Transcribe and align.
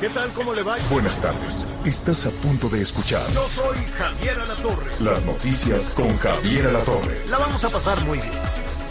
¿Qué 0.00 0.08
tal? 0.08 0.28
¿Cómo 0.32 0.52
le 0.54 0.62
va? 0.62 0.76
Buenas 0.90 1.18
tardes. 1.20 1.66
Estás 1.84 2.26
a 2.26 2.30
punto 2.30 2.68
de 2.68 2.82
escuchar 2.82 3.22
Yo 3.32 3.48
soy 3.48 3.76
Javier 3.96 4.40
Alatorre. 4.40 4.90
las 5.00 5.24
noticias 5.24 5.94
con 5.94 6.16
Javier 6.18 6.66
Alatorre. 6.66 7.22
La 7.28 7.38
vamos 7.38 7.64
a 7.64 7.70
pasar 7.70 8.00
muy 8.04 8.18
bien. 8.18 8.32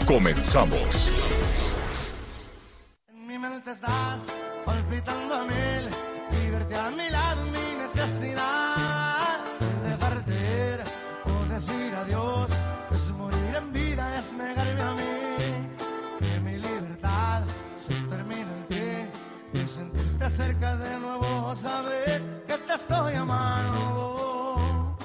Comenzamos. 0.06 1.10
En 3.08 3.26
mi 3.26 3.38
mente 3.38 3.70
estás 3.70 4.22
palpitando 4.64 5.34
a 5.34 5.44
mil 5.44 5.88
y 6.42 6.50
verte 6.50 6.76
a 6.76 6.90
mi 6.90 7.10
lado 7.10 7.44
mi 7.44 7.74
necesidad 7.78 9.38
de 9.88 9.96
partir 9.96 10.80
o 11.26 11.52
decir 11.52 11.94
adiós 11.94 12.50
es 12.92 13.10
morir 13.10 13.54
en 13.56 13.72
vida 13.72 14.14
es 14.18 14.32
negarme 14.32 14.82
a 14.82 14.90
mí 14.92 15.23
y 20.26 20.30
sentirte 20.30 20.30
cerca 20.30 20.76
de 20.76 20.98
nuevo 20.98 21.54
saber 21.54 22.22
que 22.46 22.54
te 22.54 22.74
estoy 22.74 23.14
amando. 23.14 24.96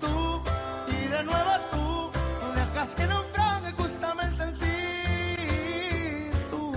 Tú 0.00 0.42
y 0.88 1.08
de 1.08 1.24
nuevo 1.24 1.50
tú 1.70 2.10
dejas 2.54 2.94
que 2.94 3.06
naufrague 3.06 3.72
justamente 3.76 4.42
en 4.42 4.58
ti. 4.58 6.30
Tú 6.50 6.72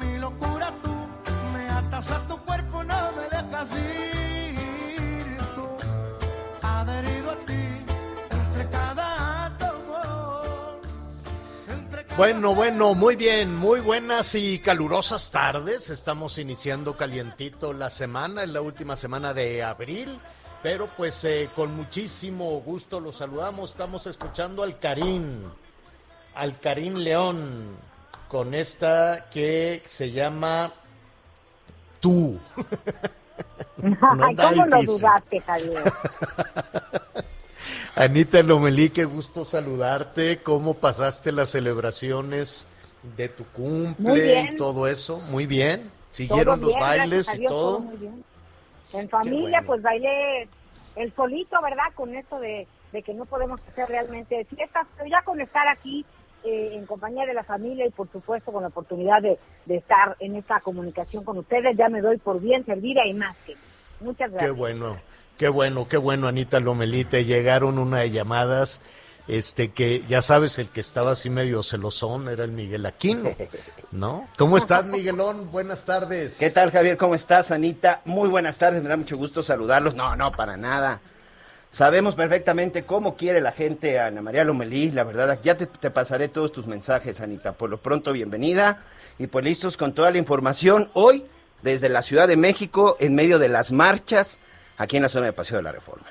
mi 0.00 0.18
locura 0.18 0.72
tú 0.82 0.94
me 1.52 1.68
atas 1.68 2.10
a 2.12 2.20
tu 2.28 2.36
cuerpo 2.44 2.84
no 2.84 3.12
me 3.16 3.22
dejas 3.36 3.76
ir. 3.76 5.36
Tú 5.54 5.66
adherido 6.62 7.30
a 7.30 7.36
ti 7.46 7.55
Bueno, 12.16 12.54
bueno, 12.54 12.94
muy 12.94 13.14
bien, 13.14 13.54
muy 13.54 13.80
buenas 13.80 14.34
y 14.34 14.58
calurosas 14.58 15.30
tardes. 15.30 15.90
Estamos 15.90 16.38
iniciando 16.38 16.96
calientito 16.96 17.74
la 17.74 17.90
semana, 17.90 18.42
es 18.42 18.48
la 18.48 18.62
última 18.62 18.96
semana 18.96 19.34
de 19.34 19.62
abril, 19.62 20.18
pero 20.62 20.88
pues 20.96 21.22
eh, 21.24 21.50
con 21.54 21.76
muchísimo 21.76 22.58
gusto 22.62 23.00
los 23.00 23.16
saludamos. 23.16 23.72
Estamos 23.72 24.06
escuchando 24.06 24.62
al 24.62 24.78
Karim, 24.78 25.42
al 26.34 26.58
Karim 26.58 26.94
León, 26.94 27.76
con 28.28 28.54
esta 28.54 29.28
que 29.28 29.82
se 29.86 30.10
llama 30.10 30.72
Tú. 32.00 32.38
No 33.82 33.98
¿Cómo 33.98 34.66
lo 34.66 34.82
dudaste, 34.82 35.40
Javier? 35.40 35.92
Anita 37.96 38.42
Lomelí, 38.42 38.90
qué 38.90 39.04
gusto 39.04 39.44
saludarte. 39.44 40.42
¿Cómo 40.42 40.74
pasaste 40.74 41.32
las 41.32 41.48
celebraciones 41.50 42.68
de 43.16 43.28
tu 43.30 43.44
cumple 43.46 44.42
y 44.52 44.56
todo 44.56 44.86
eso? 44.86 45.18
Muy 45.30 45.46
bien. 45.46 45.90
¿Siguieron 46.10 46.60
Todo 46.60 46.70
los 46.70 46.78
bailes 46.78 47.28
a 47.30 47.36
y 47.36 47.40
Dios, 47.40 47.50
todo? 47.52 47.80
muy 47.80 47.96
bien. 47.96 48.24
En 48.92 49.08
familia, 49.08 49.62
bueno. 49.62 49.66
pues 49.66 49.82
bailé 49.82 50.48
el 50.96 51.14
solito, 51.14 51.60
¿verdad? 51.62 51.84
Con 51.94 52.14
esto 52.14 52.38
de, 52.38 52.66
de 52.92 53.02
que 53.02 53.14
no 53.14 53.24
podemos 53.24 53.60
hacer 53.72 53.88
realmente 53.88 54.44
fiestas, 54.44 54.86
pero 54.96 55.08
ya 55.10 55.22
con 55.24 55.40
estar 55.40 55.66
aquí 55.68 56.04
eh, 56.44 56.72
en 56.74 56.86
compañía 56.86 57.26
de 57.26 57.34
la 57.34 57.44
familia 57.44 57.86
y 57.86 57.90
por 57.90 58.10
supuesto 58.12 58.52
con 58.52 58.62
la 58.62 58.68
oportunidad 58.68 59.22
de, 59.22 59.38
de 59.66 59.76
estar 59.76 60.16
en 60.20 60.36
esta 60.36 60.60
comunicación 60.60 61.24
con 61.24 61.38
ustedes, 61.38 61.76
ya 61.76 61.88
me 61.88 62.00
doy 62.02 62.18
por 62.18 62.40
bien 62.40 62.64
servida 62.66 63.06
y 63.06 63.14
más 63.14 63.36
que. 63.46 63.56
Muchas 64.00 64.30
Qué 64.38 64.52
gracias. 64.52 64.56
bueno, 64.56 65.00
qué 65.36 65.48
bueno, 65.48 65.88
qué 65.88 65.96
bueno, 65.96 66.28
Anita 66.28 66.60
Lomelí. 66.60 67.04
Te 67.04 67.24
llegaron 67.24 67.78
una 67.78 67.98
de 67.98 68.10
llamadas, 68.10 68.80
este 69.28 69.70
que 69.70 70.02
ya 70.08 70.22
sabes, 70.22 70.58
el 70.58 70.68
que 70.68 70.80
estaba 70.80 71.12
así 71.12 71.30
medio 71.30 71.62
celosón 71.62 72.28
era 72.28 72.44
el 72.44 72.52
Miguel 72.52 72.86
Aquino, 72.86 73.30
¿no? 73.92 74.28
¿Cómo 74.38 74.56
estás, 74.56 74.84
Miguelón? 74.86 75.50
Buenas 75.50 75.84
tardes. 75.84 76.38
¿Qué 76.38 76.50
tal, 76.50 76.70
Javier? 76.70 76.96
¿Cómo 76.96 77.14
estás, 77.14 77.50
Anita? 77.50 78.02
Muy 78.04 78.28
buenas 78.28 78.58
tardes, 78.58 78.82
me 78.82 78.88
da 78.88 78.96
mucho 78.96 79.16
gusto 79.16 79.42
saludarlos. 79.42 79.94
No, 79.94 80.16
no, 80.16 80.32
para 80.32 80.56
nada. 80.56 81.00
Sabemos 81.68 82.14
perfectamente 82.14 82.84
cómo 82.84 83.16
quiere 83.16 83.40
la 83.40 83.52
gente 83.52 83.98
Ana 83.98 84.22
María 84.22 84.44
Lomelí, 84.44 84.92
la 84.92 85.04
verdad. 85.04 85.38
Ya 85.42 85.56
te, 85.56 85.66
te 85.66 85.90
pasaré 85.90 86.28
todos 86.28 86.52
tus 86.52 86.66
mensajes, 86.66 87.20
Anita. 87.20 87.52
Por 87.52 87.68
lo 87.68 87.78
pronto, 87.82 88.12
bienvenida. 88.12 88.82
Y 89.18 89.26
pues 89.26 89.44
listos 89.44 89.76
con 89.76 89.92
toda 89.92 90.10
la 90.10 90.18
información. 90.18 90.90
Hoy, 90.94 91.24
desde 91.62 91.88
la 91.88 92.02
Ciudad 92.02 92.28
de 92.28 92.36
México, 92.36 92.96
en 93.00 93.14
medio 93.14 93.38
de 93.38 93.48
las 93.48 93.72
marchas, 93.72 94.38
aquí 94.78 94.96
en 94.96 95.02
la 95.02 95.08
zona 95.08 95.26
de 95.26 95.32
Paseo 95.32 95.56
de 95.58 95.62
la 95.62 95.72
Reforma. 95.72 96.06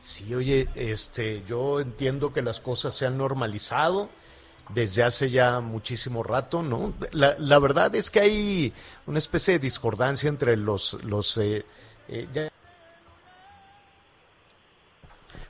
Sí, 0.00 0.34
oye, 0.34 0.68
este, 0.74 1.42
yo 1.44 1.80
entiendo 1.80 2.32
que 2.32 2.42
las 2.42 2.60
cosas 2.60 2.94
se 2.94 3.06
han 3.06 3.16
normalizado 3.16 4.10
desde 4.70 5.02
hace 5.02 5.30
ya 5.30 5.60
muchísimo 5.60 6.22
rato, 6.22 6.62
¿no? 6.62 6.94
La, 7.12 7.34
la 7.38 7.58
verdad 7.58 7.94
es 7.94 8.10
que 8.10 8.20
hay 8.20 8.72
una 9.06 9.18
especie 9.18 9.54
de 9.54 9.60
discordancia 9.60 10.28
entre 10.28 10.56
los, 10.56 11.02
los, 11.04 11.36
eh, 11.38 11.64
eh, 12.08 12.26
ya- 12.32 12.50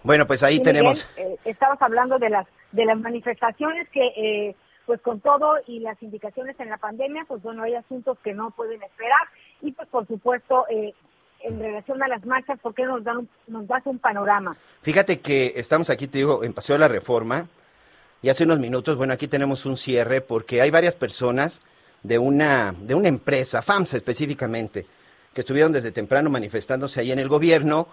Bueno, 0.03 0.27
pues 0.27 0.43
ahí 0.43 0.57
Sí, 0.57 0.63
tenemos... 0.63 1.07
Miguel, 1.17 1.33
eh, 1.33 1.39
estabas 1.51 1.81
hablando 1.83 2.19
de 2.19 2.31
las 2.31 2.47
de 2.73 2.85
las 2.85 2.99
manifestaciones 2.99 3.89
que, 3.91 4.05
eh, 4.17 4.57
pues 4.85 5.01
con 5.01 5.21
todo 5.21 5.55
y 5.69 5.79
las 5.79 6.03
indicaciones 6.03 6.59
en 6.59 6.71
la 6.71 6.77
pandemia, 6.77 7.25
pues 7.29 7.41
bueno, 7.41 7.63
hay 7.63 7.75
asuntos 7.77 8.19
que 8.25 8.35
no 8.35 8.51
pueden 8.51 8.83
esperar 8.83 9.29
y 9.63 9.71
pues 9.71 9.89
por 9.89 10.07
supuesto 10.09 10.67
eh, 10.69 10.93
en 11.45 11.61
relación 11.61 12.03
a 12.03 12.09
las 12.09 12.25
marchas, 12.25 12.59
¿por 12.61 12.75
qué 12.75 12.85
nos 12.85 13.05
dan 13.05 13.29
nos 13.47 13.67
das 13.69 13.83
un 13.85 13.99
panorama? 13.99 14.57
Fíjate 14.83 15.21
que 15.21 15.53
estamos 15.57 15.91
aquí, 15.91 16.09
te 16.09 16.19
digo, 16.19 16.43
en 16.43 16.55
Paseo 16.55 16.75
de 16.75 16.81
la 16.81 16.89
Reforma, 16.89 17.47
y 18.23 18.31
hace 18.31 18.45
unos 18.45 18.59
minutos, 18.59 18.97
bueno, 18.97 19.13
aquí 19.13 19.29
tenemos 19.29 19.67
un 19.67 19.77
cierre 19.77 20.23
porque 20.23 20.63
hay 20.63 20.71
varias 20.71 20.97
personas 20.97 21.61
de 22.03 22.19
una, 22.19 22.75
de 22.79 22.95
una 22.95 23.09
empresa, 23.09 23.61
FAMSA 23.61 23.99
específicamente, 23.99 24.87
que 25.35 25.43
estuvieron 25.43 25.73
desde 25.73 25.93
temprano 25.93 26.31
manifestándose 26.31 27.01
ahí 27.01 27.13
en 27.13 27.19
el 27.19 27.29
gobierno 27.29 27.89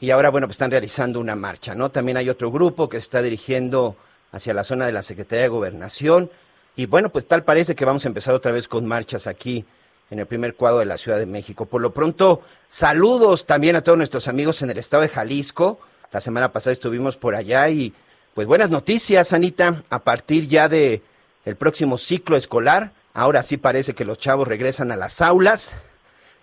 y 0.00 0.10
ahora, 0.10 0.30
bueno, 0.30 0.46
pues 0.46 0.54
están 0.54 0.70
realizando 0.70 1.20
una 1.20 1.36
marcha, 1.36 1.74
¿no? 1.74 1.90
También 1.90 2.16
hay 2.16 2.30
otro 2.30 2.50
grupo 2.50 2.88
que 2.88 2.96
está 2.96 3.20
dirigiendo 3.20 3.96
hacia 4.32 4.54
la 4.54 4.64
zona 4.64 4.86
de 4.86 4.92
la 4.92 5.02
Secretaría 5.02 5.42
de 5.42 5.48
Gobernación 5.48 6.30
y 6.76 6.86
bueno, 6.86 7.10
pues 7.10 7.26
tal 7.26 7.44
parece 7.44 7.74
que 7.74 7.84
vamos 7.84 8.06
a 8.06 8.08
empezar 8.08 8.34
otra 8.34 8.52
vez 8.52 8.66
con 8.66 8.86
marchas 8.86 9.26
aquí 9.26 9.66
en 10.10 10.18
el 10.18 10.26
primer 10.26 10.54
cuadro 10.54 10.78
de 10.78 10.86
la 10.86 10.98
Ciudad 10.98 11.18
de 11.18 11.26
México. 11.26 11.66
Por 11.66 11.82
lo 11.82 11.92
pronto, 11.92 12.42
saludos 12.68 13.46
también 13.46 13.76
a 13.76 13.82
todos 13.82 13.98
nuestros 13.98 14.28
amigos 14.28 14.62
en 14.62 14.70
el 14.70 14.78
estado 14.78 15.02
de 15.02 15.08
Jalisco. 15.08 15.80
La 16.12 16.20
semana 16.20 16.52
pasada 16.52 16.72
estuvimos 16.72 17.16
por 17.16 17.34
allá 17.34 17.68
y 17.68 17.92
pues 18.34 18.46
buenas 18.46 18.70
noticias, 18.70 19.32
Anita, 19.32 19.82
a 19.90 20.00
partir 20.00 20.48
ya 20.48 20.68
de 20.68 21.02
el 21.44 21.56
próximo 21.56 21.98
ciclo 21.98 22.36
escolar. 22.36 22.92
Ahora 23.12 23.42
sí 23.42 23.56
parece 23.56 23.94
que 23.94 24.04
los 24.04 24.18
chavos 24.18 24.48
regresan 24.48 24.90
a 24.90 24.96
las 24.96 25.20
aulas 25.20 25.76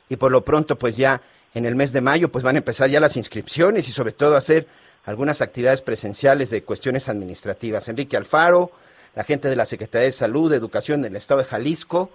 y 0.09 0.15
por 0.15 0.31
lo 0.31 0.43
pronto 0.43 0.77
pues 0.77 0.97
ya 0.97 1.21
en 1.53 1.65
el 1.65 1.75
mes 1.75 1.91
de 1.93 2.01
mayo 2.01 2.31
pues 2.31 2.43
van 2.43 2.55
a 2.55 2.59
empezar 2.59 2.89
ya 2.89 2.99
las 2.99 3.17
inscripciones 3.17 3.89
y 3.89 3.91
sobre 3.91 4.13
todo 4.13 4.35
hacer 4.35 4.67
algunas 5.05 5.41
actividades 5.41 5.81
presenciales 5.81 6.49
de 6.49 6.63
cuestiones 6.63 7.09
administrativas. 7.09 7.87
Enrique 7.89 8.17
Alfaro, 8.17 8.71
la 9.15 9.23
gente 9.23 9.49
de 9.49 9.55
la 9.55 9.65
Secretaría 9.65 10.05
de 10.05 10.11
Salud, 10.11 10.49
de 10.49 10.57
Educación 10.57 11.01
del 11.01 11.15
Estado 11.15 11.39
de 11.39 11.45
Jalisco, 11.47 12.11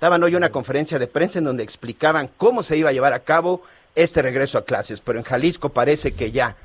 daban 0.00 0.22
hoy 0.22 0.34
una 0.34 0.50
conferencia 0.50 0.98
de 0.98 1.06
prensa 1.06 1.38
en 1.38 1.44
donde 1.44 1.62
explicaban 1.62 2.30
cómo 2.36 2.62
se 2.62 2.76
iba 2.76 2.90
a 2.90 2.92
llevar 2.92 3.12
a 3.12 3.24
cabo 3.24 3.62
este 3.94 4.22
regreso 4.22 4.58
a 4.58 4.64
clases, 4.64 5.00
pero 5.00 5.18
en 5.18 5.24
Jalisco 5.24 5.70
parece 5.70 6.12
que 6.12 6.30
ya, 6.30 6.56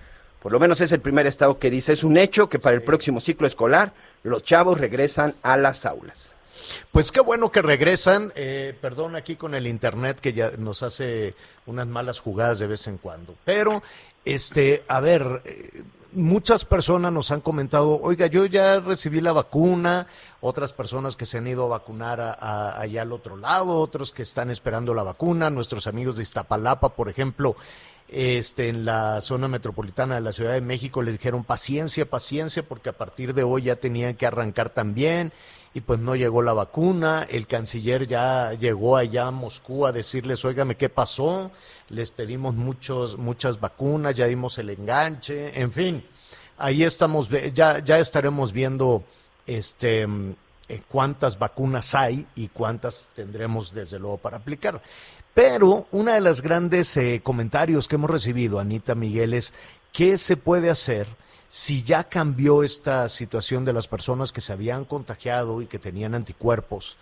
por 0.42 0.52
lo 0.52 0.60
menos 0.60 0.80
es 0.82 0.92
el 0.92 1.02
primer 1.02 1.28
estado 1.28 1.60
que 1.60 1.70
dice, 1.70 1.94
es 1.94 2.04
un 2.04 2.18
hecho 2.18 2.50
que 2.50 2.60
para 2.60 2.76
el 2.76 2.84
próximo 2.84 3.20
ciclo 3.20 3.48
escolar 3.48 3.94
los 4.24 4.44
chavos 4.44 4.80
regresan 4.80 5.36
a 5.42 5.58
las 5.58 5.86
aulas. 5.86 6.34
Pues 6.92 7.12
qué 7.12 7.20
bueno 7.20 7.52
que 7.52 7.62
regresan. 7.62 8.32
Eh, 8.36 8.76
perdón 8.80 9.16
aquí 9.16 9.36
con 9.36 9.54
el 9.54 9.68
internet 9.68 10.20
que 10.20 10.34
ya 10.34 10.52
nos 10.58 10.84
hace 10.84 11.36
unas 11.66 11.88
malas 11.88 12.20
jugadas 12.20 12.60
de 12.60 12.68
vez 12.68 12.88
en 12.88 12.98
cuando. 12.98 13.36
Pero, 13.44 13.84
este, 14.24 14.84
a 14.88 15.00
ver, 15.00 15.42
eh, 15.46 15.84
muchas 16.16 16.66
personas 16.66 17.12
nos 17.14 17.32
han 17.32 17.42
comentado, 17.42 18.00
oiga, 18.02 18.28
yo 18.28 18.46
ya 18.46 18.80
recibí 18.80 19.22
la 19.22 19.34
vacuna, 19.34 20.08
otras 20.42 20.74
personas 20.74 21.16
que 21.18 21.26
se 21.26 21.38
han 21.38 21.48
ido 21.48 21.66
a 21.66 21.78
vacunar 21.78 22.20
a- 22.22 22.80
allá 22.80 23.02
al 23.04 23.12
otro 23.12 23.38
lado, 23.38 23.76
otros 23.80 24.12
que 24.12 24.24
están 24.24 24.50
esperando 24.50 24.94
la 24.94 25.04
vacuna, 25.04 25.50
nuestros 25.50 25.88
amigos 25.88 26.18
de 26.18 26.24
Iztapalapa, 26.24 26.90
por 26.96 27.10
ejemplo, 27.10 27.56
este, 28.08 28.70
en 28.70 28.86
la 28.86 29.20
zona 29.22 29.48
metropolitana 29.48 30.16
de 30.16 30.22
la 30.22 30.32
Ciudad 30.32 30.54
de 30.54 30.62
México 30.62 31.02
les 31.02 31.16
dijeron 31.18 31.44
paciencia, 31.44 32.10
paciencia, 32.10 32.62
porque 32.64 32.90
a 32.90 32.94
partir 32.98 33.34
de 33.34 33.44
hoy 33.44 33.64
ya 33.64 33.76
tenían 33.76 34.14
que 34.16 34.28
arrancar 34.28 34.70
también 34.70 35.34
y 35.76 35.82
pues 35.82 36.00
no 36.00 36.16
llegó 36.16 36.42
la 36.42 36.54
vacuna, 36.54 37.28
el 37.30 37.48
canciller 37.48 38.08
ya 38.08 38.54
llegó 38.54 38.96
allá 38.96 39.28
a 39.28 39.32
Moscú 39.32 39.86
a 39.86 39.92
decirles, 39.92 40.46
óigame, 40.46 40.78
¿qué 40.78 40.88
pasó? 40.88 41.52
Les 41.90 42.12
pedimos 42.12 42.56
muchos, 42.56 43.18
muchas 43.18 43.60
vacunas, 43.60 44.16
ya 44.16 44.26
dimos 44.26 44.58
el 44.58 44.70
enganche, 44.70 45.60
en 45.60 45.74
fin, 45.74 46.06
ahí 46.58 46.82
estamos, 46.82 47.30
ya, 47.54 47.80
ya 47.80 48.00
estaremos 48.00 48.54
viendo 48.54 49.04
este 49.46 50.08
eh, 50.70 50.82
cuántas 50.88 51.38
vacunas 51.38 51.94
hay 51.94 52.26
y 52.36 52.48
cuántas 52.48 53.10
tendremos 53.14 53.74
desde 53.74 54.00
luego 54.00 54.18
para 54.18 54.38
aplicar. 54.38 54.82
Pero 55.34 55.88
una 55.92 56.14
de 56.14 56.22
las 56.22 56.42
grandes 56.42 56.96
eh, 56.96 57.20
comentarios 57.22 57.90
que 57.90 57.96
hemos 57.96 58.10
recibido, 58.10 58.62
Anita 58.62 58.96
Miguel, 58.96 59.34
es 59.34 59.54
qué 59.92 60.18
se 60.18 60.38
puede 60.38 60.70
hacer 60.70 61.06
si 61.56 61.84
ya 61.84 62.04
cambió 62.04 62.64
esta 62.64 63.08
situación 63.08 63.64
de 63.64 63.72
las 63.72 63.88
personas 63.88 64.34
que 64.34 64.42
se 64.42 64.52
habían 64.52 64.84
contagiado 64.84 65.62
y 65.62 65.68
que 65.68 65.80
tenían 65.80 66.14
anticuerpos 66.14 66.98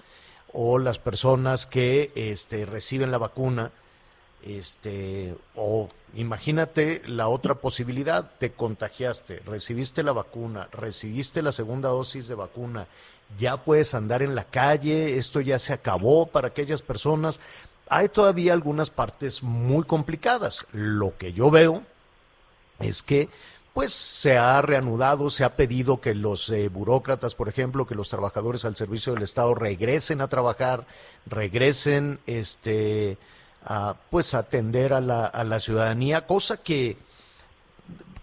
o 0.51 0.77
las 0.77 1.00
personas 1.00 1.65
que 1.65 2.11
este, 2.13 2.67
reciben 2.67 3.09
la 3.09 3.17
vacuna, 3.17 3.71
este, 4.44 5.35
o 5.55 5.89
imagínate 6.13 7.01
la 7.07 7.29
otra 7.29 7.55
posibilidad, 7.55 8.31
te 8.38 8.51
contagiaste, 8.51 9.39
recibiste 9.39 10.03
la 10.03 10.11
vacuna, 10.11 10.69
recibiste 10.71 11.41
la 11.41 11.51
segunda 11.51 11.89
dosis 11.89 12.27
de 12.27 12.35
vacuna, 12.35 12.85
ya 13.39 13.57
puedes 13.57 13.95
andar 13.95 14.21
en 14.21 14.35
la 14.35 14.44
calle, 14.44 15.17
esto 15.17 15.41
ya 15.41 15.57
se 15.57 15.73
acabó 15.73 16.27
para 16.27 16.49
aquellas 16.49 16.83
personas. 16.83 17.39
Hay 17.89 18.07
todavía 18.07 18.53
algunas 18.53 18.91
partes 18.91 19.41
muy 19.41 19.83
complicadas. 19.83 20.67
Lo 20.73 21.17
que 21.17 21.33
yo 21.33 21.49
veo 21.49 21.81
es 22.79 23.01
que 23.01 23.29
pues 23.73 23.91
se 23.91 24.37
ha 24.37 24.61
reanudado, 24.61 25.29
se 25.29 25.43
ha 25.43 25.55
pedido 25.55 25.99
que 25.99 26.13
los 26.13 26.49
eh, 26.49 26.69
burócratas, 26.69 27.33
por 27.33 27.49
ejemplo, 27.49 27.87
que 27.87 27.95
los 27.95 28.09
trabajadores 28.09 28.65
al 28.65 28.75
servicio 28.75 29.13
del 29.13 29.23
Estado 29.23 29.55
regresen 29.55 30.21
a 30.21 30.27
trabajar, 30.27 30.85
regresen 31.25 32.19
este, 32.27 33.17
a, 33.65 33.95
pues 34.11 34.35
atender 34.35 34.93
a 34.93 35.01
la, 35.01 35.25
a 35.25 35.43
la 35.43 35.59
ciudadanía, 35.59 36.27
cosa 36.27 36.57
que, 36.57 36.97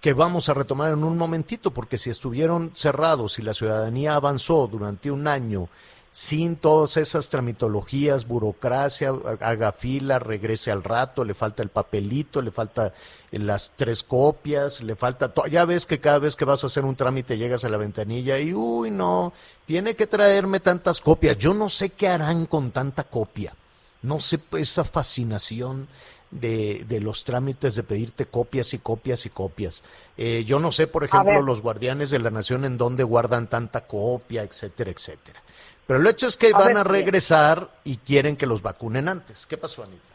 que 0.00 0.12
vamos 0.12 0.48
a 0.48 0.54
retomar 0.54 0.92
en 0.92 1.02
un 1.02 1.18
momentito, 1.18 1.72
porque 1.72 1.98
si 1.98 2.10
estuvieron 2.10 2.70
cerrados 2.74 3.40
y 3.40 3.42
la 3.42 3.52
ciudadanía 3.52 4.14
avanzó 4.14 4.68
durante 4.68 5.10
un 5.10 5.26
año 5.26 5.68
sin 6.12 6.56
todas 6.56 6.96
esas 6.96 7.28
tramitologías, 7.28 8.26
burocracia, 8.26 9.12
haga 9.40 9.72
fila, 9.72 10.18
regrese 10.18 10.72
al 10.72 10.82
rato, 10.82 11.24
le 11.24 11.34
falta 11.34 11.62
el 11.62 11.68
papelito, 11.68 12.42
le 12.42 12.50
falta 12.50 12.92
las 13.30 13.72
tres 13.76 14.02
copias, 14.02 14.82
le 14.82 14.96
falta 14.96 15.32
Ya 15.50 15.64
ves 15.64 15.86
que 15.86 16.00
cada 16.00 16.18
vez 16.18 16.34
que 16.34 16.44
vas 16.44 16.64
a 16.64 16.66
hacer 16.66 16.84
un 16.84 16.96
trámite 16.96 17.38
llegas 17.38 17.64
a 17.64 17.68
la 17.68 17.76
ventanilla 17.76 18.38
y, 18.40 18.52
uy, 18.52 18.90
no, 18.90 19.32
tiene 19.64 19.94
que 19.94 20.08
traerme 20.08 20.58
tantas 20.58 21.00
copias. 21.00 21.38
Yo 21.38 21.54
no 21.54 21.68
sé 21.68 21.90
qué 21.90 22.08
harán 22.08 22.46
con 22.46 22.72
tanta 22.72 23.04
copia. 23.04 23.54
No 24.02 24.18
sé 24.18 24.40
esa 24.52 24.82
fascinación 24.82 25.86
de, 26.30 26.84
de, 26.88 27.00
los 27.00 27.24
trámites 27.24 27.74
de 27.74 27.82
pedirte 27.82 28.26
copias 28.26 28.72
y 28.74 28.78
copias 28.78 29.26
y 29.26 29.30
copias. 29.30 29.84
Eh, 30.16 30.44
yo 30.46 30.58
no 30.58 30.72
sé, 30.72 30.86
por 30.86 31.04
ejemplo, 31.04 31.42
los 31.42 31.60
guardianes 31.60 32.10
de 32.10 32.18
la 32.18 32.30
nación 32.30 32.64
en 32.64 32.78
dónde 32.78 33.04
guardan 33.04 33.46
tanta 33.46 33.86
copia, 33.86 34.42
etcétera, 34.42 34.90
etcétera. 34.90 35.42
Pero 35.86 36.00
el 36.00 36.06
hecho 36.06 36.26
es 36.26 36.36
que 36.36 36.52
van 36.52 36.76
a 36.76 36.84
regresar 36.84 37.68
y 37.84 37.96
quieren 37.96 38.36
que 38.36 38.46
los 38.46 38.62
vacunen 38.62 39.08
antes. 39.08 39.46
¿Qué 39.46 39.56
pasó, 39.56 39.82
Anita? 39.82 40.10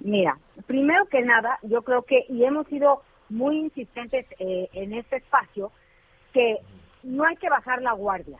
Mira, 0.00 0.36
primero 0.66 1.06
que 1.06 1.22
nada, 1.22 1.58
yo 1.62 1.82
creo 1.82 2.02
que, 2.02 2.24
y 2.28 2.44
hemos 2.44 2.66
sido 2.66 3.02
muy 3.28 3.58
insistentes 3.58 4.26
eh, 4.38 4.68
en 4.72 4.92
este 4.94 5.16
espacio, 5.16 5.70
que 6.32 6.58
no 7.02 7.24
hay 7.24 7.36
que 7.36 7.48
bajar 7.48 7.80
la 7.82 7.92
guardia. 7.92 8.38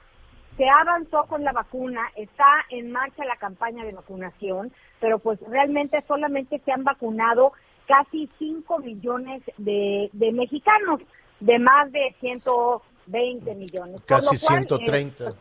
Se 0.57 0.69
avanzó 0.69 1.25
con 1.25 1.45
la 1.45 1.53
vacuna, 1.53 2.03
está 2.17 2.47
en 2.71 2.91
marcha 2.93 3.25
la 3.25 3.37
campaña 3.37 3.85
de 3.85 3.93
vacunación, 3.93 4.73
pero 5.01 5.19
pues 5.19 5.39
realmente 5.49 6.03
solamente 6.07 6.61
se 6.65 6.73
han 6.73 6.85
vacunado 6.85 7.53
casi 7.87 8.29
5 8.39 8.79
millones 8.81 9.43
de, 9.57 10.11
mexicanos, 10.33 11.01
de 11.41 11.59
más 11.59 11.91
de 11.91 12.15
120 12.21 13.55
millones. 13.55 14.03
Casi 14.07 14.37
130. 14.37 15.33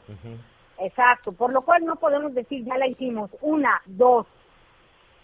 Exacto, 0.81 1.31
por 1.31 1.53
lo 1.53 1.61
cual 1.61 1.85
no 1.85 1.95
podemos 1.95 2.33
decir 2.33 2.65
ya 2.65 2.75
la 2.75 2.87
hicimos. 2.87 3.29
Una, 3.41 3.81
dos. 3.85 4.25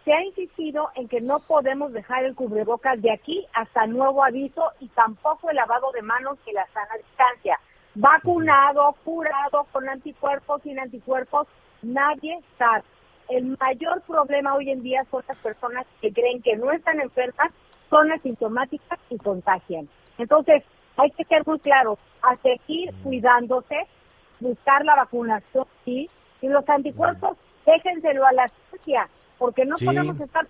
Se 0.06 0.14
ha 0.14 0.24
insistido 0.24 0.90
en 0.96 1.08
que 1.08 1.20
no 1.20 1.40
podemos 1.40 1.92
dejar 1.92 2.26
el 2.26 2.36
cubrebocas 2.36 3.02
de 3.02 3.12
aquí 3.12 3.44
hasta 3.54 3.88
nuevo 3.88 4.24
aviso 4.24 4.64
y 4.80 4.88
tampoco 4.90 5.50
el 5.50 5.56
lavado 5.56 5.92
de 5.94 6.04
manos 6.04 6.38
y 6.46 6.54
la 6.54 6.66
sana 6.68 6.96
distancia. 6.96 7.60
Vacunado, 7.96 8.96
curado, 9.04 9.66
con 9.72 9.90
anticuerpos, 9.90 10.62
sin 10.62 10.80
anticuerpos, 10.80 11.48
nadie 11.82 12.40
sabe. 12.60 12.84
El 13.28 13.58
mayor 13.60 14.02
problema 14.04 14.54
hoy 14.54 14.70
en 14.70 14.84
día 14.84 15.06
son 15.10 15.24
las 15.28 15.38
personas 15.40 15.88
que 16.00 16.14
creen 16.14 16.42
que 16.44 16.56
no 16.56 16.72
están 16.72 17.02
enfermas, 17.02 17.52
son 17.90 18.12
asintomáticas 18.12 19.00
y 19.10 19.18
contagian. 19.18 19.90
Entonces, 20.20 20.64
hay 20.98 21.10
que 21.12 21.26
ser 21.26 21.46
muy 21.48 21.60
claros, 21.60 21.98
a 22.22 22.36
seguir 22.38 22.94
cuidándose, 23.04 23.88
buscar 24.40 24.84
la 24.86 24.96
vacunación, 24.96 25.66
sí, 25.86 26.10
y 26.42 26.48
los 26.48 26.68
anticuerpos, 26.70 27.38
déjenselo 27.66 28.26
a 28.26 28.34
la 28.34 28.48
ciencia, 28.70 29.10
porque 29.38 29.66
no 29.66 29.76
podemos 29.78 30.20
estar 30.20 30.48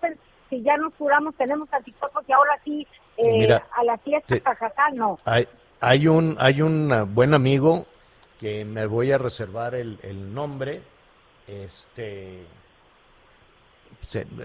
si 0.50 0.62
ya 0.62 0.76
nos 0.76 0.94
curamos, 0.94 1.34
tenemos 1.34 1.68
anticuerpos 1.72 2.24
y 2.26 2.32
ahora 2.32 2.58
sí, 2.64 2.86
eh, 3.18 3.58
a 3.76 3.84
la 3.84 3.98
fiesta, 3.98 4.36
te, 4.36 4.96
no. 4.96 5.18
Hay, 5.24 5.46
hay, 5.80 6.08
un, 6.08 6.36
hay 6.38 6.62
un 6.62 7.14
buen 7.14 7.34
amigo 7.34 7.86
que 8.40 8.64
me 8.64 8.86
voy 8.86 9.12
a 9.12 9.18
reservar 9.18 9.74
el, 9.74 9.98
el 10.02 10.32
nombre, 10.32 10.80
este 11.46 12.46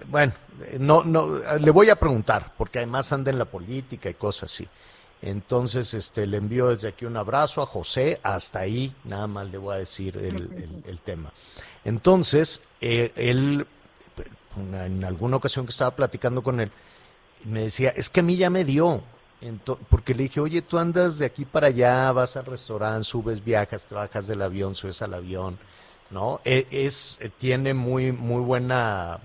bueno, 0.08 0.34
no, 0.80 1.04
no, 1.04 1.28
le 1.60 1.72
voy 1.72 1.90
a 1.90 1.96
preguntar, 1.96 2.52
porque 2.58 2.80
además 2.80 3.14
anda 3.14 3.32
en 3.32 3.40
la 3.40 3.46
política 3.46 4.10
y 4.10 4.14
cosas 4.16 4.52
así. 4.52 4.68
Entonces, 5.26 5.94
este, 5.94 6.28
le 6.28 6.36
envío 6.36 6.68
desde 6.68 6.90
aquí 6.90 7.06
un 7.06 7.16
abrazo 7.16 7.62
a 7.62 7.66
José, 7.66 8.20
hasta 8.24 8.60
ahí 8.60 8.94
nada 9.06 9.26
más 9.26 9.48
le 9.50 9.58
voy 9.58 9.76
a 9.76 9.78
decir 9.78 10.18
el, 10.18 11.00
tema. 11.00 11.32
Entonces, 11.86 12.62
eh, 12.82 13.14
él, 13.16 13.66
en 14.58 15.04
alguna 15.06 15.38
ocasión 15.38 15.66
que 15.66 15.70
estaba 15.70 15.96
platicando 15.96 16.44
con 16.44 16.60
él, 16.60 16.72
me 17.46 17.64
decía, 17.64 17.94
es 17.96 18.10
que 18.10 18.20
a 18.20 18.24
mí 18.24 18.36
ya 18.36 18.50
me 18.50 18.66
dio, 18.66 19.02
porque 19.90 20.14
le 20.14 20.24
dije, 20.24 20.42
oye, 20.42 20.62
tú 20.62 20.78
andas 20.78 21.18
de 21.20 21.26
aquí 21.26 21.46
para 21.46 21.68
allá, 21.68 22.12
vas 22.12 22.36
al 22.36 22.46
restaurante, 22.46 23.06
subes, 23.06 23.42
viajas, 23.42 23.86
trabajas 23.86 24.28
del 24.28 24.42
avión, 24.42 24.76
subes 24.76 25.02
al 25.04 25.14
avión, 25.14 25.58
¿no? 26.12 26.42
E, 26.44 26.68
es, 26.70 27.20
tiene 27.38 27.74
muy, 27.74 28.12
muy 28.12 28.42
buena 28.42 29.22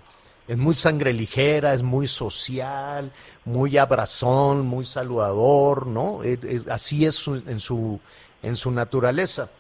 es 0.48 0.56
muy 0.56 0.74
sangre 0.74 1.12
ligera, 1.12 1.74
es 1.74 1.82
muy 1.82 2.06
social, 2.06 3.12
muy 3.44 3.76
abrazón, 3.76 4.66
muy 4.66 4.86
saludador, 4.86 5.86
¿no? 5.86 6.20
así 6.70 7.04
es 7.04 7.28
en, 7.28 7.60
su, 7.60 8.00
en 8.42 8.56
su 8.56 8.70
naturaleza. 8.70 9.50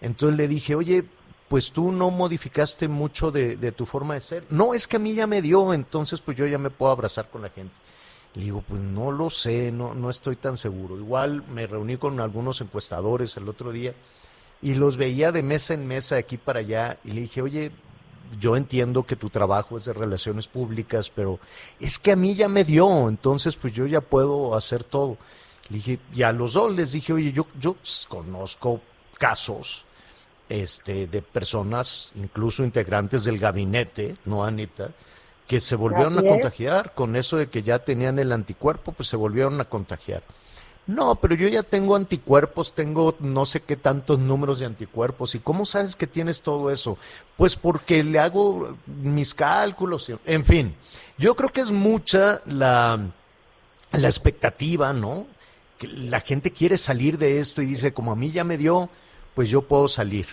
Entonces 0.00 0.36
le 0.36 0.46
dije, 0.46 0.76
oye, 0.76 1.04
pues 1.48 1.72
tú 1.72 1.90
no 1.90 2.12
modificaste 2.12 2.86
mucho 2.86 3.32
de, 3.32 3.72
tu 3.72 3.86
forma 3.86 4.14
de 4.14 4.20
ser. 4.20 4.44
No, 4.48 4.72
es 4.72 4.86
que 4.86 4.96
a 4.96 5.00
mí 5.00 5.14
ya 5.14 5.26
me 5.26 5.42
dio, 5.42 5.74
entonces 5.74 6.20
pues 6.20 6.36
yo 6.36 6.46
ya 6.46 6.58
me 6.58 6.70
puedo 6.70 6.92
abrazar 6.92 7.28
con 7.28 7.42
la 7.42 7.50
gente. 7.50 7.74
Le 8.34 8.44
digo, 8.44 8.62
pues 8.68 8.80
no 8.80 9.10
lo 9.10 9.30
sé, 9.30 9.72
no, 9.72 9.94
no 9.94 10.10
estoy 10.10 10.36
tan 10.36 10.56
seguro. 10.56 10.96
Igual 10.96 11.42
me 11.48 11.66
reuní 11.66 11.96
con 11.96 12.20
algunos 12.20 12.60
encuestadores 12.60 13.36
el 13.36 13.48
otro 13.48 13.72
día 13.72 13.94
y 14.62 14.74
los 14.74 14.96
veía 14.96 15.32
de 15.32 15.42
mesa 15.42 15.74
en 15.74 15.86
mesa 15.86 16.16
aquí 16.16 16.36
para 16.36 16.60
allá 16.60 16.98
y 17.04 17.12
le 17.12 17.22
dije, 17.22 17.42
oye, 17.42 17.72
yo 18.40 18.56
entiendo 18.56 19.04
que 19.04 19.16
tu 19.16 19.30
trabajo 19.30 19.78
es 19.78 19.84
de 19.84 19.92
relaciones 19.92 20.48
públicas, 20.48 21.10
pero 21.10 21.38
es 21.80 21.98
que 21.98 22.12
a 22.12 22.16
mí 22.16 22.34
ya 22.34 22.48
me 22.48 22.64
dio, 22.64 23.08
entonces 23.08 23.56
pues 23.56 23.72
yo 23.72 23.86
ya 23.86 24.00
puedo 24.00 24.54
hacer 24.54 24.84
todo. 24.84 25.16
Le 25.68 25.76
dije, 25.76 25.98
y 26.14 26.22
a 26.22 26.32
los 26.32 26.52
dos 26.52 26.74
les 26.74 26.92
dije, 26.92 27.12
oye, 27.12 27.32
yo, 27.32 27.46
yo 27.58 27.76
conozco 28.08 28.80
casos 29.18 29.84
este, 30.48 31.06
de 31.06 31.22
personas, 31.22 32.12
incluso 32.14 32.64
integrantes 32.64 33.24
del 33.24 33.38
gabinete, 33.38 34.16
¿no, 34.24 34.44
Anita? 34.44 34.90
Que 35.46 35.60
se 35.60 35.76
volvieron 35.76 36.18
a 36.18 36.22
contagiar 36.22 36.94
con 36.94 37.16
eso 37.16 37.36
de 37.36 37.48
que 37.48 37.62
ya 37.62 37.80
tenían 37.80 38.18
el 38.18 38.32
anticuerpo, 38.32 38.92
pues 38.92 39.08
se 39.08 39.16
volvieron 39.16 39.60
a 39.60 39.64
contagiar. 39.64 40.22
No, 40.86 41.16
pero 41.16 41.34
yo 41.34 41.48
ya 41.48 41.64
tengo 41.64 41.96
anticuerpos, 41.96 42.72
tengo 42.74 43.16
no 43.18 43.44
sé 43.44 43.60
qué 43.60 43.74
tantos 43.74 44.20
números 44.20 44.60
de 44.60 44.66
anticuerpos. 44.66 45.34
¿Y 45.34 45.40
cómo 45.40 45.66
sabes 45.66 45.96
que 45.96 46.06
tienes 46.06 46.42
todo 46.42 46.70
eso? 46.70 46.96
Pues 47.36 47.56
porque 47.56 48.04
le 48.04 48.20
hago 48.20 48.76
mis 48.86 49.34
cálculos. 49.34 50.12
En 50.24 50.44
fin, 50.44 50.76
yo 51.18 51.34
creo 51.34 51.50
que 51.52 51.60
es 51.60 51.72
mucha 51.72 52.40
la, 52.46 53.00
la 53.92 54.08
expectativa, 54.08 54.92
¿no? 54.92 55.26
Que 55.76 55.88
la 55.88 56.20
gente 56.20 56.52
quiere 56.52 56.76
salir 56.76 57.18
de 57.18 57.40
esto 57.40 57.62
y 57.62 57.66
dice, 57.66 57.92
como 57.92 58.12
a 58.12 58.16
mí 58.16 58.30
ya 58.30 58.44
me 58.44 58.56
dio, 58.56 58.88
pues 59.34 59.50
yo 59.50 59.62
puedo 59.62 59.88
salir. 59.88 60.28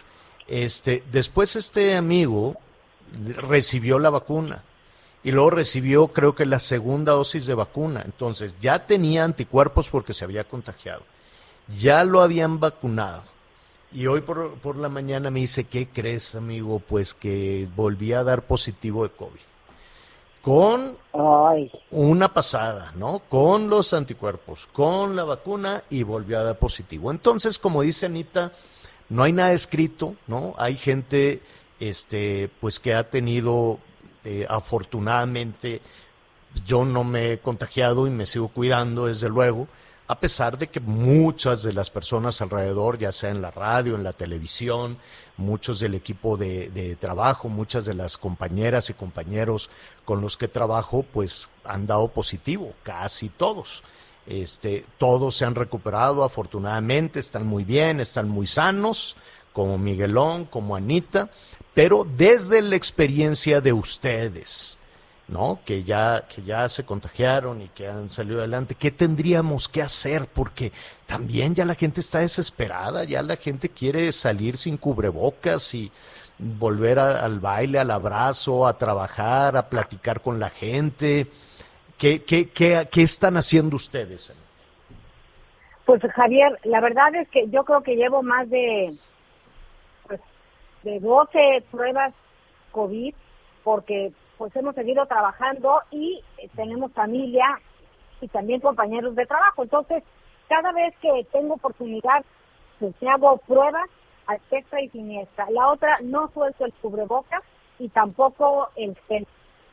Este, 0.48 1.04
después 1.12 1.56
este 1.56 1.96
amigo 1.96 2.58
recibió 3.48 3.98
la 3.98 4.12
vacuna 4.12 4.64
y 5.24 5.32
luego 5.32 5.52
recibió 5.52 6.10
creo 6.10 6.36
que 6.36 6.46
la 6.46 6.60
segunda 6.60 7.14
dosis 7.14 7.46
de 7.46 7.54
vacuna. 7.54 8.02
Entonces 8.06 8.56
ya 8.60 8.86
tenía 8.86 9.24
anticuerpos 9.24 9.90
porque 9.90 10.14
se 10.14 10.26
había 10.26 10.44
contagiado. 10.44 11.04
Ya 11.78 12.04
lo 12.04 12.22
habían 12.22 12.60
vacunado. 12.60 13.24
Y 13.92 14.08
hoy 14.08 14.22
por, 14.22 14.56
por 14.56 14.76
la 14.76 14.90
mañana 14.90 15.30
me 15.30 15.42
dice, 15.42 15.66
¿qué 15.66 15.88
crees, 15.88 16.36
amigo? 16.36 16.80
Pues 16.80 17.14
que 17.14 17.70
volví 17.76 18.12
a 18.14 18.24
dar 18.24 18.46
positivo 18.48 19.04
de 19.04 19.12
COVID. 19.12 19.40
Con 20.42 20.98
Ay, 21.14 21.72
una 21.92 22.34
pasada, 22.34 22.92
¿no? 22.98 23.20
Con 23.30 23.70
los 23.70 23.94
anticuerpos, 23.94 24.68
con 24.74 25.16
la 25.16 25.24
vacuna 25.24 25.84
y 25.90 26.04
volvió 26.04 26.38
a 26.38 26.44
dar 26.44 26.60
positivo. 26.60 27.12
Entonces, 27.12 27.58
como 27.58 27.82
dice 27.82 28.08
Anita, 28.08 28.52
no 29.08 29.24
hay 29.24 29.32
nada 29.32 29.54
escrito, 29.54 30.16
¿no? 30.28 30.54
Hay 30.58 30.76
gente, 30.76 31.42
este, 31.80 32.50
pues 32.60 32.80
que 32.80 32.94
ha 32.94 33.10
tenido, 33.10 33.80
eh, 34.24 34.46
afortunadamente, 34.50 35.82
yo 36.66 36.86
no 36.86 37.04
me 37.04 37.34
he 37.34 37.40
contagiado 37.40 38.08
y 38.08 38.10
me 38.10 38.26
sigo 38.26 38.48
cuidando, 38.48 39.08
desde 39.08 39.30
luego, 39.30 39.68
a 40.08 40.20
pesar 40.20 40.58
de 40.58 40.68
que 40.68 40.80
muchas 40.80 41.64
de 41.64 41.74
las 41.74 41.90
personas 41.90 42.42
alrededor, 42.42 42.98
ya 42.98 43.12
sea 43.12 43.30
en 43.30 43.42
la 43.42 43.52
radio, 43.52 43.96
en 43.96 44.04
la 44.04 44.14
televisión, 44.14 44.98
muchos 45.38 45.80
del 45.80 45.96
equipo 45.96 46.38
de, 46.38 46.70
de 46.70 46.96
trabajo, 46.96 47.50
muchas 47.50 47.86
de 47.86 47.94
las 47.94 48.18
compañeras 48.18 48.90
y 48.90 48.94
compañeros 48.94 49.70
con 50.06 50.22
los 50.22 50.38
que 50.38 50.48
trabajo, 50.48 51.04
pues 51.12 51.50
han 51.64 51.88
dado 51.88 52.10
positivo, 52.10 52.74
casi 52.84 53.30
todos. 53.30 53.84
Este, 54.26 54.86
todos 54.98 55.36
se 55.36 55.46
han 55.46 55.56
recuperado, 55.56 56.24
afortunadamente, 56.24 57.20
están 57.20 57.46
muy 57.46 57.64
bien, 57.64 58.00
están 58.00 58.30
muy 58.30 58.48
sanos, 58.48 59.16
como 59.52 59.78
Miguelón, 59.78 60.46
como 60.46 60.76
Anita, 60.76 61.30
pero 61.74 62.04
desde 62.04 62.62
la 62.62 62.76
experiencia 62.76 63.62
de 63.62 63.74
ustedes, 63.74 64.78
¿no? 65.28 65.60
Que 65.66 65.84
ya, 65.84 66.26
que 66.28 66.44
ya 66.44 66.68
se 66.70 66.86
contagiaron 66.86 67.62
y 67.62 67.70
que 67.70 67.88
han 67.88 68.10
salido 68.10 68.40
adelante. 68.40 68.76
¿Qué 68.76 68.92
tendríamos 68.92 69.68
que 69.68 69.82
hacer? 69.82 70.28
Porque 70.32 70.72
también 71.06 71.56
ya 71.56 71.66
la 71.66 71.76
gente 71.76 72.02
está 72.02 72.20
desesperada, 72.20 73.04
ya 73.04 73.22
la 73.24 73.38
gente 73.38 73.70
quiere 73.70 74.12
salir 74.12 74.58
sin 74.58 74.78
cubrebocas 74.78 75.74
y 75.74 75.92
volver 76.38 77.00
al 77.00 77.40
baile, 77.40 77.80
al 77.80 77.92
abrazo, 77.92 78.68
a 78.68 78.78
trabajar, 78.78 79.58
a 79.58 79.70
platicar 79.70 80.22
con 80.22 80.40
la 80.40 80.50
gente. 80.50 81.28
¿Qué, 81.98 82.24
qué, 82.24 82.50
qué, 82.50 83.02
están 83.02 83.38
haciendo 83.38 83.76
ustedes? 83.76 84.36
Pues 85.86 86.02
Javier, 86.02 86.60
la 86.64 86.82
verdad 86.82 87.16
es 87.16 87.30
que 87.30 87.48
yo 87.50 87.64
creo 87.64 87.82
que 87.82 87.96
llevo 87.96 88.24
más 88.24 88.50
de, 88.50 88.94
de 90.84 91.00
12 91.00 91.64
pruebas 91.72 92.14
COVID 92.72 93.14
porque 93.64 94.12
pues 94.38 94.56
hemos 94.56 94.76
seguido 94.76 95.06
trabajando 95.06 95.80
y 95.92 96.22
eh, 96.38 96.50
tenemos 96.56 96.92
familia 96.92 97.60
y 98.22 98.28
también 98.28 98.60
compañeros 98.60 99.16
de 99.16 99.26
trabajo. 99.26 99.64
Entonces, 99.64 100.04
cada 100.50 100.72
vez 100.72 100.94
que 101.02 101.26
tengo 101.32 101.56
oportunidad, 101.56 102.26
pues 102.80 102.94
hago 103.04 103.38
pruebas 103.38 103.90
a 104.28 104.36
extra 104.36 104.82
y 104.82 104.90
siniestra. 104.90 105.50
La 105.50 105.70
otra, 105.70 105.96
no 106.04 106.30
suelto 106.34 106.66
el 106.66 106.74
cubrebocas 106.74 107.44
y 107.80 107.90
tampoco 107.90 108.70
el 108.76 108.96
gel. 109.08 109.28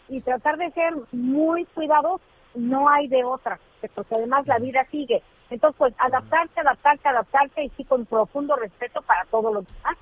Y 0.09 0.21
tratar 0.21 0.57
de 0.57 0.71
ser 0.73 0.95
muy 1.13 1.65
cuidadosos, 1.67 2.21
no 2.55 2.89
hay 2.89 3.07
de 3.07 3.23
otra, 3.25 3.61
porque 3.95 4.15
además 4.17 4.47
la 4.47 4.59
vida 4.59 4.85
sigue. 4.91 5.23
Entonces, 5.51 5.77
pues 5.79 5.95
adaptarse, 5.99 6.61
adaptarse, 6.61 7.09
adaptarse 7.09 7.65
y 7.65 7.69
sí 7.71 7.85
con 7.85 8.07
profundo 8.07 8.57
respeto 8.57 9.03
para 9.03 9.25
todos 9.27 9.53
los 9.55 9.67
demás. 9.67 9.97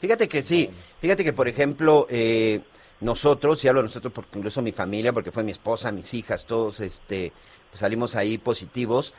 Fíjate 0.00 0.28
que 0.28 0.42
sí, 0.42 0.70
fíjate 1.00 1.24
que 1.24 1.32
por 1.32 1.48
ejemplo, 1.48 2.06
eh, 2.08 2.60
nosotros, 3.00 3.64
y 3.64 3.68
hablo 3.68 3.80
de 3.80 3.88
nosotros 3.88 4.12
porque 4.12 4.38
incluso 4.38 4.62
mi 4.62 4.72
familia, 4.72 5.12
porque 5.12 5.32
fue 5.32 5.44
mi 5.44 5.52
esposa, 5.52 5.92
mis 5.92 6.14
hijas, 6.14 6.46
todos 6.46 6.80
este, 6.80 7.32
pues 7.70 7.80
salimos 7.80 8.14
ahí 8.14 8.38
positivos. 8.38 9.14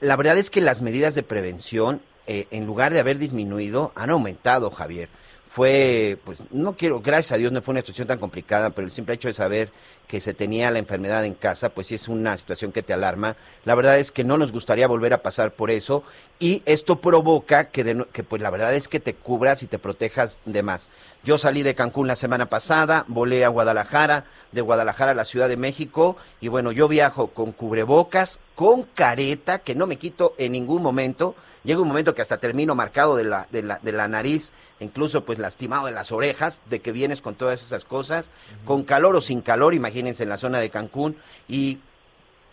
La 0.00 0.16
verdad 0.16 0.38
es 0.38 0.50
que 0.50 0.60
las 0.60 0.82
medidas 0.82 1.14
de 1.14 1.22
prevención, 1.22 2.02
eh, 2.26 2.46
en 2.50 2.66
lugar 2.66 2.92
de 2.92 3.00
haber 3.00 3.18
disminuido, 3.18 3.92
han 3.94 4.10
aumentado, 4.10 4.70
Javier. 4.70 5.08
Fue, 5.54 6.18
pues, 6.24 6.42
no 6.50 6.74
quiero, 6.76 7.00
gracias 7.00 7.30
a 7.30 7.36
Dios 7.36 7.52
no 7.52 7.62
fue 7.62 7.70
una 7.70 7.80
situación 7.80 8.08
tan 8.08 8.18
complicada, 8.18 8.70
pero 8.70 8.88
el 8.88 8.90
simple 8.90 9.14
hecho 9.14 9.28
de 9.28 9.34
saber 9.34 9.70
que 10.08 10.20
se 10.20 10.34
tenía 10.34 10.68
la 10.72 10.80
enfermedad 10.80 11.24
en 11.24 11.34
casa, 11.34 11.68
pues 11.68 11.86
sí 11.86 11.94
es 11.94 12.08
una 12.08 12.36
situación 12.36 12.72
que 12.72 12.82
te 12.82 12.92
alarma. 12.92 13.36
La 13.64 13.76
verdad 13.76 14.00
es 14.00 14.10
que 14.10 14.24
no 14.24 14.36
nos 14.36 14.50
gustaría 14.50 14.88
volver 14.88 15.12
a 15.14 15.22
pasar 15.22 15.52
por 15.52 15.70
eso 15.70 16.02
y 16.40 16.64
esto 16.66 17.00
provoca 17.00 17.70
que, 17.70 17.84
de 17.84 18.04
que 18.12 18.24
pues 18.24 18.42
la 18.42 18.50
verdad 18.50 18.74
es 18.74 18.88
que 18.88 18.98
te 18.98 19.14
cubras 19.14 19.62
y 19.62 19.68
te 19.68 19.78
protejas 19.78 20.40
de 20.44 20.64
más. 20.64 20.90
Yo 21.22 21.38
salí 21.38 21.62
de 21.62 21.76
Cancún 21.76 22.08
la 22.08 22.16
semana 22.16 22.50
pasada, 22.50 23.04
volé 23.06 23.44
a 23.44 23.48
Guadalajara, 23.48 24.24
de 24.50 24.60
Guadalajara 24.60 25.12
a 25.12 25.14
la 25.14 25.24
Ciudad 25.24 25.48
de 25.48 25.56
México 25.56 26.16
y 26.40 26.48
bueno, 26.48 26.72
yo 26.72 26.88
viajo 26.88 27.28
con 27.28 27.52
cubrebocas, 27.52 28.40
con 28.56 28.82
careta, 28.82 29.60
que 29.60 29.76
no 29.76 29.86
me 29.86 29.98
quito 29.98 30.34
en 30.36 30.50
ningún 30.50 30.82
momento. 30.82 31.36
Llega 31.64 31.80
un 31.80 31.88
momento 31.88 32.14
que 32.14 32.22
hasta 32.22 32.38
termino 32.38 32.74
marcado 32.74 33.16
de 33.16 33.24
la, 33.24 33.48
de 33.50 33.62
la, 33.62 33.78
de 33.82 33.92
la 33.92 34.06
nariz, 34.06 34.52
incluso 34.80 35.24
pues 35.24 35.38
lastimado 35.38 35.86
de 35.86 35.92
las 35.92 36.12
orejas, 36.12 36.60
de 36.68 36.80
que 36.80 36.92
vienes 36.92 37.22
con 37.22 37.34
todas 37.34 37.62
esas 37.62 37.84
cosas, 37.84 38.30
con 38.64 38.84
calor 38.84 39.16
o 39.16 39.20
sin 39.20 39.40
calor, 39.40 39.74
imagínense 39.74 40.22
en 40.22 40.28
la 40.28 40.36
zona 40.36 40.60
de 40.60 40.70
Cancún, 40.70 41.16
y 41.48 41.80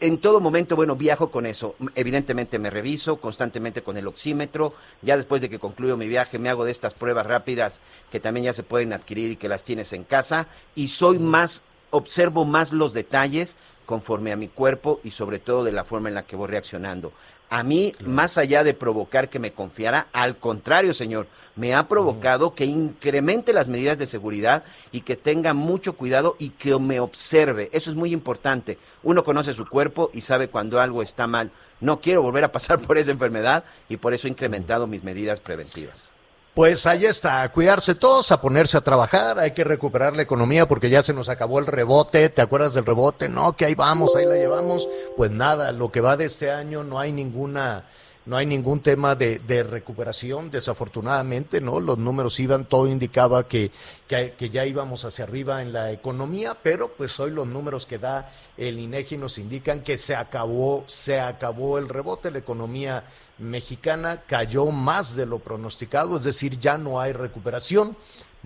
en 0.02 0.18
todo 0.18 0.40
momento, 0.40 0.76
bueno, 0.76 0.96
viajo 0.96 1.30
con 1.30 1.46
eso. 1.46 1.76
Evidentemente 1.94 2.58
me 2.58 2.72
reviso 2.72 3.18
constantemente 3.18 3.84
con 3.84 3.98
el 3.98 4.08
oxímetro. 4.08 4.74
Ya 5.04 5.16
después 5.16 5.44
de 5.44 5.50
que 5.50 5.60
concluyo 5.60 5.96
mi 5.96 6.08
viaje, 6.08 6.40
me 6.40 6.50
hago 6.50 6.66
de 6.66 6.72
estas 6.72 6.96
pruebas 6.96 7.28
rápidas 7.28 7.82
que 8.12 8.20
también 8.20 8.46
ya 8.46 8.54
se 8.54 8.64
pueden 8.64 8.94
adquirir 8.94 9.30
y 9.30 9.36
que 9.36 9.48
las 9.48 9.64
tienes 9.64 9.94
en 9.94 10.04
casa. 10.04 10.48
Y 10.74 10.88
soy 10.88 11.20
más, 11.20 11.62
observo 11.92 12.46
más 12.46 12.74
los 12.74 12.94
detalles 12.94 13.58
conforme 13.86 14.32
a 14.32 14.38
mi 14.38 14.48
cuerpo 14.48 15.00
y 15.04 15.12
sobre 15.12 15.40
todo 15.40 15.64
de 15.64 15.72
la 15.72 15.84
forma 15.84 16.10
en 16.10 16.16
la 16.16 16.24
que 16.24 16.36
voy 16.36 16.48
reaccionando. 16.48 17.12
A 17.50 17.64
mí, 17.64 17.94
más 18.00 18.38
allá 18.38 18.64
de 18.64 18.74
provocar 18.74 19.30
que 19.30 19.38
me 19.38 19.52
confiara, 19.52 20.08
al 20.14 20.38
contrario, 20.38 20.94
señor, 20.94 21.28
me 21.58 21.76
ha 21.76 21.90
provocado 21.90 22.56
que 22.56 22.64
incremente 22.64 23.52
las 23.52 23.68
medidas 23.68 23.98
de 23.98 24.08
seguridad 24.08 24.64
y 24.94 25.02
que 25.02 25.18
tenga 25.18 25.54
mucho 25.54 25.98
cuidado 25.98 26.38
y 26.40 26.52
que 26.52 26.80
me 26.80 27.02
observe. 27.02 27.70
Eso 27.74 27.90
es 27.90 27.98
muy 27.98 28.14
importante. 28.14 28.78
Uno 29.04 29.26
conoce 29.26 29.54
su 29.54 29.68
cuerpo 29.68 30.10
y 30.14 30.22
sabe 30.22 30.48
cuando 30.48 30.80
algo 30.80 31.02
está 31.02 31.28
mal. 31.28 31.52
No 31.82 32.00
quiero 32.00 32.22
volver 32.22 32.46
a 32.46 32.54
pasar 32.54 32.80
por 32.88 32.98
esa 32.98 33.12
enfermedad 33.12 33.66
y 33.90 33.98
por 33.98 34.14
eso 34.14 34.28
he 34.28 34.32
incrementado 34.32 34.88
mis 34.88 35.04
medidas 35.04 35.42
preventivas. 35.42 36.14
Pues 36.54 36.86
ahí 36.86 37.06
está, 37.06 37.44
a 37.44 37.52
cuidarse 37.54 37.96
todos, 37.96 38.30
a 38.34 38.42
ponerse 38.42 38.78
a 38.78 38.82
trabajar, 38.82 39.40
hay 39.40 39.52
que 39.52 39.64
recuperar 39.64 40.18
la 40.18 40.24
economía 40.24 40.68
porque 40.68 40.90
ya 40.90 41.02
se 41.02 41.14
nos 41.14 41.30
acabó 41.30 41.60
el 41.60 41.66
rebote, 41.66 42.28
¿te 42.28 42.42
acuerdas 42.42 42.74
del 42.74 42.86
rebote? 42.86 43.30
No, 43.30 43.56
que 43.56 43.64
ahí 43.64 43.74
vamos, 43.74 44.18
ahí 44.18 44.26
la 44.26 44.36
llevamos. 44.36 44.86
Pues 45.16 45.32
nada, 45.32 45.72
lo 45.72 45.94
que 45.94 46.02
va 46.02 46.18
de 46.18 46.26
este 46.26 46.52
año 46.52 46.84
no 46.84 47.00
hay 47.00 47.14
ninguna, 47.14 47.86
no 48.26 48.38
hay 48.38 48.46
ningún 48.46 48.82
tema 48.82 49.16
de, 49.16 49.40
de 49.40 49.64
recuperación, 49.64 50.52
desafortunadamente, 50.52 51.60
¿no? 51.60 51.80
Los 51.80 51.98
números 51.98 52.40
iban, 52.40 52.66
todo 52.66 52.88
indicaba 52.88 53.48
que, 53.48 53.72
que, 54.08 54.34
que 54.34 54.50
ya 54.50 54.66
íbamos 54.66 55.06
hacia 55.06 55.26
arriba 55.26 55.62
en 55.62 55.74
la 55.74 55.92
economía, 55.92 56.56
pero 56.62 56.94
pues 56.94 57.20
hoy 57.20 57.32
los 57.32 57.48
números 57.48 57.86
que 57.86 57.98
da 57.98 58.32
el 58.58 58.78
INEGI 58.78 59.18
nos 59.18 59.40
indican 59.40 59.82
que 59.82 59.98
se 59.98 60.16
acabó, 60.16 60.84
se 60.86 61.20
acabó 61.20 61.80
el 61.80 61.90
rebote, 61.90 62.30
la 62.30 62.38
economía 62.38 63.06
mexicana 63.40 64.22
cayó 64.28 64.68
más 64.68 65.16
de 65.16 65.26
lo 65.26 65.40
pronosticado, 65.40 66.18
es 66.18 66.24
decir, 66.24 66.60
ya 66.60 66.78
no 66.78 67.02
hay 67.02 67.14
recuperación, 67.14 67.98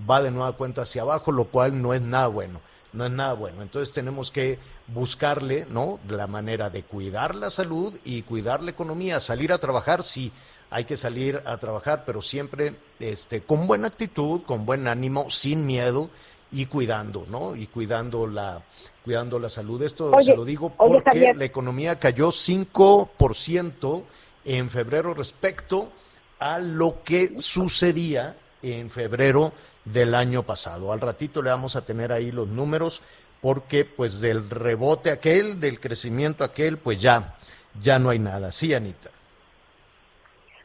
va 0.10 0.22
de 0.22 0.32
nueva 0.32 0.54
cuenta 0.54 0.84
hacia 0.84 1.02
abajo, 1.02 1.32
lo 1.32 1.46
cual 1.46 1.82
no 1.82 1.94
es 1.94 2.02
nada 2.02 2.28
bueno, 2.28 2.62
no 2.94 3.06
es 3.06 3.12
nada 3.12 3.34
bueno. 3.34 3.62
Entonces 3.62 3.94
tenemos 3.94 4.32
que 4.32 4.58
buscarle, 4.88 5.66
¿no? 5.70 6.00
La 6.08 6.28
manera 6.28 6.70
de 6.70 6.84
cuidar 6.84 7.36
la 7.36 7.50
salud 7.50 7.98
y 8.04 8.22
cuidar 8.22 8.62
la 8.62 8.72
economía, 8.72 9.20
salir 9.20 9.52
a 9.52 9.58
trabajar, 9.58 10.04
sí, 10.04 10.32
hay 10.70 10.86
que 10.86 10.98
salir 10.98 11.42
a 11.46 11.58
trabajar, 11.58 12.04
pero 12.06 12.22
siempre 12.22 12.76
este, 13.00 13.42
con 13.42 13.68
buena 13.68 13.88
actitud, 13.88 14.42
con 14.44 14.66
buen 14.66 14.88
ánimo, 14.88 15.30
sin 15.30 15.66
miedo 15.66 16.10
y 16.52 16.68
cuidando, 16.68 17.26
¿no? 17.30 17.56
Y 17.56 17.68
cuidando 17.68 18.28
la, 18.28 18.64
cuidando 19.04 19.40
la 19.40 19.50
salud. 19.50 19.82
Esto 19.82 20.12
Oye, 20.12 20.26
se 20.26 20.36
lo 20.36 20.46
digo 20.46 20.70
porque 20.70 21.34
la 21.34 21.46
economía 21.46 22.00
cayó 22.00 22.30
5% 22.30 24.04
en 24.46 24.70
febrero 24.70 25.14
respecto 25.14 25.92
a 26.40 26.60
lo 26.60 27.04
que 27.04 27.40
sucedía 27.40 28.38
en 28.62 28.90
febrero 28.90 29.54
del 29.86 30.16
año 30.16 30.44
pasado. 30.44 30.92
Al 30.92 31.02
ratito 31.02 31.42
le 31.42 31.50
vamos 31.52 31.76
a 31.76 31.86
tener 31.86 32.12
ahí 32.12 32.32
los 32.32 32.48
números 32.48 33.02
porque 33.46 33.86
pues 33.86 34.22
del 34.22 34.50
rebote 34.50 35.12
aquel, 35.12 35.60
del 35.60 35.80
crecimiento 35.80 36.44
aquel, 36.44 36.80
pues 36.80 37.00
ya, 37.00 37.36
ya 37.80 38.00
no 38.00 38.10
hay 38.10 38.18
nada. 38.18 38.52
Sí, 38.52 38.74
Anita. 38.74 39.12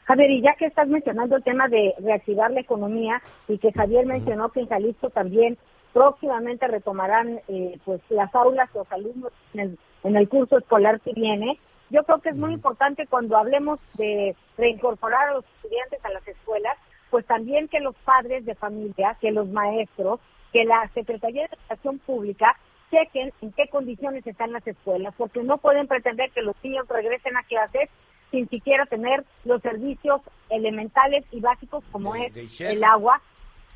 Javier, 0.04 0.30
y 0.30 0.40
ya 0.40 0.54
que 0.54 0.64
estás 0.64 0.88
mencionando 0.88 1.36
el 1.36 1.42
tema 1.42 1.68
de 1.68 1.92
reactivar 1.98 2.50
la 2.50 2.60
economía 2.60 3.20
y 3.48 3.58
que 3.58 3.70
Javier 3.70 4.06
mencionó 4.06 4.48
que 4.48 4.60
en 4.60 4.68
Jalisco 4.68 5.10
también 5.10 5.58
próximamente 5.92 6.68
retomarán 6.68 7.42
eh, 7.48 7.78
pues 7.84 8.00
las 8.08 8.34
aulas 8.34 8.70
los 8.74 8.90
alumnos 8.90 9.30
en 9.52 9.60
el, 9.60 9.78
en 10.02 10.16
el 10.16 10.26
curso 10.30 10.56
escolar 10.56 11.02
que 11.02 11.12
viene, 11.12 11.58
yo 11.90 12.02
creo 12.04 12.22
que 12.22 12.30
es 12.30 12.36
muy 12.36 12.54
importante 12.54 13.06
cuando 13.06 13.36
hablemos 13.36 13.78
de 13.98 14.34
reincorporar 14.56 15.28
a 15.28 15.34
los 15.34 15.44
estudiantes 15.56 16.02
a 16.02 16.08
las 16.08 16.26
escuelas, 16.26 16.78
pues 17.10 17.26
también 17.26 17.68
que 17.68 17.80
los 17.80 17.94
padres 18.06 18.46
de 18.46 18.54
familia, 18.54 19.18
que 19.20 19.32
los 19.32 19.48
maestros, 19.48 20.18
que 20.50 20.64
la 20.64 20.88
Secretaría 20.94 21.42
de 21.42 21.56
Educación 21.56 21.98
Pública 21.98 22.56
chequen 22.90 23.32
en 23.40 23.52
qué 23.52 23.68
condiciones 23.68 24.26
están 24.26 24.52
las 24.52 24.66
escuelas, 24.66 25.14
porque 25.16 25.42
no 25.42 25.58
pueden 25.58 25.86
pretender 25.86 26.30
que 26.32 26.42
los 26.42 26.56
niños 26.62 26.86
regresen 26.88 27.36
a 27.36 27.42
clases 27.44 27.88
sin 28.30 28.48
siquiera 28.48 28.86
tener 28.86 29.24
los 29.44 29.60
servicios 29.62 30.20
elementales 30.50 31.24
y 31.32 31.40
básicos 31.40 31.82
como 31.90 32.14
De- 32.14 32.26
es 32.26 32.58
de 32.58 32.70
el 32.72 32.84
agua, 32.84 33.20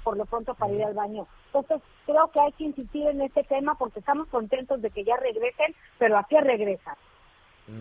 por 0.03 0.17
lo 0.17 0.25
pronto 0.27 0.55
para 0.55 0.73
ir 0.73 0.85
al 0.85 0.95
baño. 0.95 1.27
Entonces, 1.47 1.81
creo 2.07 2.31
que 2.33 2.41
hay 2.41 2.53
que 2.53 2.65
insistir 2.65 3.07
en 3.09 3.21
este 3.23 3.43
tema 3.45 3.77
porque 3.77 4.01
estamos 4.01 4.29
contentos 4.29 4.81
de 4.83 4.91
que 4.91 5.05
ya 5.05 5.17
regresen, 5.17 5.75
pero 5.99 6.19
¿a 6.19 6.27
qué 6.29 6.41
regresan? 6.41 6.95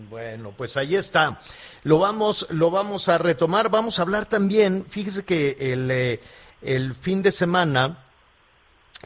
Bueno, 0.09 0.53
pues 0.55 0.77
ahí 0.77 0.95
está. 0.95 1.39
Lo 1.83 1.99
vamos, 1.99 2.47
lo 2.51 2.71
vamos 2.71 3.09
a 3.09 3.17
retomar. 3.17 3.69
Vamos 3.69 3.99
a 3.99 4.03
hablar 4.03 4.25
también. 4.25 4.85
Fíjese 4.85 5.25
que 5.25 5.57
el, 5.59 5.91
eh, 5.91 6.21
el 6.61 6.93
fin 6.93 7.21
de 7.21 7.31
semana 7.31 7.97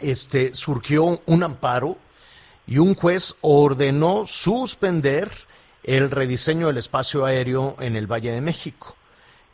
este, 0.02 0.54
surgió 0.54 1.20
un 1.26 1.44
amparo 1.44 1.98
y 2.68 2.80
un 2.80 2.94
juez 2.94 3.38
ordenó 3.42 4.28
suspender 4.28 5.32
el 5.84 6.12
rediseño 6.12 6.68
del 6.68 6.78
espacio 6.78 7.26
aéreo 7.26 7.78
en 7.80 7.96
el 7.96 8.12
Valle 8.12 8.32
de 8.32 8.42
México. 8.42 8.96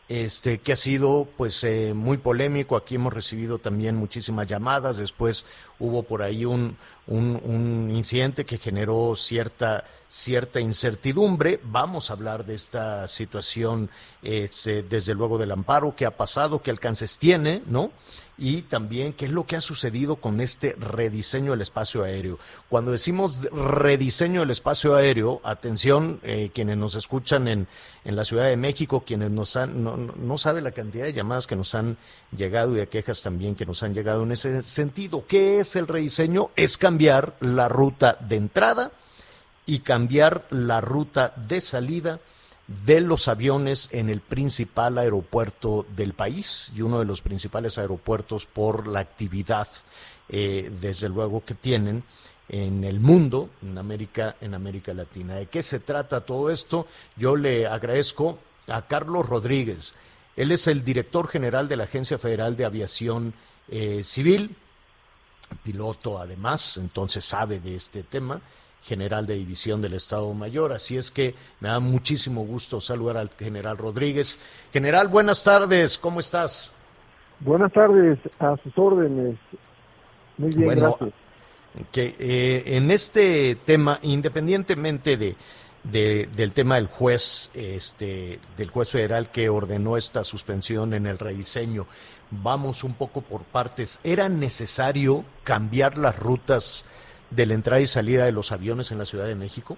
Este, 0.10 0.60
que 0.60 0.74
ha 0.74 0.76
sido 0.76 1.28
pues 1.38 1.64
eh, 1.64 1.94
muy 1.94 2.18
polémico. 2.18 2.76
Aquí 2.76 2.96
hemos 2.96 3.14
recibido 3.14 3.60
también 3.60 3.96
muchísimas 3.96 4.48
llamadas. 4.48 4.98
Después 4.98 5.46
hubo 5.80 6.04
por 6.04 6.22
ahí 6.22 6.44
un, 6.44 6.76
un, 7.08 7.40
un 7.44 7.90
incidente 7.90 8.46
que 8.46 8.58
generó 8.58 9.16
cierta, 9.16 9.86
cierta 10.14 10.60
incertidumbre. 10.60 11.60
Vamos 11.64 12.10
a 12.10 12.14
hablar 12.14 12.46
de 12.46 12.54
esta 12.54 13.08
situación, 13.08 13.90
este, 14.22 14.84
desde 14.84 15.16
luego 15.16 15.40
del 15.40 15.52
amparo, 15.52 15.96
qué 15.96 16.06
ha 16.06 16.16
pasado, 16.16 16.62
qué 16.62 16.70
alcances 16.70 17.18
tiene, 17.18 17.64
¿no? 17.66 17.92
y 18.38 18.64
también 18.64 19.14
qué 19.14 19.26
es 19.26 19.32
lo 19.32 19.46
que 19.46 19.56
ha 19.56 19.62
sucedido 19.62 20.16
con 20.16 20.42
este 20.42 20.76
rediseño 20.80 21.52
del 21.52 21.62
espacio 21.62 22.04
aéreo. 22.04 22.40
Cuando 22.68 22.92
decimos 22.92 23.48
rediseño 23.52 24.42
del 24.42 24.50
espacio 24.50 24.96
aéreo, 24.96 25.40
atención, 25.44 26.20
eh, 26.24 26.50
quienes 26.54 26.78
nos 26.78 26.96
escuchan 26.96 27.48
en, 27.48 27.68
en 28.06 28.16
la 28.16 28.24
Ciudad 28.24 28.48
de 28.48 28.58
México, 28.58 29.04
quienes 29.06 29.30
nos 29.30 29.56
han, 29.56 29.84
no, 29.84 29.98
no, 29.98 30.38
sabe 30.38 30.62
la 30.62 30.72
cantidad 30.72 31.06
de 31.06 31.14
llamadas 31.14 31.46
que 31.46 31.56
nos 31.56 31.76
han 31.76 31.98
llegado 32.36 32.74
y 32.74 32.80
de 32.80 32.88
quejas 32.88 33.22
también 33.22 33.56
que 33.56 33.68
nos 33.68 33.84
han 33.84 33.94
llegado 33.94 34.24
en 34.24 34.32
ese 34.32 34.64
sentido. 34.64 35.26
¿Qué 35.28 35.60
es 35.60 35.76
el 35.76 35.88
rediseño? 35.88 36.50
Es 36.56 36.78
cambiar 36.78 37.36
la 37.40 37.68
ruta 37.68 38.18
de 38.20 38.38
entrada 38.38 38.92
y 39.66 39.80
cambiar 39.80 40.46
la 40.50 40.82
ruta 40.82 41.34
de 41.36 41.62
salida 41.62 42.20
de 42.86 43.02
los 43.02 43.28
aviones 43.28 43.90
en 43.92 44.10
el 44.10 44.22
principal 44.22 44.98
aeropuerto 44.98 45.86
del 45.96 46.14
país 46.14 46.72
y 46.76 46.82
uno 46.82 47.00
de 47.00 47.06
los 47.06 47.22
principales 47.22 47.78
aeropuertos 47.78 48.46
por 48.46 48.88
la 48.88 49.02
actividad, 49.02 49.68
eh, 50.30 50.72
desde 50.80 51.10
luego, 51.10 51.44
que 51.44 51.56
tienen 51.56 52.04
en 52.50 52.84
el 52.84 53.00
mundo, 53.00 53.50
en 53.62 53.78
América, 53.78 54.36
en 54.42 54.54
América 54.54 54.94
Latina. 54.94 55.36
¿De 55.36 55.48
qué 55.48 55.62
se 55.62 55.80
trata 55.80 56.22
todo 56.22 56.50
esto? 56.50 56.88
Yo 57.16 57.36
le 57.36 57.68
agradezco 57.68 58.40
a 58.68 58.84
Carlos 58.84 59.28
Rodríguez. 59.28 59.94
Él 60.36 60.52
es 60.52 60.68
el 60.68 60.84
director 60.84 61.28
general 61.28 61.68
de 61.68 61.78
la 61.78 61.84
Agencia 61.84 62.18
Federal 62.18 62.56
de 62.56 62.66
Aviación 62.66 63.34
eh, 63.70 64.04
Civil, 64.04 64.56
piloto 65.64 66.18
además, 66.18 66.78
entonces 66.78 67.24
sabe 67.24 67.60
de 67.60 67.76
este 67.76 68.04
tema 68.04 68.42
general 68.84 69.26
de 69.26 69.36
división 69.36 69.82
del 69.82 69.94
Estado 69.94 70.34
Mayor. 70.34 70.74
Así 70.74 70.98
es 70.98 71.10
que 71.12 71.36
me 71.60 71.70
da 71.70 71.80
muchísimo 71.80 72.44
gusto 72.46 72.82
saludar 72.82 73.18
al 73.18 73.30
general 73.30 73.78
Rodríguez. 73.78 74.40
General, 74.72 75.08
buenas 75.08 75.44
tardes, 75.44 75.98
¿cómo 75.98 76.20
estás? 76.20 76.76
Buenas 77.40 77.72
tardes, 77.74 78.20
a 78.40 78.56
sus 78.64 78.78
órdenes. 78.78 79.38
Muy 80.38 80.50
bien, 80.52 80.66
Bueno, 80.66 80.98
gracias. 81.00 81.14
Que 81.92 82.16
eh, 82.20 82.64
en 82.78 82.92
este 82.92 83.56
tema, 83.56 83.98
independientemente 84.04 85.18
de, 85.18 85.36
de- 85.84 86.30
del 86.36 86.54
tema 86.54 86.76
del 86.76 86.86
juez, 86.88 87.52
este, 87.56 88.40
del 88.58 88.70
juez 88.70 88.90
federal 88.92 89.32
que 89.32 89.50
ordenó 89.50 89.98
esta 89.98 90.24
suspensión 90.24 90.94
en 90.94 91.08
el 91.08 91.18
rediseño, 91.18 91.88
vamos 92.32 92.84
un 92.84 92.94
poco 92.94 93.22
por 93.22 93.44
partes. 93.44 94.00
¿Era 94.04 94.30
necesario 94.30 95.26
cambiar 95.44 95.98
las 95.98 96.18
rutas 96.20 96.86
de 97.36 97.46
la 97.46 97.54
entrada 97.54 97.82
y 97.82 97.86
salida 97.86 98.26
de 98.26 98.32
los 98.32 98.52
aviones 98.52 98.92
en 98.92 98.98
la 98.98 99.06
Ciudad 99.06 99.26
de 99.28 99.36
México? 99.36 99.78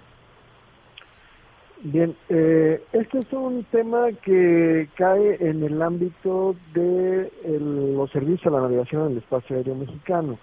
Bien, 1.82 2.16
eh, 2.30 2.82
este 2.92 3.18
es 3.18 3.32
un 3.32 3.62
tema 3.64 4.06
que 4.24 4.88
cae 4.96 5.36
en 5.40 5.62
el 5.62 5.80
ámbito 5.82 6.56
de 6.74 7.30
el- 7.44 7.94
los 7.94 8.10
servicios 8.10 8.46
a 8.46 8.56
la 8.56 8.62
navegación 8.62 9.06
en 9.06 9.12
el 9.12 9.18
espacio 9.18 9.56
aéreo 9.56 9.74
mexicano. 9.74 10.38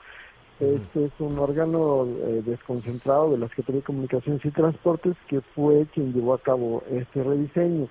Este 0.59 1.05
es 1.05 1.11
un 1.19 1.37
órgano 1.39 2.05
eh, 2.05 2.43
desconcentrado 2.45 3.31
de 3.31 3.39
la 3.39 3.47
Secretaría 3.49 3.81
de 3.81 3.85
Comunicaciones 3.85 4.45
y 4.45 4.51
Transportes 4.51 5.15
que 5.27 5.41
fue 5.41 5.87
quien 5.93 6.13
llevó 6.13 6.35
a 6.35 6.39
cabo 6.39 6.83
este 6.91 7.23
rediseño. 7.23 7.87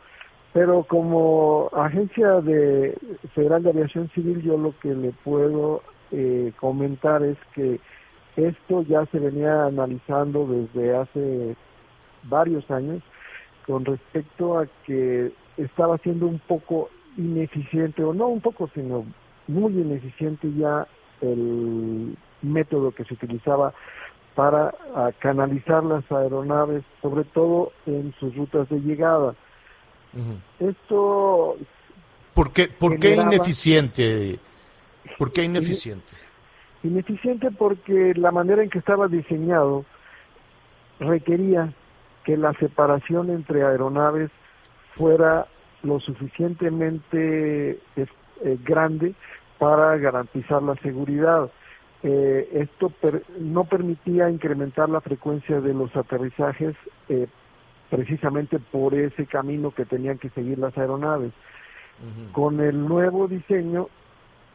Pero 0.52 0.85
como 0.85 1.68
agencia 1.72 2.40
de 2.40 2.96
federal 3.35 3.64
de 3.64 3.70
aviación 3.70 4.08
civil, 4.11 4.40
yo 4.42 4.56
lo 4.56 4.72
que 4.80 4.94
le 4.94 5.11
puedo 5.24 5.82
eh, 6.12 6.52
comentar 6.61 7.22
es 7.24 7.37
que 7.54 7.80
esto 8.37 8.83
ya 8.83 9.05
se 9.07 9.18
venía 9.18 9.64
analizando 9.66 10.47
desde 10.47 10.97
hace 10.97 11.57
varios 12.25 12.68
años 12.71 13.03
con 13.66 13.85
respecto 13.85 14.59
a 14.59 14.66
que 14.87 15.33
estaba 15.57 15.99
siendo 15.99 16.27
un 16.27 16.38
poco 16.40 16.88
ineficiente, 17.16 18.03
o 18.03 18.14
no 18.14 18.29
un 18.29 18.40
poco, 18.40 18.71
sino 18.75 19.05
muy 19.47 19.73
ineficiente 19.73 20.51
ya 20.57 20.87
el 21.21 22.16
método 22.40 22.90
que 22.92 23.05
se 23.05 23.14
utilizaba 23.14 23.73
para 24.35 24.75
ah, 24.95 25.11
canalizar 25.18 25.85
las 25.85 26.11
aeronaves, 26.11 26.83
sobre 27.03 27.25
todo 27.25 27.73
en 27.87 28.14
sus 28.18 28.35
rutas 28.35 28.68
de 28.71 28.81
llegada. 28.81 29.35
Esto 30.59 31.57
¿Por 32.35 32.53
qué, 32.53 32.68
por 32.68 32.99
qué 32.99 33.11
Generaba- 33.11 33.35
ineficiente? 33.35 34.38
¿Por 35.18 35.33
qué 35.33 35.45
ineficiente? 35.45 36.14
Ineficiente 36.83 37.51
porque 37.51 38.12
la 38.16 38.33
manera 38.33 38.62
en 38.62 38.71
que 38.71 38.79
estaba 38.79 39.09
diseñado 39.09 39.85
requería 40.99 41.73
que 42.25 42.37
la 42.37 42.53
separación 42.55 43.31
entre 43.31 43.64
aeronaves 43.64 44.31
fuera 44.97 45.47
lo 45.83 46.01
suficientemente 46.01 47.81
eh, 47.97 48.07
grande 48.64 49.14
para 49.59 49.97
garantizar 49.97 50.62
la 50.62 50.75
seguridad. 50.77 51.51
Eh, 52.03 52.49
esto 52.53 52.90
per- 52.90 53.23
no 53.38 53.64
permitía 53.64 54.29
incrementar 54.29 54.88
la 54.88 55.01
frecuencia 55.01 55.61
de 55.61 55.73
los 55.73 55.95
aterrizajes 55.97 56.75
eh, 57.09 57.29
precisamente 57.90 58.59
por 58.59 58.95
ese 58.95 59.27
camino 59.27 59.71
que 59.71 59.85
tenían 59.85 60.18
que 60.18 60.31
seguir 60.31 60.59
las 60.59 60.77
aeronaves. 60.77 61.33
Con 62.33 62.61
el 62.61 62.88
nuevo 62.88 63.29
diseño 63.29 63.88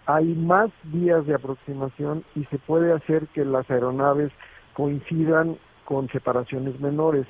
hay 0.07 0.33
más 0.35 0.71
vías 0.83 1.25
de 1.27 1.35
aproximación 1.35 2.23
y 2.33 2.45
se 2.45 2.57
puede 2.57 2.93
hacer 2.93 3.27
que 3.27 3.43
las 3.43 3.69
aeronaves 3.69 4.31
coincidan 4.73 5.57
con 5.83 6.07
separaciones 6.09 6.79
menores. 6.79 7.27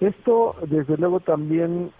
Esto, 0.00 0.56
desde 0.66 0.96
luego, 0.96 1.20
también 1.20 1.92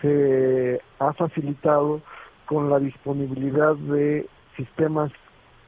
se 0.00 0.80
ha 1.00 1.12
facilitado 1.12 2.00
con 2.46 2.70
la 2.70 2.78
disponibilidad 2.78 3.74
de 3.74 4.28
sistemas 4.56 5.10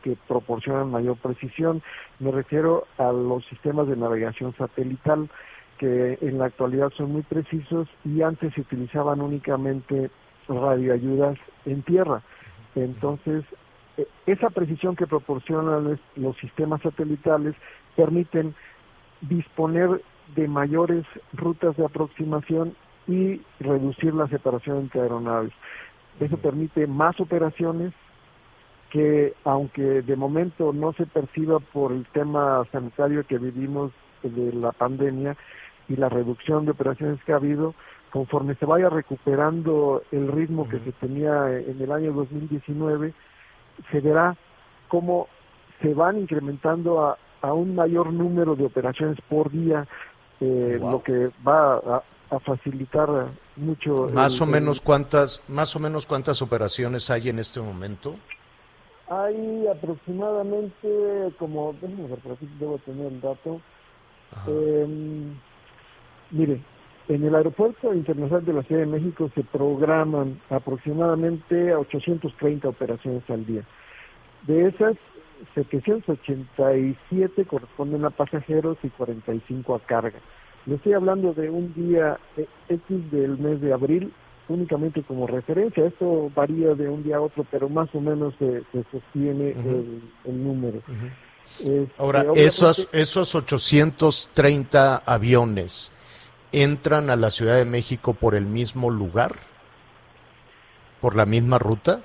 que 0.03 0.17
proporcionan 0.29 0.91
mayor 0.91 1.17
precisión. 1.17 1.83
Me 2.21 2.31
refiero 2.31 2.87
a 2.99 3.11
los 3.11 3.45
sistemas 3.47 3.89
de 3.89 3.97
navegación 3.97 4.55
satelital, 4.57 5.29
que 5.79 6.19
en 6.21 6.39
la 6.39 6.47
actualidad 6.47 6.91
son 6.97 7.13
muy 7.13 7.23
precisos 7.23 7.89
y 8.05 8.23
antes 8.23 8.55
se 8.55 8.61
utilizaban 8.61 9.21
únicamente 9.21 10.11
radioayudas 10.49 11.39
en 11.65 11.83
tierra. 11.83 12.23
Entonces, 12.77 13.45
esa 14.27 14.51
precisión 14.51 14.97
que 14.97 15.07
proporcionan 15.07 15.99
los 16.17 16.37
sistemas 16.39 16.83
satelitales 16.83 17.55
permiten 17.95 18.55
disponer 19.23 20.03
de 20.35 20.49
mayores 20.49 21.05
rutas 21.33 21.77
de 21.77 21.85
aproximación 21.85 22.75
y 23.07 23.41
reducir 23.61 24.15
la 24.15 24.29
separación 24.29 24.79
entre 24.79 25.03
aeronaves. 25.03 25.53
Eso 26.21 26.37
permite 26.39 26.87
más 26.87 27.21
operaciones 27.21 27.93
que, 28.91 29.35
aunque 29.45 30.03
de 30.03 30.17
momento 30.17 30.73
no 30.73 30.93
se 30.95 31.07
perciba 31.07 31.61
por 31.61 31.93
el 31.93 32.07
tema 32.07 32.65
sanitario 32.73 33.27
que 33.27 33.39
vivimos 33.39 33.93
de 34.23 34.53
la 34.53 34.73
pandemia 34.73 35.37
y 35.89 35.97
la 35.97 36.09
reducción 36.09 36.65
de 36.65 36.73
operaciones 36.73 37.23
que 37.25 37.33
ha 37.33 37.37
habido, 37.37 37.75
conforme 38.11 38.55
se 38.57 38.67
vaya 38.67 38.89
recuperando 38.89 40.03
el 40.11 40.33
ritmo 40.33 40.69
que 40.69 40.81
se 40.81 40.93
tenía 40.93 41.51
en 41.59 41.81
el 41.81 41.93
año 41.93 42.13
2019, 42.13 43.13
se 43.91 44.01
verá 44.01 44.37
cómo 44.89 45.29
se 45.83 45.93
van 45.95 46.19
incrementando 46.19 47.05
a, 47.07 47.19
a 47.43 47.53
un 47.53 47.75
mayor 47.75 48.13
número 48.13 48.57
de 48.57 48.65
operaciones 48.65 49.19
por 49.29 49.51
día, 49.51 49.87
eh, 50.41 50.79
Wow. 50.81 50.91
lo 50.93 51.03
que 51.03 51.31
va 51.47 51.75
a, 51.77 52.03
a 52.31 52.39
facilitar 52.41 53.09
mucho. 53.57 54.09
Más 54.13 54.37
el- 54.37 54.43
o 54.43 54.45
el- 54.47 54.51
menos 54.53 54.81
cuántas, 54.81 55.43
más 55.49 55.75
o 55.77 55.81
menos 55.81 56.07
cuántas 56.07 56.41
operaciones 56.43 57.11
hay 57.11 57.29
en 57.29 57.39
este 57.39 57.61
momento. 57.61 58.17
Hay 59.09 59.67
aproximadamente, 59.69 61.33
como, 61.39 61.73
déjenme 61.81 62.09
ver, 62.09 62.19
por 62.19 62.33
aquí 62.33 62.49
debo 62.59 62.79
tener 62.79 63.07
el 63.13 63.21
dato. 63.21 63.61
Eh, 64.49 64.87
mire, 66.33 66.61
En 67.09 67.25
el 67.25 67.35
Aeropuerto 67.35 67.95
Internacional 67.95 68.45
de 68.45 68.53
la 68.53 68.63
Ciudad 68.65 68.81
de 68.81 68.87
México 68.87 69.31
se 69.35 69.45
programan 69.45 70.41
aproximadamente 70.51 71.73
830 71.75 72.69
operaciones 72.69 73.23
al 73.31 73.47
día. 73.47 73.63
De 74.47 74.67
esas, 74.69 74.97
787 75.55 77.45
corresponden 77.45 78.05
a 78.05 78.11
pasajeros 78.11 78.79
y 78.83 78.89
45 78.89 79.75
a 79.75 79.81
carga. 79.81 80.19
Le 80.67 80.77
estoy 80.77 80.95
hablando 80.95 81.33
de 81.33 81.49
un 81.49 81.73
día 81.75 82.19
eh, 82.37 82.49
X 82.69 83.11
del 83.13 83.39
mes 83.39 83.61
de 83.61 83.73
abril 83.73 84.13
únicamente 84.49 85.03
como 85.03 85.27
referencia. 85.27 85.87
Esto 85.87 86.31
varía 86.35 86.75
de 86.75 86.89
un 86.89 87.05
día 87.05 87.17
a 87.17 87.21
otro, 87.21 87.47
pero 87.51 87.69
más 87.69 87.89
o 87.95 88.01
menos 88.01 88.35
se, 88.39 88.63
se 88.73 88.85
sostiene 88.91 89.51
el, 89.51 90.03
el 90.25 90.45
número. 90.45 90.83
Este, 91.45 91.87
Ahora, 91.99 92.27
esos, 92.35 92.89
esos 92.93 93.35
830 93.35 95.03
aviones 95.07 95.93
entran 96.53 97.11
a 97.11 97.17
la 97.17 97.31
Ciudad 97.31 97.57
de 97.57 97.65
México 97.65 98.15
por 98.15 98.35
el 98.35 98.47
mismo 98.47 98.91
lugar, 98.91 99.33
por 101.01 101.17
la 101.17 101.27
misma 101.27 101.59
ruta. 101.59 102.01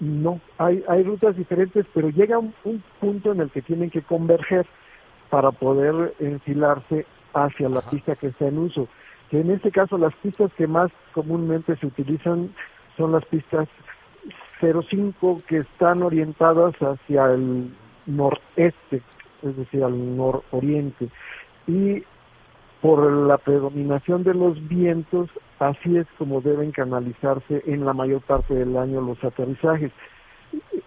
No, 0.00 0.40
hay, 0.58 0.84
hay 0.88 1.02
rutas 1.02 1.36
diferentes, 1.36 1.86
pero 1.94 2.10
llega 2.10 2.38
un, 2.38 2.54
un 2.64 2.82
punto 3.00 3.32
en 3.32 3.40
el 3.40 3.50
que 3.50 3.62
tienen 3.62 3.90
que 3.90 4.02
converger 4.02 4.66
para 5.30 5.50
poder 5.50 6.14
enfilarse 6.18 7.06
hacia 7.32 7.68
la 7.68 7.80
pista 7.80 8.16
que 8.16 8.28
está 8.28 8.48
en 8.48 8.58
uso. 8.58 8.88
Que 9.30 9.40
en 9.40 9.50
este 9.50 9.70
caso 9.70 9.98
las 9.98 10.14
pistas 10.16 10.52
que 10.56 10.66
más 10.66 10.90
comúnmente 11.12 11.76
se 11.76 11.86
utilizan 11.86 12.54
son 12.96 13.12
las 13.12 13.24
pistas 13.26 13.68
05 14.60 15.42
que 15.46 15.58
están 15.58 16.02
orientadas 16.02 16.74
hacia 16.76 17.26
el 17.26 17.74
noreste, 18.06 19.02
es 19.42 19.56
decir, 19.56 19.82
al 19.82 20.16
nororiente. 20.16 21.08
Y 21.66 22.04
por 22.84 23.10
la 23.10 23.38
predominación 23.38 24.24
de 24.24 24.34
los 24.34 24.68
vientos, 24.68 25.30
así 25.58 25.96
es 25.96 26.06
como 26.18 26.42
deben 26.42 26.70
canalizarse 26.70 27.62
en 27.64 27.86
la 27.86 27.94
mayor 27.94 28.20
parte 28.20 28.52
del 28.52 28.76
año 28.76 29.00
los 29.00 29.24
aterrizajes. 29.24 29.90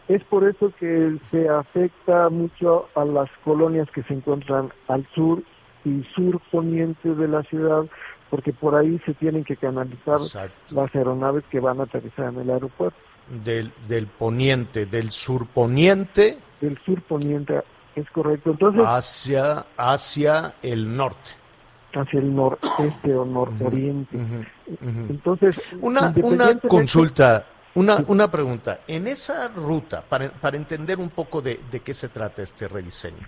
Es 0.08 0.24
por 0.26 0.48
eso 0.48 0.72
que 0.80 1.18
se 1.32 1.50
afecta 1.50 2.30
mucho 2.30 2.88
a 2.94 3.04
las 3.04 3.32
colonias 3.44 3.90
que 3.96 4.04
se 4.04 4.14
encuentran 4.14 4.72
al 4.88 5.08
sur 5.16 5.42
y 5.86 6.04
sur 6.14 6.40
poniente 6.52 7.16
de 7.16 7.28
la 7.28 7.42
ciudad, 7.42 7.86
porque 8.30 8.54
por 8.54 8.76
ahí 8.76 9.02
se 9.04 9.16
tienen 9.16 9.44
que 9.44 9.58
canalizar 9.58 10.20
Exacto. 10.20 10.76
las 10.76 10.94
aeronaves 10.94 11.46
que 11.50 11.60
van 11.60 11.80
a 11.80 11.86
aterrizar 11.86 12.32
en 12.32 12.42
el 12.42 12.52
aeropuerto. 12.52 13.00
Del, 13.44 13.74
del 13.88 14.06
poniente, 14.06 14.86
del 14.86 15.10
surponiente 15.10 16.38
Del 16.62 16.78
sur 16.86 17.02
poniente 17.02 17.60
es 17.96 18.08
correcto. 18.12 18.52
Entonces, 18.52 18.84
hacia, 18.86 19.66
hacia 19.76 20.54
el 20.62 20.96
norte. 20.96 21.47
Hacia 21.94 22.20
el 22.20 22.36
noreste 22.36 23.16
o 23.16 23.26
nororiente. 23.26 24.48
Entonces, 24.82 25.60
Una, 25.82 26.14
una 26.24 26.60
consulta, 26.60 27.46
una, 27.76 28.04
una 28.08 28.30
pregunta. 28.30 28.82
En 28.88 29.08
esa 29.08 29.48
ruta, 29.50 30.02
para, 30.08 30.30
para 30.30 30.58
entender 30.58 31.00
un 31.00 31.10
poco 31.10 31.42
de, 31.42 31.60
de 31.72 31.80
qué 31.82 31.94
se 31.94 32.10
trata 32.10 32.42
este 32.42 32.68
rediseño, 32.68 33.26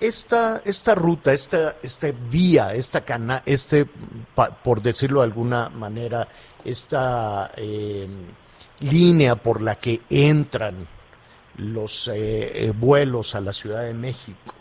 esta, 0.00 0.62
esta 0.64 0.94
ruta, 0.94 1.32
esta, 1.32 1.76
esta 1.82 2.08
vía, 2.30 2.74
esta 2.74 3.02
cana, 3.02 3.42
este, 3.44 3.86
pa- 4.34 4.50
por 4.62 4.80
decirlo 4.80 5.20
de 5.20 5.26
alguna 5.26 5.68
manera, 5.68 6.26
esta 6.64 7.50
eh, 7.56 8.08
línea 8.80 9.36
por 9.36 9.60
la 9.60 9.74
que 9.74 10.00
entran 10.08 10.86
los 11.56 12.08
eh, 12.08 12.66
eh, 12.66 12.72
vuelos 12.74 13.34
a 13.34 13.40
la 13.42 13.52
Ciudad 13.52 13.82
de 13.82 13.92
México, 13.92 14.54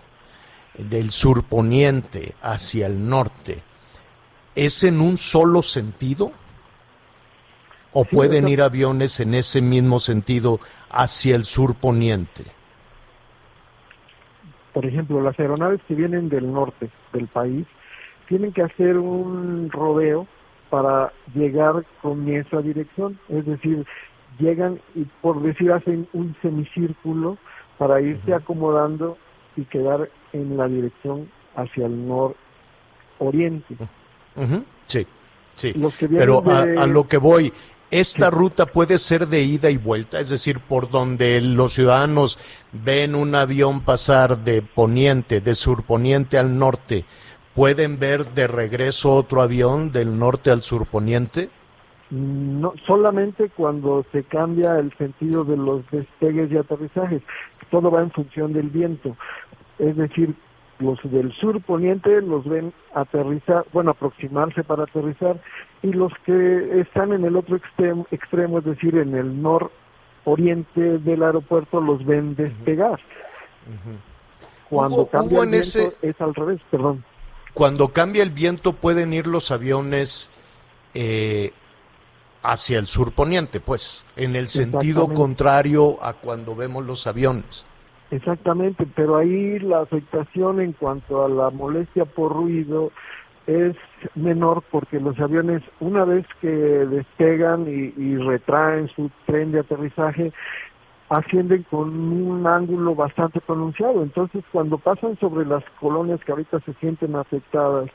del 0.90 1.12
surponiente 1.12 2.34
hacia 2.42 2.88
el 2.88 3.08
norte, 3.10 3.62
¿es 4.56 4.84
en 4.84 5.02
un 5.02 5.18
solo 5.18 5.62
sentido? 5.62 6.32
¿O 7.92 8.04
Sí, 8.04 8.16
pueden 8.16 8.48
ir 8.48 8.62
aviones 8.62 9.20
en 9.20 9.34
ese 9.34 9.62
mismo 9.62 10.00
sentido 10.00 10.60
hacia 10.90 11.36
el 11.36 11.44
surponiente? 11.44 12.44
por 14.74 14.86
ejemplo, 14.86 15.22
las 15.22 15.38
aeronaves 15.38 15.82
que 15.90 15.96
vienen 15.96 16.30
del 16.30 16.54
norte 16.54 16.90
del 17.12 17.28
país 17.28 17.68
tienen 18.30 18.54
que 18.54 18.62
hacer 18.62 18.98
un 18.98 19.70
rodeo 19.72 20.28
para 20.70 21.12
llegar 21.34 21.84
con 22.02 22.30
esa 22.30 22.62
dirección, 22.62 23.20
es 23.28 23.46
decir, 23.46 23.86
llegan 24.40 24.80
y 24.96 25.04
por 25.22 25.42
decir 25.42 25.74
hacen 25.74 26.08
un 26.14 26.36
semicírculo 26.42 27.38
para 27.78 28.00
irse 28.00 28.34
acomodando 28.34 29.18
y 29.58 29.66
quedar 29.66 30.10
en 30.34 30.58
la 30.58 30.68
dirección 30.68 31.30
hacia 31.56 31.86
el 31.86 32.08
nororiente. 32.08 33.76
Sí, 34.86 35.06
sí. 35.54 35.74
Pero 36.18 36.42
a, 36.50 36.66
de- 36.66 36.80
a 36.80 36.88
lo 36.88 37.08
que 37.08 37.18
voy, 37.18 37.52
esta 37.92 38.30
ruta 38.30 38.66
puede 38.68 38.98
ser 38.98 39.28
de 39.28 39.42
ida 39.42 39.70
y 39.70 39.78
vuelta, 39.78 40.20
es 40.20 40.30
decir, 40.30 40.60
por 40.60 40.90
donde 40.90 41.42
los 41.42 41.74
ciudadanos 41.74 42.38
ven 42.72 43.16
un 43.16 43.34
avión 43.36 43.82
pasar 43.82 44.38
de 44.40 44.62
poniente, 44.62 45.42
de 45.42 45.56
surponiente 45.56 46.38
al 46.38 46.58
norte, 46.58 47.06
¿pueden 47.56 47.98
ver 48.00 48.26
de 48.34 48.48
regreso 48.48 49.14
otro 49.16 49.42
avión 49.42 49.92
del 49.92 50.18
norte 50.18 50.52
al 50.52 50.62
surponiente? 50.62 51.50
No, 52.12 52.74
solamente 52.88 53.50
cuando 53.50 54.04
se 54.12 54.24
cambia 54.24 54.80
el 54.80 54.96
sentido 54.98 55.44
de 55.44 55.58
los 55.58 55.82
despegues 55.92 56.52
y 56.52 56.58
aterrizajes. 56.58 57.22
Todo 57.70 57.92
va 57.92 58.02
en 58.02 58.10
función 58.10 58.52
del 58.52 58.70
viento. 58.70 59.16
Es 59.80 59.96
decir, 59.98 60.36
los 60.80 61.00
del 61.04 61.34
sur 61.34 61.62
poniente 61.62 62.22
los 62.22 62.48
ven 62.48 62.74
aterrizar, 62.94 63.66
bueno, 63.74 63.92
aproximarse 63.92 64.64
para 64.64 64.84
aterrizar, 64.84 65.42
y 65.82 65.88
los 65.94 66.12
que 66.26 66.82
están 66.82 67.12
en 67.14 67.26
el 67.26 67.36
otro 67.36 67.56
extremo, 67.58 68.06
extremo 68.12 68.60
es 68.60 68.66
decir, 68.66 68.96
en 68.98 69.16
el 69.16 69.42
nororiente 69.42 71.00
del 71.00 71.24
aeropuerto, 71.24 71.82
los 71.82 72.06
ven 72.06 72.36
despegar. 72.36 73.00
Cuando 74.70 74.98
Hubo- 74.98 75.10
cambia 75.10 75.38
hubo 75.40 75.44
el 75.44 75.48
en 75.50 75.52
viento 75.52 75.68
ese- 75.80 75.96
es 76.02 76.22
al 76.22 76.36
revés, 76.36 76.60
perdón. 76.70 77.04
Cuando 77.54 77.90
cambia 77.90 78.24
el 78.24 78.30
viento 78.32 78.74
pueden 78.74 79.12
ir 79.14 79.28
los 79.28 79.52
aviones 79.52 80.32
eh, 80.96 81.52
hacia 82.42 82.80
el 82.80 82.88
surponiente, 82.88 83.60
pues, 83.60 84.06
en 84.16 84.36
el 84.36 84.48
sentido 84.48 85.08
contrario 85.14 85.98
a 86.02 86.14
cuando 86.14 86.56
vemos 86.56 86.84
los 86.86 87.06
aviones. 87.06 87.66
Exactamente, 88.12 88.88
pero 88.96 89.18
ahí 89.18 89.60
la 89.60 89.82
afectación 89.82 90.60
en 90.62 90.74
cuanto 90.74 91.24
a 91.24 91.30
la 91.30 91.50
molestia 91.52 92.06
por 92.06 92.34
ruido 92.34 92.92
es 93.46 93.76
menor 94.16 94.64
porque 94.72 95.00
los 95.00 95.20
aviones 95.20 95.62
una 95.80 96.06
vez 96.06 96.26
que 96.42 96.48
despegan 96.48 97.68
y, 97.68 97.94
y 98.02 98.18
retraen 98.18 98.88
su 98.90 99.12
tren 99.26 99.52
de 99.52 99.60
aterrizaje 99.60 100.32
ascienden 101.10 101.64
con 101.70 101.90
un 101.90 102.46
ángulo 102.46 102.96
bastante 102.96 103.42
pronunciado. 103.42 104.04
Entonces 104.04 104.44
cuando 104.52 104.78
pasan 104.78 105.18
sobre 105.20 105.46
las 105.46 105.64
colonias 105.80 106.20
que 106.24 106.32
ahorita 106.32 106.60
se 106.62 106.74
sienten 106.76 107.16
afectadas, 107.16 107.90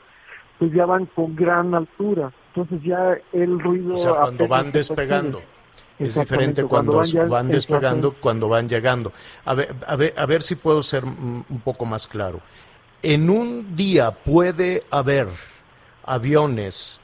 pues 0.59 0.71
ya 0.73 0.85
van 0.85 1.05
con 1.07 1.35
gran 1.35 1.73
altura. 1.73 2.31
Entonces 2.53 2.81
ya 2.83 3.17
el 3.33 3.59
ruido... 3.59 3.93
O 3.93 3.97
sea, 3.97 4.13
cuando 4.13 4.47
van 4.47 4.71
percibe. 4.71 5.54
Es 5.97 6.15
diferente 6.15 6.63
cuando, 6.65 7.01
van, 7.27 7.47
despegando, 7.49 8.13
cuando 8.13 8.49
van 8.49 8.67
llegando. 8.67 9.13
A 9.45 9.53
ver, 9.53 9.75
a 9.87 9.95
ver, 9.95 10.13
a 10.17 10.25
ver 10.25 10.41
si 10.41 10.55
puedo 10.55 10.83
ser 10.83 11.05
un 11.05 11.61
poco 11.63 11.85
más 11.85 12.07
claro. 12.07 12.41
En 13.01 13.29
un 13.29 13.75
día 13.75 14.11
puede 14.11 14.83
haber 14.91 15.27
aviones 16.03 17.01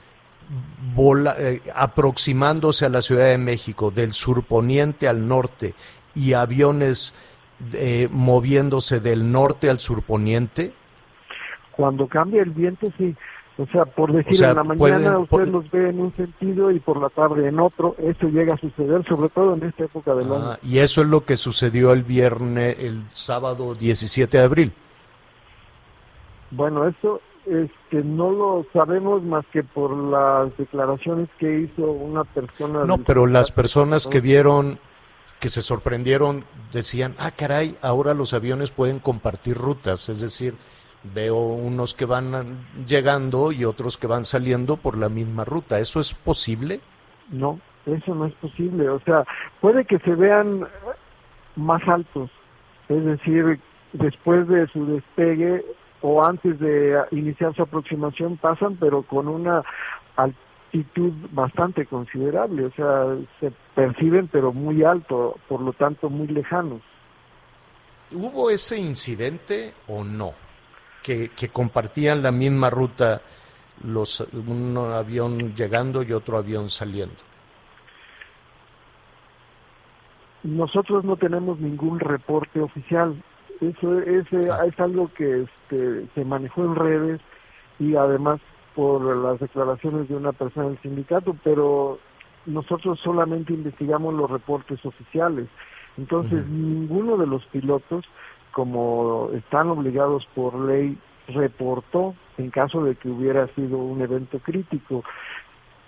vola- 0.96 1.36
eh, 1.38 1.62
aproximándose 1.76 2.86
a 2.86 2.90
la 2.90 3.02
Ciudad 3.02 3.28
de 3.30 3.38
México 3.38 3.92
del 3.92 4.14
surponiente 4.14 5.08
al 5.08 5.28
norte 5.28 5.74
y 6.14 6.34
aviones 6.34 7.14
eh, 7.74 8.10
moviéndose 8.12 9.00
del 9.00 9.32
norte 9.32 9.70
al 9.70 9.80
surponiente. 9.80 10.74
Cuando 11.72 12.08
cambia 12.08 12.42
el 12.42 12.50
viento, 12.50 12.92
sí. 12.98 13.16
O 13.58 13.66
sea, 13.68 13.86
por 13.86 14.12
decir, 14.14 14.36
sea, 14.38 14.52
en 14.52 14.56
la 14.56 14.64
mañana 14.64 14.80
pueden- 14.80 15.18
usted 15.24 15.48
los 15.50 15.72
ve 15.72 15.90
en 15.90 16.00
un 16.00 16.14
sentido 16.16 16.72
y 16.72 16.80
por 16.80 17.00
la 17.00 17.10
tarde 17.10 17.48
en 17.48 17.60
otro. 17.60 17.96
Eso 18.00 18.28
llega 18.30 18.54
a 18.54 18.58
suceder, 18.58 19.06
sobre 19.08 19.30
todo 19.30 19.54
en 19.56 19.64
esta 19.64 19.84
época 19.84 20.16
del 20.16 20.26
año. 20.26 20.36
Ah, 20.42 20.58
y 20.64 20.80
eso 20.80 21.02
es 21.02 21.08
lo 21.08 21.22
que 21.26 21.38
sucedió 21.38 21.92
el 21.94 22.04
viernes, 22.04 22.80
el 22.80 23.04
sábado 23.14 23.76
17 23.76 24.38
de 24.38 24.44
abril. 24.44 24.74
Bueno, 26.52 26.88
eso 26.88 27.22
este, 27.46 28.04
no 28.04 28.32
lo 28.32 28.66
sabemos 28.72 29.24
más 29.24 29.46
que 29.52 29.64
por 29.64 29.96
las 29.96 30.56
declaraciones 30.58 31.28
que 31.40 31.62
hizo 31.62 31.84
una 31.92 32.24
persona. 32.24 32.86
No, 32.86 33.00
pero 33.00 33.26
las 33.26 33.52
personas 33.52 34.08
que 34.08 34.22
vieron, 34.22 34.80
que 35.40 35.50
se 35.50 35.62
sorprendieron, 35.62 36.46
decían, 36.72 37.16
ah, 37.20 37.32
caray, 37.32 37.76
ahora 37.82 38.14
los 38.14 38.34
aviones 38.34 38.72
pueden 38.72 39.00
compartir 39.00 39.58
rutas, 39.58 40.08
es 40.10 40.22
decir, 40.22 40.54
veo 41.04 41.38
unos 41.38 41.94
que 41.94 42.06
van 42.06 42.66
llegando 42.88 43.52
y 43.52 43.66
otros 43.66 43.98
que 43.98 44.08
van 44.08 44.26
saliendo 44.26 44.78
por 44.78 44.98
la 44.98 45.10
misma 45.10 45.46
ruta. 45.46 45.80
¿Eso 45.80 46.00
es 46.00 46.14
posible? 46.14 46.80
No, 47.30 47.60
eso 47.86 48.14
no 48.14 48.26
es 48.26 48.34
posible. 48.36 48.90
O 48.90 49.00
sea, 49.02 49.26
puede 49.60 49.86
que 49.86 50.00
se 50.00 50.16
vean 50.16 50.68
más 51.56 51.82
altos. 51.88 52.30
Es 52.90 53.04
decir, 53.04 53.60
después 53.94 54.48
de 54.48 54.68
su 54.68 54.86
despegue 54.86 55.66
o 56.02 56.24
antes 56.24 56.60
de 56.60 57.00
iniciar 57.12 57.56
su 57.56 57.62
aproximación 57.62 58.38
pasan, 58.38 58.76
pero 58.78 59.04
con 59.04 59.28
una 59.28 59.64
altitud 60.16 61.14
bastante 61.32 61.86
considerable, 61.86 62.66
o 62.66 62.72
sea, 62.72 63.06
se 63.40 63.52
perciben 63.76 64.28
pero 64.28 64.52
muy 64.52 64.84
alto, 64.84 65.38
por 65.48 65.62
lo 65.62 65.74
tanto 65.74 66.10
muy 66.10 66.28
lejanos. 66.28 66.82
¿Hubo 68.12 68.50
ese 68.50 68.78
incidente 68.78 69.74
o 69.88 70.04
no? 70.04 70.34
Que, 71.04 71.30
que 71.30 71.50
compartían 71.50 72.22
la 72.22 72.32
misma 72.32 72.70
ruta 72.70 73.22
los 73.84 74.22
un 74.34 74.78
avión 74.78 75.56
llegando 75.56 76.04
y 76.04 76.14
otro 76.14 76.38
avión 76.38 76.70
saliendo. 76.70 77.16
Nosotros 80.44 81.04
no 81.04 81.18
tenemos 81.18 81.60
ningún 81.60 82.00
reporte 82.00 82.62
oficial. 82.62 83.22
Eso 83.60 84.00
es, 84.00 84.26
Ah. 84.50 84.66
es 84.66 84.80
algo 84.80 85.12
que 85.14 85.44
este, 85.44 86.08
se 86.16 86.26
manejó 86.26 86.64
en 86.66 86.76
redes 86.76 87.22
y 87.80 87.96
además 87.96 88.40
por 88.76 89.16
las 89.18 89.40
declaraciones 89.40 90.08
de 90.10 90.16
una 90.16 90.32
persona 90.32 90.70
del 90.70 90.82
sindicato, 90.82 91.36
pero 91.44 92.00
nosotros 92.46 93.00
solamente 93.02 93.54
investigamos 93.54 94.14
los 94.14 94.32
reportes 94.32 94.84
oficiales. 94.86 95.48
Entonces, 95.98 96.48
ninguno 96.48 97.18
de 97.18 97.28
los 97.28 97.46
pilotos, 97.48 98.06
como 98.52 99.30
están 99.34 99.70
obligados 99.70 100.28
por 100.36 100.56
ley, 100.60 100.98
reportó 101.28 102.16
en 102.38 102.50
caso 102.50 102.84
de 102.84 102.96
que 102.96 103.10
hubiera 103.10 103.48
sido 103.56 103.78
un 103.78 104.02
evento 104.02 104.40
crítico. 104.40 105.04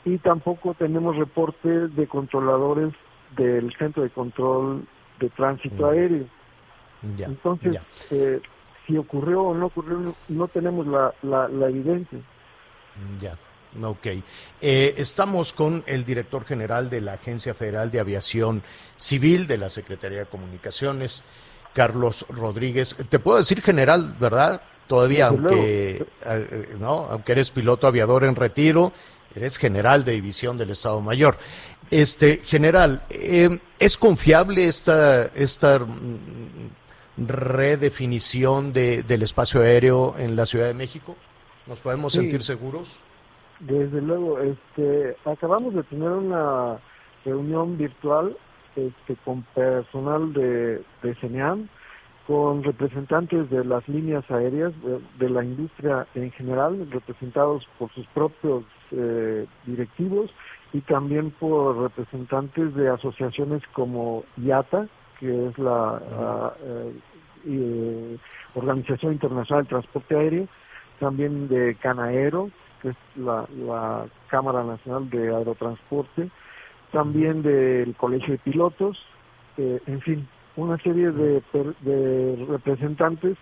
Y 0.06 0.18
tampoco 0.18 0.74
tenemos 0.74 1.16
reportes 1.16 1.96
de 1.96 2.08
controladores 2.08 2.94
del 3.38 3.74
Centro 3.78 4.04
de 4.04 4.10
Control 4.10 4.86
de 5.20 5.30
Tránsito 5.30 5.84
Mm. 5.84 5.90
Aéreo. 5.90 6.26
Ya, 7.18 7.26
Entonces, 7.28 7.74
ya. 7.74 7.84
eh, 8.12 8.42
si 8.86 8.98
ocurrió 8.98 9.44
o 9.44 9.54
no 9.54 9.68
ocurrió, 9.68 9.98
no, 9.98 10.14
no 10.30 10.48
tenemos 10.48 10.86
la, 10.88 11.14
la, 11.22 11.48
la 11.50 11.68
evidencia. 11.70 12.20
Ya, 13.20 13.38
ok. 13.82 14.06
Eh, 14.62 14.94
estamos 14.98 15.52
con 15.54 15.84
el 15.88 16.06
director 16.06 16.46
general 16.46 16.90
de 16.90 17.02
la 17.02 17.14
Agencia 17.14 17.54
Federal 17.54 17.92
de 17.92 18.00
Aviación 18.00 18.62
Civil 18.96 19.48
de 19.48 19.58
la 19.58 19.70
Secretaría 19.70 20.20
de 20.20 20.26
Comunicaciones, 20.28 21.26
Carlos 21.74 22.26
Rodríguez. 22.30 22.96
Te 23.10 23.20
puedo 23.20 23.38
decir 23.40 23.62
general, 23.62 24.16
¿verdad? 24.20 24.62
Todavía, 24.88 25.28
aunque, 25.28 26.06
eh, 26.26 26.76
¿no? 26.80 26.94
aunque 27.10 27.32
eres 27.32 27.52
piloto 27.52 27.88
aviador 27.88 28.24
en 28.26 28.36
retiro, 28.36 28.92
eres 29.36 29.58
general 29.58 30.04
de 30.04 30.12
división 30.14 30.58
del 30.58 30.72
Estado 30.72 31.00
Mayor. 31.02 31.38
Este, 31.90 32.38
general, 32.44 33.04
eh, 33.10 33.60
¿es 33.80 33.98
confiable 33.98 34.68
esta, 34.68 35.26
esta 35.36 35.80
mm, 35.80 36.70
redefinición 37.18 38.74
de, 38.74 39.04
del 39.04 39.22
espacio 39.22 39.62
aéreo 39.62 40.16
en 40.18 40.36
la 40.36 40.46
Ciudad 40.46 40.68
de 40.68 40.74
México? 40.74 41.16
¿Nos 41.68 41.80
podemos 41.80 42.14
Sí. 42.14 42.20
sentir 42.20 42.44
seguros? 42.44 42.98
Desde 43.60 44.02
luego, 44.02 44.40
este, 44.40 45.16
acabamos 45.26 45.74
de 45.76 45.84
tener 45.84 46.10
una 46.10 46.80
reunión 47.24 47.78
virtual 47.78 48.36
este, 48.76 49.16
con 49.24 49.44
personal 49.54 50.34
de, 50.34 50.84
de 51.02 51.16
CENEAM, 51.16 51.68
con 52.28 52.64
representantes 52.64 53.50
de 53.50 53.66
las 53.66 53.88
líneas 53.88 54.30
aéreas, 54.32 54.74
de, 54.82 55.00
de 55.20 55.30
la 55.30 55.44
industria 55.44 56.08
en 56.16 56.32
general, 56.32 56.88
representados 56.90 57.68
por 57.78 57.92
sus 57.92 58.08
propios 58.08 58.64
eh, 58.92 59.46
directivos 59.66 60.32
y 60.72 60.82
también 60.82 61.32
por 61.32 61.78
representantes 61.78 62.74
de 62.76 62.90
asociaciones 62.90 63.62
como 63.74 64.24
IATA, 64.38 64.88
que 65.20 65.48
es 65.48 65.58
la 65.58 66.02
ah, 66.12 66.54
eh, 66.64 66.94
eh, 67.46 68.18
Organización 68.56 69.14
Internacional 69.14 69.64
del 69.64 69.70
Transporte 69.70 70.16
Aéreo, 70.16 70.48
también 71.00 71.48
de 71.48 71.76
Canaero, 71.76 72.50
que 72.82 72.90
es 72.90 72.96
la, 73.16 73.46
la 73.66 74.06
Cámara 74.28 74.64
Nacional 74.64 75.10
de 75.10 75.36
Aerotransporte, 75.36 76.30
también 76.94 77.42
del 77.42 77.96
Colegio 77.96 78.34
de 78.34 78.38
Pilotos, 78.38 79.06
eh, 79.58 79.82
en 79.88 80.00
fin, 80.02 80.28
una 80.56 80.78
serie 80.78 81.12
de, 81.12 81.42
de 81.82 82.46
representantes 82.48 83.38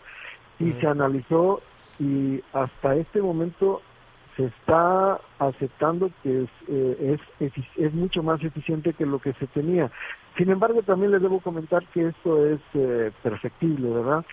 y 0.57 0.71
se 0.73 0.87
analizó 0.87 1.61
y 1.99 2.41
hasta 2.53 2.95
este 2.95 3.21
momento 3.21 3.81
se 4.37 4.45
está 4.45 5.19
aceptando 5.39 6.09
que 6.23 6.43
es, 6.43 6.49
eh, 6.67 7.17
es, 7.39 7.51
es 7.75 7.93
mucho 7.93 8.23
más 8.23 8.41
eficiente 8.41 8.93
que 8.93 9.05
lo 9.05 9.19
que 9.19 9.33
se 9.33 9.47
tenía. 9.47 9.91
Sin 10.37 10.49
embargo, 10.49 10.81
también 10.83 11.11
les 11.11 11.21
debo 11.21 11.41
comentar 11.41 11.85
que 11.87 12.07
esto 12.07 12.47
es 12.47 12.61
eh, 12.73 13.11
perfectible, 13.21 13.89
¿verdad? 13.89 14.25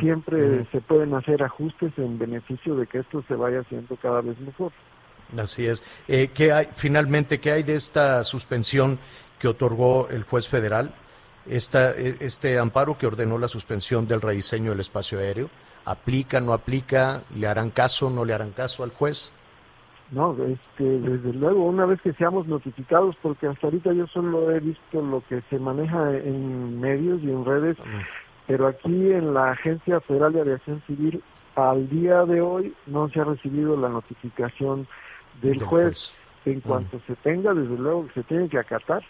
Siempre 0.00 0.64
se 0.72 0.80
pueden 0.80 1.12
hacer 1.12 1.42
ajustes 1.42 1.92
en 1.98 2.18
beneficio 2.18 2.76
de 2.76 2.86
que 2.86 3.00
esto 3.00 3.22
se 3.28 3.34
vaya 3.34 3.60
haciendo 3.60 3.96
cada 3.96 4.22
vez 4.22 4.38
mejor. 4.40 4.72
Así 5.36 5.66
es. 5.66 5.82
Eh, 6.08 6.30
¿qué 6.32 6.52
hay, 6.52 6.68
finalmente, 6.74 7.40
¿qué 7.40 7.52
hay 7.52 7.62
de 7.62 7.74
esta 7.74 8.22
suspensión 8.24 8.98
que 9.38 9.48
otorgó 9.48 10.08
el 10.08 10.22
juez 10.22 10.48
federal? 10.48 10.94
Esta, 11.48 11.92
eh, 11.92 12.16
este 12.20 12.58
amparo 12.58 12.98
que 12.98 13.06
ordenó 13.06 13.38
la 13.38 13.48
suspensión 13.48 14.06
del 14.06 14.20
rediseño 14.20 14.70
del 14.70 14.80
espacio 14.80 15.18
aéreo. 15.18 15.50
¿Aplica, 15.84 16.40
no 16.40 16.52
aplica? 16.52 17.22
¿Le 17.36 17.46
harán 17.46 17.70
caso, 17.70 18.10
no 18.10 18.24
le 18.24 18.34
harán 18.34 18.50
caso 18.50 18.82
al 18.82 18.90
juez? 18.90 19.32
No, 20.10 20.36
este, 20.44 20.84
desde 20.84 21.32
luego, 21.32 21.64
una 21.64 21.84
vez 21.84 22.00
que 22.00 22.12
seamos 22.12 22.46
notificados, 22.46 23.16
porque 23.22 23.48
hasta 23.48 23.66
ahorita 23.66 23.92
yo 23.92 24.06
solo 24.06 24.52
he 24.52 24.60
visto 24.60 25.02
lo 25.02 25.22
que 25.28 25.42
se 25.50 25.58
maneja 25.58 26.16
en 26.16 26.80
medios 26.80 27.20
y 27.22 27.30
en 27.30 27.44
redes, 27.44 27.76
pero 28.46 28.68
aquí 28.68 29.12
en 29.12 29.34
la 29.34 29.50
Agencia 29.52 30.00
Federal 30.00 30.32
de 30.32 30.42
Aviación 30.42 30.80
Civil, 30.86 31.22
al 31.56 31.88
día 31.88 32.24
de 32.24 32.40
hoy 32.40 32.72
no 32.86 33.08
se 33.08 33.20
ha 33.20 33.24
recibido 33.24 33.76
la 33.76 33.88
notificación 33.88 34.86
del, 35.40 35.60
juez. 35.60 36.12
En 36.44 36.60
cuanto 36.60 37.00
se 37.06 37.16
tenga, 37.16 37.52
desde 37.52 37.76
luego, 37.76 38.08
se 38.14 38.22
tiene 38.22 38.48
que 38.48 38.58
acatar. 38.58 39.02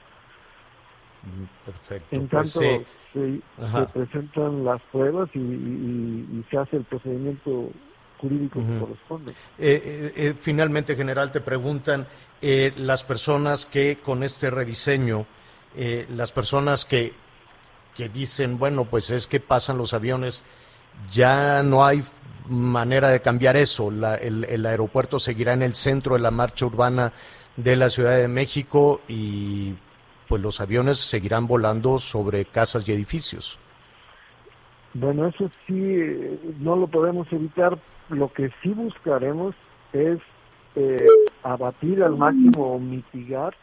Perfecto. 1.65 2.17
En 2.17 2.29
Pues, 2.29 2.53
tanto 2.55 2.85
se, 3.13 3.87
presentan 3.93 4.65
las 4.65 4.81
pruebas 4.93 5.29
y, 5.35 5.39
y- 5.39 6.29
y 6.39 6.45
se 6.51 6.57
hace 6.57 6.77
el 6.77 6.85
procedimiento 6.85 7.71
jurídico 8.19 8.61
que 8.61 8.79
corresponde. 8.79 9.33
Eh, 9.33 9.35
eh, 9.59 10.13
eh, 10.17 10.35
finalmente, 10.39 10.97
general, 10.97 11.31
te 11.33 11.41
preguntan 11.41 12.07
eh, 12.41 12.73
las 12.77 13.05
personas 13.05 13.67
que 13.67 13.99
con 14.03 14.23
este 14.23 14.51
rediseño, 14.51 15.27
eh, 15.75 16.07
las 16.11 16.33
personas 16.33 16.85
que, 16.85 17.13
que 17.95 18.09
dicen, 18.09 18.59
bueno, 18.59 18.85
pues 18.87 19.11
es 19.11 19.27
que 19.27 19.41
pasan 19.41 19.77
los 19.79 19.93
aviones, 19.95 20.43
ya 21.11 21.63
no 21.63 21.85
hay 21.85 22.03
manera 22.49 23.09
de 23.11 23.21
cambiar 23.21 23.57
eso, 23.57 23.91
la- 23.91 24.17
el, 24.17 24.45
el 24.45 24.65
aeropuerto 24.67 25.19
seguirá 25.19 25.53
en 25.53 25.63
el 25.63 25.75
centro 25.75 26.15
de 26.15 26.21
la 26.21 26.31
marcha 26.31 26.67
urbana 26.67 27.13
de 27.57 27.77
la 27.77 27.89
Ciudad 27.89 28.17
de 28.17 28.29
México 28.29 29.01
y 29.09 29.75
pues 30.29 30.43
los 30.43 30.61
aviones 30.61 30.99
seguirán 30.99 31.47
volando 31.47 31.99
sobre 31.99 32.45
casas 32.45 32.89
y 32.89 32.93
edificios. 32.93 33.59
Bueno, 34.95 35.29
eso 35.29 35.47
sí, 35.67 35.75
eh, 35.79 36.39
no 36.59 36.77
lo 36.77 36.87
podemos 36.87 37.31
evitar. 37.33 37.79
Lo 38.09 38.33
que 38.33 38.51
sí 38.63 38.71
buscaremos 38.71 39.55
es 39.93 40.19
eh, 40.75 41.07
abatir 41.43 42.03
al 42.03 42.17
máximo 42.17 42.75
o 42.75 42.79
mitigar 42.79 43.55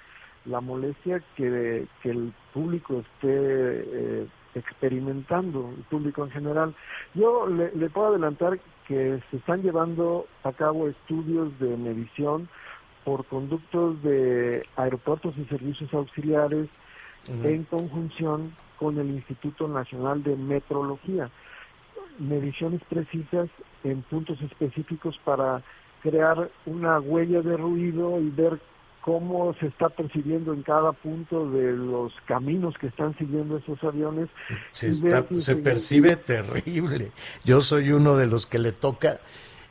la 0.45 0.61
molestia 0.61 1.21
que, 1.35 1.85
que 2.01 2.09
el 2.09 2.33
público 2.53 2.99
esté 2.99 3.29
eh, 3.29 4.27
experimentando, 4.55 5.73
el 5.75 5.83
público 5.83 6.23
en 6.23 6.31
general. 6.31 6.75
Yo 7.13 7.47
le, 7.47 7.71
le 7.75 7.89
puedo 7.89 8.07
adelantar 8.07 8.59
que 8.87 9.21
se 9.29 9.37
están 9.37 9.61
llevando 9.61 10.27
a 10.43 10.51
cabo 10.51 10.87
estudios 10.87 11.57
de 11.59 11.77
medición 11.77 12.49
por 13.03 13.25
conductos 13.25 14.01
de 14.01 14.65
aeropuertos 14.75 15.37
y 15.37 15.45
servicios 15.45 15.93
auxiliares 15.93 16.69
en 17.43 17.63
conjunción 17.63 18.53
con 18.77 18.99
el 18.99 19.09
Instituto 19.09 19.67
Nacional 19.67 20.23
de 20.23 20.35
Metrología. 20.35 21.29
Mediciones 22.19 22.81
precisas 22.89 23.49
en 23.83 24.01
puntos 24.03 24.41
específicos 24.41 25.19
para 25.23 25.63
crear 26.01 26.49
una 26.65 26.99
huella 26.99 27.41
de 27.41 27.55
ruido 27.55 28.19
y 28.19 28.29
ver 28.29 28.59
cómo 29.03 29.53
se 29.59 29.67
está 29.67 29.89
percibiendo 29.89 30.53
en 30.53 30.63
cada 30.63 30.91
punto 30.93 31.49
de 31.51 31.73
los 31.73 32.13
caminos 32.25 32.73
que 32.79 32.87
están 32.87 33.17
siguiendo 33.17 33.57
esos 33.57 33.83
aviones. 33.83 34.29
Se, 34.71 34.87
y 34.87 34.91
está- 34.91 35.21
ver 35.21 35.25
si 35.29 35.39
se 35.39 35.55
percibe 35.57 36.15
terrible. 36.15 37.11
Yo 37.43 37.61
soy 37.61 37.91
uno 37.91 38.15
de 38.15 38.27
los 38.27 38.45
que 38.47 38.59
le 38.59 38.71
toca. 38.71 39.19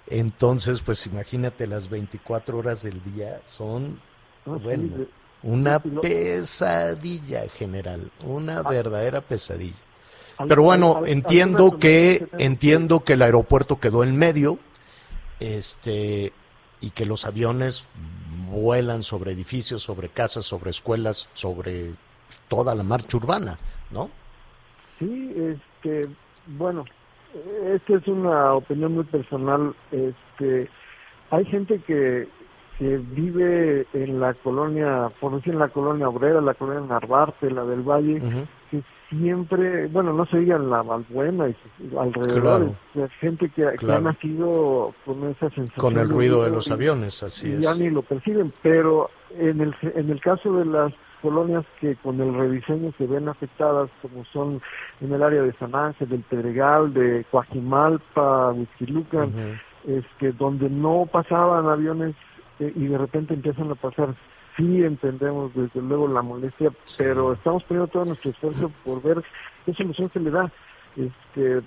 Entonces, 0.08 0.80
pues 0.82 1.06
imagínate, 1.06 1.66
las 1.66 1.88
24 1.88 2.58
horas 2.58 2.82
del 2.82 3.02
día 3.04 3.40
son, 3.44 4.00
Ah, 4.46 4.58
bueno, 4.62 5.06
una 5.42 5.78
pesadilla 5.80 7.48
general, 7.48 8.10
una 8.24 8.62
verdadera 8.62 9.20
pesadilla. 9.22 9.76
Pero 10.48 10.62
bueno, 10.62 11.02
entiendo 11.06 11.78
que 11.78 12.26
entiendo 12.38 13.00
que 13.00 13.12
el 13.14 13.22
aeropuerto 13.22 13.78
quedó 13.80 14.02
en 14.02 14.16
medio, 14.16 14.58
este, 15.40 16.32
y 16.80 16.90
que 16.90 17.06
los 17.06 17.24
aviones 17.24 17.86
vuelan 18.52 19.02
sobre 19.02 19.32
edificios, 19.32 19.82
sobre 19.82 20.08
casas, 20.08 20.44
sobre 20.44 20.70
escuelas, 20.70 21.28
sobre 21.32 21.92
toda 22.48 22.74
la 22.74 22.82
marcha 22.82 23.16
urbana, 23.16 23.58
¿no? 23.90 24.10
Sí, 24.98 25.34
este, 25.36 26.08
bueno, 26.46 26.84
esta 27.66 27.94
es 27.96 28.06
una 28.06 28.54
opinión 28.54 28.94
muy 28.94 29.04
personal. 29.04 29.74
Este, 29.90 30.68
hay 31.30 31.44
gente 31.46 31.80
que, 31.80 32.28
que 32.78 32.98
vive 32.98 33.86
en 33.94 34.20
la 34.20 34.34
colonia, 34.34 35.10
por 35.20 35.34
decir 35.34 35.54
en 35.54 35.60
la 35.60 35.68
colonia 35.68 36.08
obrera, 36.08 36.40
la 36.40 36.54
colonia 36.54 36.86
Narvarte, 36.86 37.50
la 37.50 37.64
del 37.64 37.82
Valle, 37.82 38.20
siempre, 39.18 39.86
bueno, 39.88 40.12
no 40.12 40.24
se 40.26 40.38
diga 40.38 40.58
la 40.58 40.82
Valbuena 40.82 41.48
y 41.48 41.54
sus 41.78 41.98
alrededores, 41.98 42.72
Claro. 42.92 43.08
gente 43.20 43.48
que, 43.50 43.64
ha 43.66 44.00
nacido 44.00 44.94
con 45.04 45.22
esa 45.30 45.48
sensación. 45.50 45.78
Con 45.78 45.98
el 45.98 46.08
ruido 46.08 46.42
de 46.44 46.50
los 46.50 46.68
y- 46.68 46.72
aviones, 46.72 47.22
así 47.22 47.50
y 47.50 47.52
es. 47.52 47.60
ya 47.60 47.74
ni 47.74 47.90
lo 47.90 48.02
perciben, 48.02 48.50
pero 48.62 49.10
en 49.38 49.60
el, 49.60 49.74
en 49.82 50.10
el 50.10 50.20
caso 50.20 50.52
de 50.56 50.64
las 50.64 50.92
colonias 51.20 51.64
que 51.80 51.94
con 51.96 52.20
el 52.20 52.34
rediseño 52.34 52.92
se 52.98 53.06
ven 53.06 53.28
afectadas, 53.28 53.90
como 54.00 54.24
son 54.32 54.60
en 55.00 55.12
el 55.12 55.22
área 55.22 55.42
de 55.42 55.52
San 55.54 55.74
Ángel, 55.74 56.08
del 56.08 56.22
Pedregal, 56.22 56.92
de 56.94 57.24
Coajimalpa, 57.30 58.50
Huizquilucan, 58.52 59.28
Ujú. 59.28 59.98
este, 59.98 60.32
donde 60.32 60.68
no 60.70 61.06
pasaban 61.10 61.66
aviones 61.68 62.14
eh, 62.60 62.72
y 62.74 62.86
de 62.86 62.98
repente 62.98 63.34
empiezan 63.34 63.70
a 63.70 63.74
pasar. 63.74 64.14
Sí 64.56 64.82
entendemos 64.84 65.52
desde 65.54 65.80
luego 65.80 66.08
la 66.08 66.20
molestia, 66.22 66.70
pero 66.98 67.32
estamos 67.32 67.62
poniendo 67.64 67.88
todo 67.90 68.04
nuestro 68.04 68.30
esfuerzo 68.32 68.70
por 68.84 69.00
ver 69.02 69.22
qué 69.64 69.72
solución 69.74 70.10
se 70.12 70.20
le 70.20 70.30
da 70.30 70.52
este, 70.96 71.62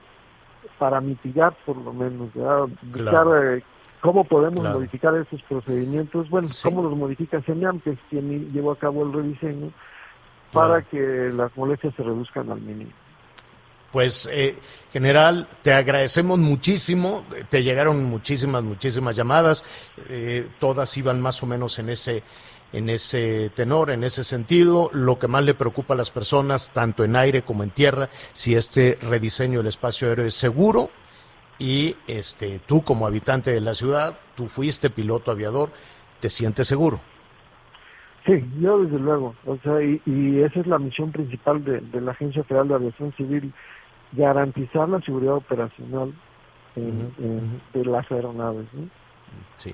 para 0.78 1.02
mitigar 1.02 1.56
por 1.66 1.78
lo 1.78 1.94
menos, 1.94 2.32
¿verdad? 2.34 2.68
buscar 2.84 3.26
eh, 3.44 3.64
cómo 4.02 4.24
podemos 4.24 4.60
Claro. 4.62 4.78
modificar 4.80 5.16
esos 5.16 5.42
procedimientos, 5.44 6.30
bueno, 6.30 6.48
Sí. 6.48 6.70
cómo 6.70 6.84
los 6.84 6.96
modifica 6.96 7.42
CENIAM, 7.42 7.80
que 7.80 7.92
es 7.92 8.00
quien 8.10 8.50
llevó 8.50 8.72
a 8.72 8.78
cabo 8.78 9.04
el 9.04 9.14
rediseño, 9.14 9.72
para 10.54 10.82
Claro. 10.82 10.86
que 10.92 11.34
las 11.34 11.58
molestias 11.58 11.94
se 11.96 12.04
reduzcan 12.04 12.52
al 12.52 12.62
mínimo. 12.62 12.92
Pues, 13.92 14.30
eh, 14.32 14.58
general, 14.92 15.48
te 15.62 15.74
agradecemos 15.74 16.38
muchísimo. 16.38 17.24
Te 17.50 17.64
llegaron 17.64 18.04
muchísimas, 18.04 18.62
muchísimas 18.62 19.16
llamadas. 19.16 19.64
Eh, 20.10 20.50
todas 20.60 20.98
iban 20.98 21.22
más 21.22 21.42
o 21.44 21.46
menos 21.46 21.80
en 21.80 21.88
ese, 21.90 22.22
en 22.78 22.90
ese 22.90 23.50
tenor, 23.56 23.90
en 23.92 24.04
ese 24.04 24.24
sentido. 24.24 24.90
Lo 24.94 25.18
que 25.20 25.28
más 25.28 25.44
le 25.44 25.54
preocupa 25.54 25.94
a 25.94 25.98
las 25.98 26.12
personas, 26.12 26.72
tanto 26.74 27.04
en 27.04 27.16
aire 27.16 27.42
como 27.44 27.64
en 27.64 27.70
tierra, 27.72 28.10
si 28.34 28.56
este 28.56 28.98
rediseño 29.02 29.60
del 29.60 29.68
espacio 29.68 30.08
aéreo 30.10 30.26
es 30.26 30.36
seguro. 30.36 30.90
Y 31.58 31.96
este, 32.08 32.60
tú, 32.60 32.84
como 32.84 33.08
habitante 33.08 33.52
de 33.52 33.62
la 33.62 33.74
ciudad, 33.74 34.18
tú 34.36 34.48
fuiste 34.48 34.90
piloto 34.90 35.32
aviador, 35.32 35.72
te 36.20 36.30
sientes 36.30 36.68
seguro. 36.68 37.00
Sí, 38.26 38.44
yo 38.60 38.80
desde 38.84 38.98
luego, 39.00 39.36
o 39.46 39.56
sea, 39.64 39.82
y, 39.84 40.02
y 40.06 40.42
esa 40.42 40.60
es 40.60 40.66
la 40.68 40.80
misión 40.80 41.12
principal 41.12 41.64
de, 41.64 41.80
de 41.80 42.02
la 42.02 42.12
Agencia 42.12 42.44
Federal 42.44 42.68
de 42.68 42.74
Aviación 42.74 43.14
Civil, 43.16 43.54
garantizar 44.14 44.90
la 44.90 45.00
seguridad 45.02 45.36
operacional 45.36 46.12
en- 46.76 47.62
de 47.74 47.86
las 47.86 48.12
aeronaves. 48.12 48.66
¿no? 48.74 48.90
Sí. 49.58 49.74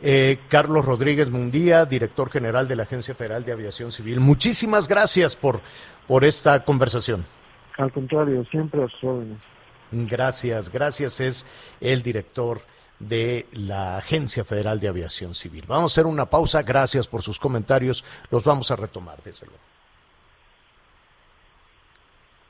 Eh, 0.00 0.38
Carlos 0.48 0.84
Rodríguez 0.84 1.28
Mundía, 1.28 1.84
director 1.84 2.30
general 2.30 2.68
de 2.68 2.76
la 2.76 2.84
Agencia 2.84 3.14
Federal 3.14 3.44
de 3.44 3.52
Aviación 3.52 3.90
Civil. 3.90 4.20
Muchísimas 4.20 4.86
gracias 4.86 5.34
por, 5.34 5.60
por 6.06 6.24
esta 6.24 6.64
conversación. 6.64 7.24
Al 7.76 7.92
contrario, 7.92 8.44
siempre 8.50 8.82
a 8.82 8.88
sus 8.88 9.04
órdenes. 9.04 9.38
Gracias, 9.90 10.70
gracias. 10.70 11.20
Es 11.20 11.46
el 11.80 12.02
director 12.02 12.60
de 12.98 13.46
la 13.52 13.96
Agencia 13.96 14.44
Federal 14.44 14.80
de 14.80 14.88
Aviación 14.88 15.34
Civil. 15.34 15.64
Vamos 15.66 15.92
a 15.92 15.94
hacer 15.94 16.06
una 16.06 16.26
pausa. 16.26 16.62
Gracias 16.62 17.08
por 17.08 17.22
sus 17.22 17.38
comentarios. 17.38 18.04
Los 18.30 18.44
vamos 18.44 18.70
a 18.70 18.76
retomar, 18.76 19.22
desde 19.22 19.46
luego. 19.46 19.62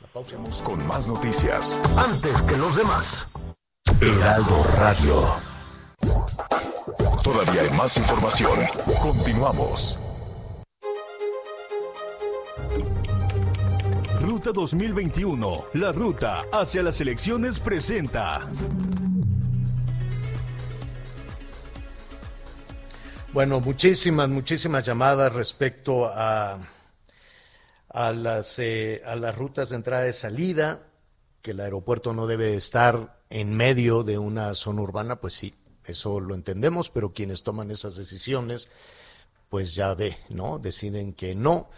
La 0.00 0.08
pausa. 0.08 0.36
Vamos 0.36 0.62
con 0.62 0.86
más 0.86 1.08
noticias. 1.08 1.80
Antes 1.96 2.42
que 2.42 2.56
los 2.56 2.76
demás. 2.76 3.28
Heraldo 4.00 4.64
Radio. 4.76 5.14
Todavía 7.22 7.62
hay 7.62 7.70
más 7.70 7.96
información. 7.96 8.60
Continuamos. 9.02 9.98
Ruta 14.20 14.52
2021, 14.52 15.64
la 15.74 15.92
ruta 15.92 16.44
hacia 16.52 16.82
las 16.82 17.00
elecciones 17.00 17.60
presenta. 17.60 18.48
Bueno, 23.32 23.60
muchísimas, 23.60 24.28
muchísimas 24.28 24.84
llamadas 24.84 25.32
respecto 25.32 26.06
a, 26.06 26.58
a, 27.88 28.12
las, 28.12 28.58
eh, 28.58 29.02
a 29.04 29.16
las 29.16 29.36
rutas 29.36 29.70
de 29.70 29.76
entrada 29.76 30.08
y 30.08 30.12
salida, 30.12 30.86
que 31.42 31.50
el 31.50 31.60
aeropuerto 31.60 32.12
no 32.12 32.26
debe 32.26 32.54
estar 32.54 33.18
en 33.30 33.56
medio 33.56 34.02
de 34.02 34.18
una 34.18 34.54
zona 34.54 34.82
urbana, 34.82 35.20
pues 35.20 35.34
sí, 35.34 35.54
eso 35.88 36.20
lo 36.20 36.34
entendemos, 36.34 36.90
pero 36.90 37.12
quienes 37.12 37.42
toman 37.42 37.70
esas 37.70 37.96
decisiones, 37.96 38.70
pues 39.48 39.74
ya 39.74 39.94
ve, 39.94 40.16
¿no? 40.28 40.58
Deciden 40.58 41.12
que 41.12 41.34
no. 41.34 41.70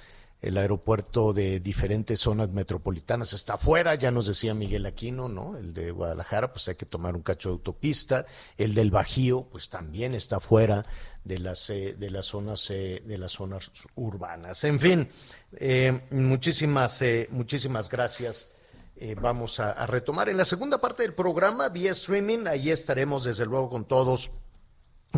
El 0.42 0.56
aeropuerto 0.56 1.34
de 1.34 1.60
diferentes 1.60 2.20
zonas 2.20 2.48
metropolitanas 2.48 3.34
está 3.34 3.54
afuera, 3.54 3.94
ya 3.94 4.10
nos 4.10 4.26
decía 4.26 4.54
Miguel 4.54 4.86
Aquino, 4.86 5.28
¿no? 5.28 5.58
El 5.58 5.74
de 5.74 5.90
Guadalajara, 5.90 6.50
pues 6.50 6.66
hay 6.68 6.76
que 6.76 6.86
tomar 6.86 7.14
un 7.14 7.20
cacho 7.22 7.50
de 7.50 7.54
autopista. 7.54 8.24
El 8.56 8.74
del 8.74 8.90
Bajío, 8.90 9.48
pues 9.52 9.68
también 9.68 10.14
está 10.14 10.40
fuera 10.40 10.86
de 11.24 11.38
las, 11.38 11.68
eh, 11.68 11.94
de 11.98 12.10
las 12.10 12.24
zonas, 12.24 12.70
eh, 12.70 13.02
de 13.04 13.18
las 13.18 13.32
zonas 13.32 13.70
urbanas. 13.96 14.64
En 14.64 14.80
fin, 14.80 15.10
eh, 15.52 16.06
muchísimas, 16.10 17.02
eh, 17.02 17.28
muchísimas 17.30 17.90
gracias. 17.90 18.54
Eh, 19.02 19.16
vamos 19.18 19.60
a, 19.60 19.72
a 19.72 19.86
retomar 19.86 20.28
en 20.28 20.36
la 20.36 20.44
segunda 20.44 20.78
parte 20.78 21.02
del 21.02 21.14
programa 21.14 21.70
vía 21.70 21.90
streaming. 21.92 22.46
Ahí 22.46 22.68
estaremos 22.68 23.24
desde 23.24 23.46
luego 23.46 23.70
con 23.70 23.86
todos 23.86 24.30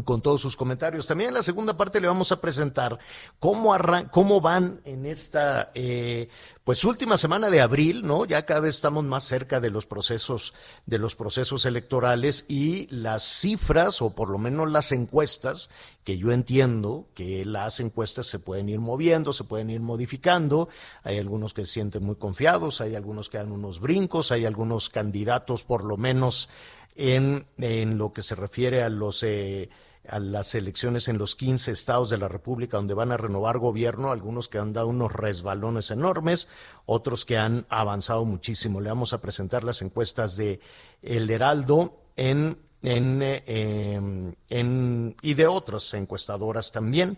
con 0.05 0.23
todos 0.23 0.41
sus 0.41 0.57
comentarios. 0.57 1.07
También 1.07 1.29
en 1.29 1.35
la 1.35 1.43
segunda 1.43 1.77
parte 1.77 2.01
le 2.01 2.07
vamos 2.07 2.33
a 2.33 2.41
presentar 2.41 2.99
cómo, 3.39 3.75
arran 3.75 4.09
cómo 4.09 4.41
van 4.41 4.81
en 4.85 5.05
esta 5.05 5.71
eh, 5.75 6.29
pues 6.65 6.85
última 6.85 7.17
semana 7.17 7.51
de 7.51 7.61
abril, 7.61 8.07
¿no? 8.07 8.25
Ya 8.25 8.47
cada 8.47 8.61
vez 8.61 8.77
estamos 8.77 9.05
más 9.05 9.25
cerca 9.25 9.61
de 9.61 9.71
los 9.71 9.85
procesos 9.85 10.55
de 10.87 10.99
los 10.99 11.15
procesos 11.15 11.67
electorales 11.67 12.47
y 12.49 12.87
las 12.89 13.23
cifras 13.23 14.01
o 14.01 14.15
por 14.15 14.31
lo 14.31 14.39
menos 14.39 14.71
las 14.71 14.93
encuestas 14.93 15.69
que 16.05 16.19
yo 16.19 16.33
entiendo 16.33 17.07
que 17.15 17.45
las 17.45 17.79
encuestas 17.79 18.27
se 18.27 18.39
pueden 18.39 18.69
ir 18.69 18.81
moviendo, 18.81 19.33
se 19.33 19.45
pueden 19.45 19.71
ir 19.71 19.81
modificando. 19.81 20.69
Hay 21.05 21.19
algunos 21.19 21.55
que 21.55 21.67
se 21.67 21.73
sienten 21.73 22.05
muy 22.05 22.17
confiados, 22.17 22.81
hay 22.81 22.97
algunos 22.97 23.29
que 23.29 23.39
dan 23.39 23.53
unos 23.53 23.79
brincos, 23.81 24.33
hay 24.33 24.47
algunos 24.47 24.89
candidatos 24.89 25.65
por 25.65 25.85
lo 25.85 25.97
menos 25.97 26.49
en, 26.97 27.47
en 27.59 27.99
lo 27.99 28.13
que 28.13 28.23
se 28.23 28.35
refiere 28.35 28.83
a 28.83 28.89
los 28.89 29.23
eh, 29.23 29.71
a 30.09 30.19
las 30.19 30.55
elecciones 30.57 31.07
en 31.07 31.17
los 31.17 31.37
15 31.37 31.71
estados 31.71 32.11
de 32.11 32.19
la 32.19 32.27
República 32.27 32.77
donde 32.77 32.93
van 32.95 33.13
a 33.13 33.17
renovar 33.17 33.59
gobierno, 33.59 34.11
algunos 34.11 34.49
que 34.49 34.59
han 34.59 34.73
dado 34.73 34.89
unos 34.89 35.13
resbalones 35.13 35.93
enormes, 35.93 36.49
otros 36.87 37.25
que 37.25 37.39
han 37.39 37.67
avanzado 37.69 38.25
muchísimo. 38.25 38.81
Le 38.81 38.89
vamos 38.89 39.13
a 39.13 39.21
presentar 39.21 39.63
las 39.63 39.81
encuestas 39.81 40.37
de 40.37 40.59
El 41.03 41.31
Heraldo 41.31 42.01
en, 42.17 42.59
en, 42.83 43.23
eh, 43.23 43.45
em, 43.47 44.35
en- 44.51 45.17
y 45.23 45.35
de 45.35 45.47
otras 45.47 45.95
encuestadoras 45.95 46.73
también 46.73 47.17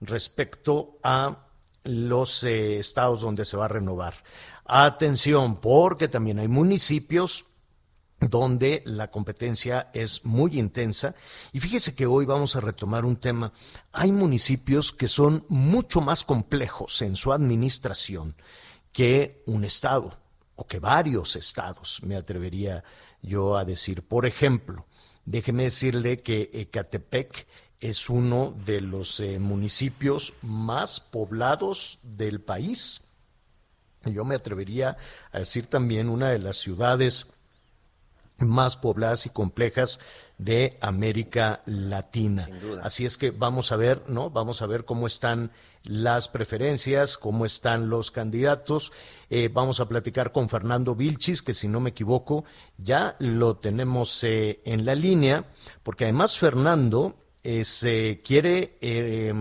respecto 0.00 0.98
a 1.04 1.46
los 1.84 2.42
eh, 2.42 2.78
estados 2.78 3.20
donde 3.20 3.44
se 3.44 3.56
va 3.56 3.66
a 3.66 3.68
renovar. 3.68 4.14
Atención, 4.64 5.60
porque 5.60 6.08
también 6.08 6.40
hay 6.40 6.48
municipios 6.48 7.44
donde 8.28 8.82
la 8.86 9.10
competencia 9.10 9.90
es 9.92 10.24
muy 10.24 10.58
intensa. 10.58 11.14
Y 11.52 11.60
fíjese 11.60 11.94
que 11.94 12.06
hoy 12.06 12.26
vamos 12.26 12.56
a 12.56 12.60
retomar 12.60 13.04
un 13.04 13.16
tema. 13.16 13.52
Hay 13.92 14.12
municipios 14.12 14.92
que 14.92 15.08
son 15.08 15.44
mucho 15.48 16.00
más 16.00 16.24
complejos 16.24 17.02
en 17.02 17.16
su 17.16 17.32
administración 17.32 18.36
que 18.92 19.42
un 19.46 19.64
estado 19.64 20.16
o 20.56 20.66
que 20.66 20.78
varios 20.78 21.36
estados, 21.36 22.00
me 22.04 22.16
atrevería 22.16 22.84
yo 23.22 23.56
a 23.56 23.64
decir. 23.64 24.02
Por 24.02 24.26
ejemplo, 24.26 24.86
déjeme 25.24 25.64
decirle 25.64 26.18
que 26.18 26.50
Ecatepec 26.52 27.46
es 27.80 28.08
uno 28.08 28.54
de 28.64 28.80
los 28.80 29.20
eh, 29.20 29.38
municipios 29.38 30.34
más 30.42 31.00
poblados 31.00 31.98
del 32.02 32.40
país. 32.40 33.02
Yo 34.04 34.24
me 34.24 34.34
atrevería 34.34 34.96
a 35.32 35.38
decir 35.38 35.66
también 35.66 36.08
una 36.08 36.30
de 36.30 36.38
las 36.38 36.56
ciudades 36.56 37.26
más 38.38 38.76
pobladas 38.76 39.26
y 39.26 39.30
complejas 39.30 40.00
de 40.38 40.76
América 40.80 41.62
Latina. 41.66 42.48
Así 42.82 43.04
es 43.04 43.16
que 43.16 43.30
vamos 43.30 43.70
a 43.70 43.76
ver, 43.76 44.02
¿no? 44.08 44.30
Vamos 44.30 44.62
a 44.62 44.66
ver 44.66 44.84
cómo 44.84 45.06
están 45.06 45.52
las 45.84 46.28
preferencias, 46.28 47.16
cómo 47.16 47.46
están 47.46 47.88
los 47.88 48.10
candidatos. 48.10 48.90
Eh, 49.30 49.48
vamos 49.52 49.80
a 49.80 49.88
platicar 49.88 50.32
con 50.32 50.48
Fernando 50.48 50.94
Vilchis, 50.96 51.42
que 51.42 51.54
si 51.54 51.68
no 51.68 51.80
me 51.80 51.90
equivoco, 51.90 52.44
ya 52.76 53.16
lo 53.20 53.56
tenemos 53.56 54.24
eh, 54.24 54.60
en 54.64 54.84
la 54.84 54.94
línea, 54.94 55.46
porque 55.82 56.04
además 56.04 56.36
Fernando 56.36 57.16
eh, 57.44 57.64
se 57.64 58.20
quiere 58.24 58.76
eh, 58.80 59.32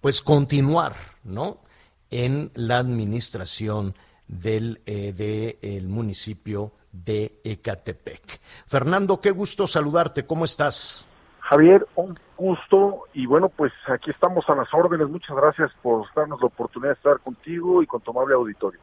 pues 0.00 0.20
continuar, 0.20 0.94
¿no? 1.24 1.62
En 2.10 2.50
la 2.54 2.78
administración 2.78 3.94
del 4.26 4.82
de 4.84 5.58
el 5.62 5.88
municipio 5.88 6.72
de 6.92 7.40
Ecatepec. 7.44 8.40
Fernando, 8.66 9.20
qué 9.20 9.30
gusto 9.30 9.66
saludarte, 9.66 10.26
¿cómo 10.26 10.44
estás? 10.44 11.06
Javier, 11.40 11.86
un 11.96 12.16
gusto 12.36 13.08
y 13.12 13.26
bueno, 13.26 13.48
pues 13.48 13.72
aquí 13.88 14.10
estamos 14.10 14.44
a 14.48 14.54
las 14.54 14.72
órdenes. 14.72 15.08
Muchas 15.08 15.36
gracias 15.36 15.70
por 15.82 16.06
darnos 16.14 16.40
la 16.40 16.46
oportunidad 16.46 16.90
de 16.90 16.94
estar 16.94 17.18
contigo 17.20 17.82
y 17.82 17.86
con 17.86 18.00
tu 18.00 18.12
amable 18.12 18.34
auditorio. 18.34 18.80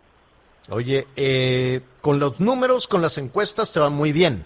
Oye, 0.70 1.08
eh, 1.16 1.82
con 2.01 2.20
los 2.20 2.41
números, 2.41 2.88
con 2.88 3.01
las 3.01 3.18
encuestas 3.18 3.72
te 3.72 3.80
va 3.80 3.89
muy 3.89 4.12
bien. 4.12 4.45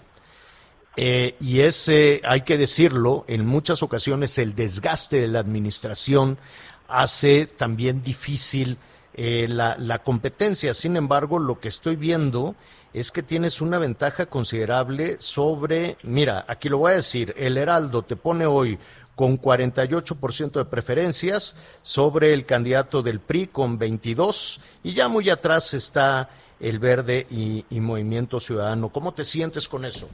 Eh, 0.96 1.34
y 1.40 1.60
ese, 1.60 2.20
hay 2.24 2.42
que 2.42 2.58
decirlo, 2.58 3.24
en 3.26 3.46
muchas 3.46 3.82
ocasiones 3.82 4.38
el 4.38 4.54
desgaste 4.54 5.20
de 5.20 5.28
la 5.28 5.40
administración 5.40 6.38
hace 6.86 7.46
también 7.46 8.02
difícil 8.02 8.78
eh, 9.14 9.46
la, 9.48 9.76
la, 9.78 10.02
competencia. 10.02 10.74
Sin 10.74 10.96
embargo, 10.96 11.38
lo 11.38 11.58
que 11.60 11.68
estoy 11.68 11.96
viendo 11.96 12.54
es 12.92 13.10
que 13.10 13.22
tienes 13.22 13.60
una 13.60 13.78
ventaja 13.78 14.26
considerable 14.26 15.16
sobre, 15.18 15.96
mira, 16.02 16.44
aquí 16.46 16.68
lo 16.68 16.78
voy 16.78 16.92
a 16.92 16.96
decir, 16.96 17.34
el 17.36 17.56
Heraldo 17.56 18.02
te 18.02 18.16
pone 18.16 18.46
hoy 18.46 18.78
con 19.14 19.40
48% 19.40 20.52
de 20.52 20.64
preferencias 20.64 21.80
sobre 21.82 22.32
el 22.32 22.46
candidato 22.46 23.02
del 23.02 23.20
PRI 23.20 23.48
con 23.48 23.78
22 23.78 24.60
y 24.82 24.92
ya 24.92 25.08
muy 25.08 25.28
atrás 25.30 25.74
está 25.74 26.28
el 26.60 26.78
Verde 26.78 27.26
y, 27.30 27.64
y 27.70 27.80
Movimiento 27.80 28.40
Ciudadano. 28.40 28.88
¿Cómo 28.90 29.12
te 29.12 29.24
sientes 29.24 29.68
con 29.68 29.84
eso? 29.84 30.08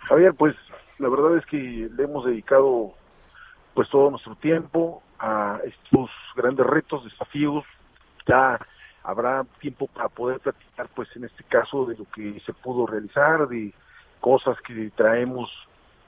Javier, 0.00 0.34
pues 0.34 0.54
la 0.98 1.08
verdad 1.08 1.36
es 1.36 1.46
que 1.46 1.56
le 1.56 2.04
hemos 2.04 2.24
dedicado 2.24 2.94
pues 3.74 3.88
todo 3.90 4.10
nuestro 4.10 4.34
tiempo 4.36 5.02
a 5.18 5.58
estos 5.64 6.10
grandes 6.34 6.66
retos, 6.66 7.04
desafíos. 7.04 7.64
Ya 8.26 8.58
habrá 9.06 9.44
tiempo 9.60 9.86
para 9.86 10.08
poder 10.08 10.40
platicar, 10.40 10.88
pues 10.94 11.08
en 11.14 11.24
este 11.24 11.44
caso, 11.44 11.86
de 11.86 11.96
lo 11.96 12.06
que 12.12 12.40
se 12.40 12.52
pudo 12.52 12.86
realizar, 12.86 13.46
de 13.46 13.72
cosas 14.20 14.60
que 14.62 14.90
traemos, 14.96 15.48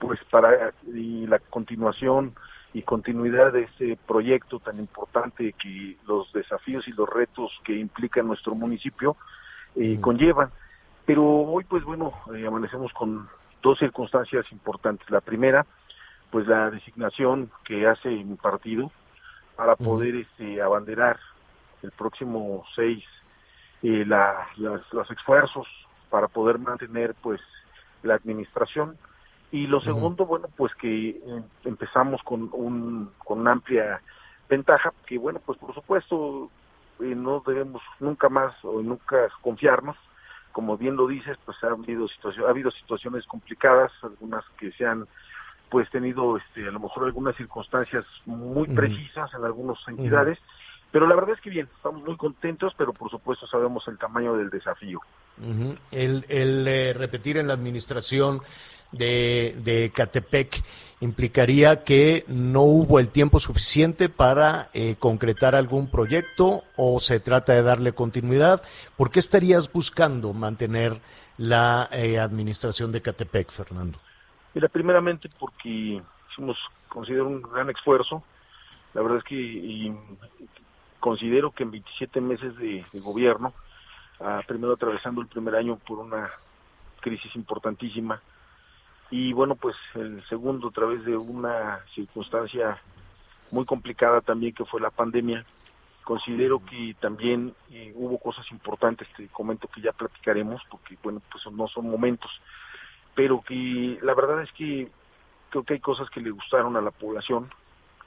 pues 0.01 0.19
para 0.31 0.73
y 0.87 1.27
la 1.27 1.39
continuación 1.39 2.35
y 2.75 2.83
continuidad 2.83 3.53
de 3.53 3.63
este 3.63 3.97
proyecto 4.07 4.59
tan 4.59 4.79
importante 4.79 5.53
que 5.53 5.97
los 6.07 6.33
desafíos 6.33 6.89
y 6.89 6.93
los 6.93 7.09
retos 7.09 7.53
que 7.65 7.77
implica 7.77 8.23
nuestro 8.23 8.55
municipio 8.55 9.17
eh, 9.77 9.99
conllevan. 10.01 10.51
Pero 11.07 11.25
hoy, 11.25 11.65
pues 11.65 11.85
bueno, 11.85 12.13
eh, 12.35 12.47
amanecemos 12.47 12.93
con 12.93 13.29
dos 13.63 13.79
circunstancias 13.79 14.45
importantes. 14.51 15.09
La 15.09 15.21
primera, 15.21 15.65
pues 16.31 16.47
la 16.49 16.71
designación 16.71 17.51
que 17.65 17.87
hace 17.87 18.09
mi 18.09 18.35
partido 18.35 18.91
para 19.57 19.77
poder 19.77 20.17
este, 20.17 20.61
abanderar 20.61 21.19
el 21.83 21.91
próximo 21.93 22.65
6 22.75 23.05
eh, 23.83 24.05
la, 24.07 24.49
los 24.57 25.11
esfuerzos 25.11 25.67
para 26.11 26.29
poder 26.29 26.59
mantener 26.59 27.15
pues 27.23 27.41
la 28.03 28.15
administración. 28.15 28.97
Y 29.51 29.67
lo 29.67 29.81
segundo 29.81 30.27
bueno 30.27 30.49
pues 30.57 30.75
que 30.75 31.11
eh, 31.11 31.43
empezamos 31.65 32.23
con 32.23 32.51
un 32.53 33.11
con 33.25 33.41
una 33.41 33.53
amplia 33.53 34.03
ventaja 34.49 34.93
que 35.07 35.17
bueno 35.17 35.41
pues 35.45 35.59
por 35.59 35.75
supuesto 35.75 36.51
eh, 37.01 37.15
no 37.15 37.43
debemos 37.47 37.81
nunca 38.01 38.29
más 38.29 38.53
o 38.65 38.83
nunca 38.83 39.29
confiarnos. 39.41 39.97
Como 40.53 40.77
bien 40.77 40.97
lo 40.97 41.07
dices 41.07 41.39
pues 41.45 41.57
ha 41.63 41.69
habido 41.69 42.09
situaciones 42.09 42.47
ha 42.47 42.51
habido 42.51 42.71
situaciones 42.71 43.27
complicadas 43.27 43.93
algunas 44.03 44.45
que 44.59 44.73
se 44.73 44.85
han 44.85 45.07
pues 45.71 45.89
tenido 45.91 46.37
este 46.37 46.67
a 46.67 46.73
lo 46.73 46.81
mejor 46.81 47.05
algunas 47.05 47.37
circunstancias 47.37 48.05
muy 48.27 48.67
precisas 48.67 49.33
en 49.35 49.45
algunas 49.45 49.79
entidades 49.87 50.39
pero 50.91 51.07
la 51.07 51.15
verdad 51.15 51.35
es 51.35 51.41
que 51.41 51.51
bien, 51.51 51.69
estamos 51.77 52.03
muy 52.03 52.17
contentos, 52.17 52.73
pero 52.77 52.93
por 52.93 53.11
supuesto 53.11 53.47
sabemos 53.47 53.87
el 53.89 53.99
tamaño 53.99 54.35
del 54.37 54.51
desafío. 54.51 55.01
El, 55.93 56.25
el 56.29 56.67
eh, 56.67 56.93
repetir 56.95 57.37
en 57.37 57.47
la 57.47 57.55
administración 57.55 58.41
de, 58.93 59.55
de 59.63 59.93
Catepec 59.95 60.63
implicaría 61.01 61.85
que 61.85 62.25
no 62.27 62.63
hubo 62.63 62.99
el 62.99 63.11
tiempo 63.11 63.39
suficiente 63.39 64.09
para 64.09 64.71
eh, 64.73 64.97
concretar 64.99 65.55
algún 65.55 65.91
proyecto 65.91 66.65
o 66.77 66.99
se 67.01 67.21
trata 67.21 67.53
de 67.53 67.63
darle 67.63 67.93
continuidad. 67.93 68.63
¿Por 68.97 69.11
qué 69.11 69.21
estarías 69.21 69.71
buscando 69.71 70.33
mantener 70.33 71.01
la 71.37 71.89
eh, 71.93 72.19
administración 72.19 72.91
de 72.91 73.03
Catepec, 73.03 73.51
Fernando? 73.51 73.99
Mira, 74.55 74.69
primeramente 74.69 75.29
porque 75.39 76.03
hicimos, 76.31 76.57
considero 76.89 77.29
un 77.29 77.43
gran 77.43 77.71
esfuerzo. 77.71 78.23
La 78.95 79.03
verdad 79.03 79.19
es 79.19 79.25
que 79.25 79.37
y, 79.37 79.95
considero 81.09 81.53
que 81.53 81.63
en 81.63 81.71
27 81.71 82.21
meses 82.21 82.55
de, 82.59 82.85
de 82.93 83.01
gobierno, 83.01 83.55
uh, 84.21 84.47
primero 84.47 84.75
atravesando 84.75 85.23
el 85.23 85.27
primer 85.27 85.55
año 85.55 85.79
por 85.79 86.01
una 86.01 86.31
crisis 87.01 87.35
importantísima 87.35 88.21
y 89.11 89.33
bueno, 89.33 89.55
pues 89.55 89.75
el 89.95 90.23
segundo 90.29 90.69
a 90.69 90.71
través 90.71 91.03
de 91.07 91.17
una 91.17 91.81
circunstancia 91.95 92.79
muy 93.51 93.65
complicada 93.65 94.21
también 94.21 94.53
que 94.53 94.67
fue 94.67 94.83
la 94.83 94.91
pandemia, 94.91 95.47
considero 96.05 96.63
que 96.63 96.95
también 97.01 97.55
eh, 97.71 97.91
hubo 97.97 98.19
cosas 98.19 98.45
importantes, 98.51 99.09
te 99.17 99.29
comento 99.29 99.67
que 99.69 99.81
ya 99.81 99.93
platicaremos, 99.93 100.61
porque 100.71 100.99
bueno, 101.03 101.23
pues 101.33 101.43
no 101.51 101.69
son 101.69 101.89
momentos, 101.89 102.31
pero 103.15 103.41
que 103.41 103.99
la 104.03 104.13
verdad 104.13 104.43
es 104.43 104.53
que 104.53 104.91
creo 105.49 105.65
que 105.65 105.73
hay 105.73 105.81
cosas 105.81 106.11
que 106.11 106.21
le 106.21 106.33
gustaron 106.33 106.77
a 106.77 106.83
la 106.83 106.91
población, 106.91 107.51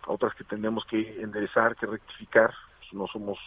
otras 0.06 0.36
que 0.36 0.43
tenemos 0.43 0.86
que 0.86 1.20
enderezar, 1.20 1.76
que 1.76 1.88
rectificar, 1.88 2.54
no 2.94 3.08
somos 3.08 3.38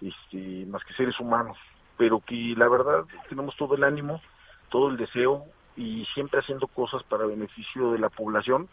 este, 0.00 0.66
más 0.66 0.84
que 0.84 0.94
seres 0.94 1.18
humanos, 1.20 1.56
pero 1.96 2.20
que 2.20 2.54
la 2.56 2.68
verdad 2.68 3.04
tenemos 3.28 3.56
todo 3.56 3.74
el 3.74 3.84
ánimo, 3.84 4.20
todo 4.68 4.88
el 4.88 4.96
deseo 4.96 5.44
y 5.76 6.04
siempre 6.06 6.40
haciendo 6.40 6.66
cosas 6.66 7.02
para 7.04 7.26
beneficio 7.26 7.92
de 7.92 7.98
la 7.98 8.08
población. 8.08 8.68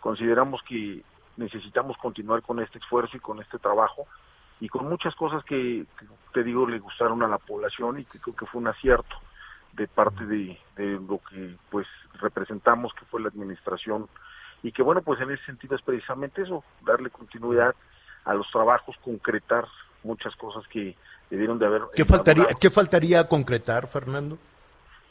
Consideramos 0.00 0.62
que 0.62 1.02
necesitamos 1.36 1.96
continuar 1.98 2.42
con 2.42 2.60
este 2.60 2.78
esfuerzo 2.78 3.16
y 3.16 3.20
con 3.20 3.40
este 3.40 3.58
trabajo 3.58 4.06
y 4.60 4.68
con 4.68 4.88
muchas 4.88 5.14
cosas 5.14 5.42
que, 5.44 5.86
te 6.32 6.44
digo 6.44 6.66
le 6.66 6.78
gustaron 6.78 7.22
a 7.22 7.28
la 7.28 7.38
población 7.38 7.98
y 7.98 8.04
que 8.04 8.18
creo 8.18 8.36
que 8.36 8.46
fue 8.46 8.60
un 8.60 8.68
acierto 8.68 9.16
de 9.72 9.86
parte 9.86 10.26
de, 10.26 10.58
de 10.76 11.00
lo 11.00 11.18
que 11.18 11.56
pues 11.70 11.86
representamos 12.20 12.92
que 12.94 13.04
fue 13.06 13.20
la 13.20 13.28
administración 13.28 14.08
y 14.62 14.72
que 14.72 14.82
bueno 14.82 15.00
pues 15.02 15.20
en 15.20 15.30
ese 15.30 15.44
sentido 15.44 15.76
es 15.76 15.82
precisamente 15.82 16.42
eso 16.42 16.62
darle 16.82 17.08
continuidad 17.10 17.74
a 18.24 18.34
los 18.34 18.50
trabajos, 18.50 18.96
concretar 19.02 19.66
muchas 20.02 20.34
cosas 20.36 20.66
que 20.68 20.96
debieron 21.30 21.58
de 21.58 21.66
haber. 21.66 21.82
¿Qué 21.94 22.04
faltaría, 22.04 22.46
¿qué 22.60 22.70
faltaría 22.70 23.26
concretar, 23.28 23.86
Fernando? 23.86 24.38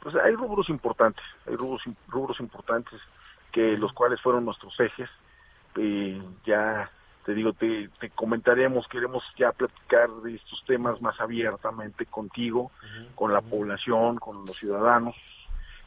Pues 0.01 0.15
hay 0.15 0.33
rubros 0.35 0.69
importantes, 0.69 1.23
hay 1.47 1.55
rubros, 1.55 1.81
rubros 2.07 2.39
importantes 2.39 2.99
que 3.51 3.77
los 3.77 3.91
cuales 3.93 4.21
fueron 4.21 4.45
nuestros 4.45 4.79
ejes. 4.79 5.09
Eh, 5.75 6.21
ya 6.45 6.89
te 7.25 7.33
digo, 7.33 7.53
te, 7.53 7.89
te, 7.99 8.09
comentaremos, 8.09 8.87
queremos 8.87 9.23
ya 9.37 9.51
platicar 9.51 10.09
de 10.23 10.35
estos 10.35 10.63
temas 10.65 11.01
más 11.01 11.19
abiertamente 11.19 12.05
contigo, 12.05 12.63
uh 12.63 12.85
-huh, 12.85 13.15
con 13.15 13.33
la 13.33 13.39
uh 13.39 13.43
-huh. 13.43 13.49
población, 13.49 14.17
con 14.17 14.45
los 14.45 14.57
ciudadanos, 14.57 15.15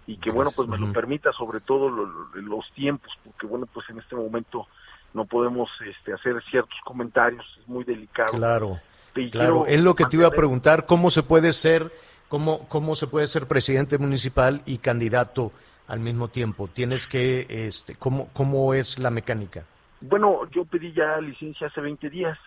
y 0.06 0.18
que 0.18 0.30
bueno, 0.30 0.50
pues 0.54 0.68
me 0.68 0.78
lo 0.78 0.92
permita 0.92 1.32
sobre 1.32 1.60
todo 1.60 1.88
lo, 1.88 2.06
lo, 2.06 2.28
los 2.34 2.70
tiempos, 2.72 3.10
porque 3.24 3.46
bueno, 3.46 3.66
pues 3.66 3.88
en 3.90 3.98
este 3.98 4.14
momento 4.14 4.66
no 5.14 5.24
podemos 5.24 5.70
este, 5.86 6.12
hacer 6.12 6.42
ciertos 6.50 6.78
comentarios, 6.84 7.44
es 7.60 7.68
muy 7.68 7.84
delicado. 7.84 8.32
Claro, 8.32 8.80
y 9.14 9.30
claro, 9.30 9.66
es 9.66 9.82
lo 9.82 9.94
que 9.94 10.06
te 10.06 10.16
iba 10.16 10.28
a 10.28 10.30
preguntar, 10.30 10.86
¿cómo 10.86 11.10
se 11.10 11.22
puede 11.22 11.52
ser, 11.52 11.90
cómo, 12.28 12.66
cómo 12.68 12.94
se 12.94 13.06
puede 13.06 13.26
ser 13.26 13.46
presidente 13.46 13.98
municipal 13.98 14.62
y 14.64 14.78
candidato 14.78 15.52
al 15.86 16.00
mismo 16.00 16.28
tiempo? 16.28 16.68
Tienes 16.68 17.06
que, 17.06 17.46
este, 17.48 17.94
¿cómo, 17.96 18.30
cómo 18.32 18.74
es 18.74 18.98
la 18.98 19.10
mecánica? 19.10 19.66
Bueno, 20.00 20.48
yo 20.50 20.64
pedí 20.64 20.92
ya 20.92 21.20
licencia 21.20 21.66
hace 21.66 21.80
20 21.80 22.10
días, 22.10 22.38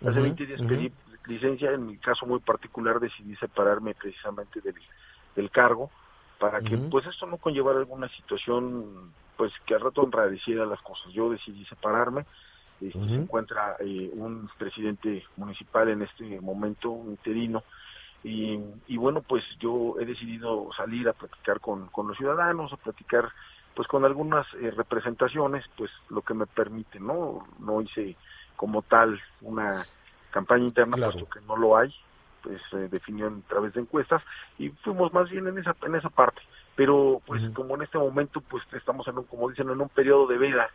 hace 0.00 0.10
uh 0.10 0.12
-huh, 0.12 0.22
20 0.22 0.46
días 0.46 0.60
uh 0.60 0.64
-huh. 0.64 0.68
pedí 0.68 0.92
licencia, 1.26 1.70
en 1.70 1.86
mi 1.86 1.96
caso 1.98 2.26
muy 2.26 2.40
particular 2.40 2.98
decidí 2.98 3.36
separarme 3.36 3.94
precisamente 3.94 4.60
del, 4.60 4.74
del 5.36 5.50
cargo, 5.50 5.90
para 6.38 6.60
que 6.60 6.74
uh 6.74 6.78
-huh. 6.78 6.90
pues 6.90 7.06
esto 7.06 7.26
no 7.26 7.36
conllevara 7.36 7.78
alguna 7.78 8.08
situación 8.08 9.12
pues 9.40 9.54
que 9.64 9.74
al 9.74 9.80
rato 9.80 10.04
enradeciera 10.04 10.66
las 10.66 10.82
cosas. 10.82 11.10
Yo 11.14 11.30
decidí 11.30 11.64
separarme. 11.64 12.26
Este, 12.78 12.98
uh 12.98 13.00
-huh. 13.00 13.08
Se 13.08 13.14
encuentra 13.14 13.76
eh, 13.80 14.10
un 14.12 14.50
presidente 14.58 15.24
municipal 15.38 15.88
en 15.88 16.02
este 16.02 16.38
momento, 16.42 16.90
un 16.90 17.12
interino, 17.12 17.62
y, 18.22 18.60
y, 18.86 18.98
bueno, 18.98 19.22
pues 19.22 19.42
yo 19.58 19.94
he 19.98 20.04
decidido 20.04 20.68
salir 20.76 21.08
a 21.08 21.14
platicar 21.14 21.58
con, 21.58 21.86
con 21.86 22.06
los 22.06 22.18
ciudadanos, 22.18 22.70
a 22.74 22.76
platicar 22.76 23.32
pues 23.74 23.88
con 23.88 24.04
algunas 24.04 24.46
eh, 24.60 24.70
representaciones, 24.72 25.64
pues 25.74 25.90
lo 26.10 26.20
que 26.20 26.34
me 26.34 26.46
permite, 26.46 27.00
¿no? 27.00 27.46
No 27.60 27.80
hice 27.80 28.16
como 28.56 28.82
tal 28.82 29.18
una 29.40 29.82
campaña 30.32 30.64
interna, 30.64 30.98
claro. 30.98 31.12
puesto 31.12 31.30
que 31.30 31.46
no 31.46 31.56
lo 31.56 31.78
hay, 31.78 31.94
pues 32.42 32.60
se 32.70 32.88
definió 32.88 33.28
a 33.28 33.48
través 33.48 33.72
de 33.72 33.80
encuestas, 33.80 34.22
y 34.58 34.68
fuimos 34.84 35.14
más 35.14 35.30
bien 35.30 35.46
en 35.46 35.56
esa, 35.56 35.74
en 35.80 35.94
esa 35.94 36.10
parte 36.10 36.42
pero 36.80 37.20
pues 37.26 37.42
uh 37.42 37.46
-huh. 37.48 37.52
como 37.52 37.74
en 37.74 37.82
este 37.82 37.98
momento 37.98 38.40
pues 38.40 38.64
estamos 38.72 39.06
en 39.06 39.18
un, 39.18 39.24
como 39.24 39.50
dicen, 39.50 39.68
en 39.68 39.82
un 39.82 39.90
periodo 39.90 40.26
de 40.28 40.38
veda 40.38 40.70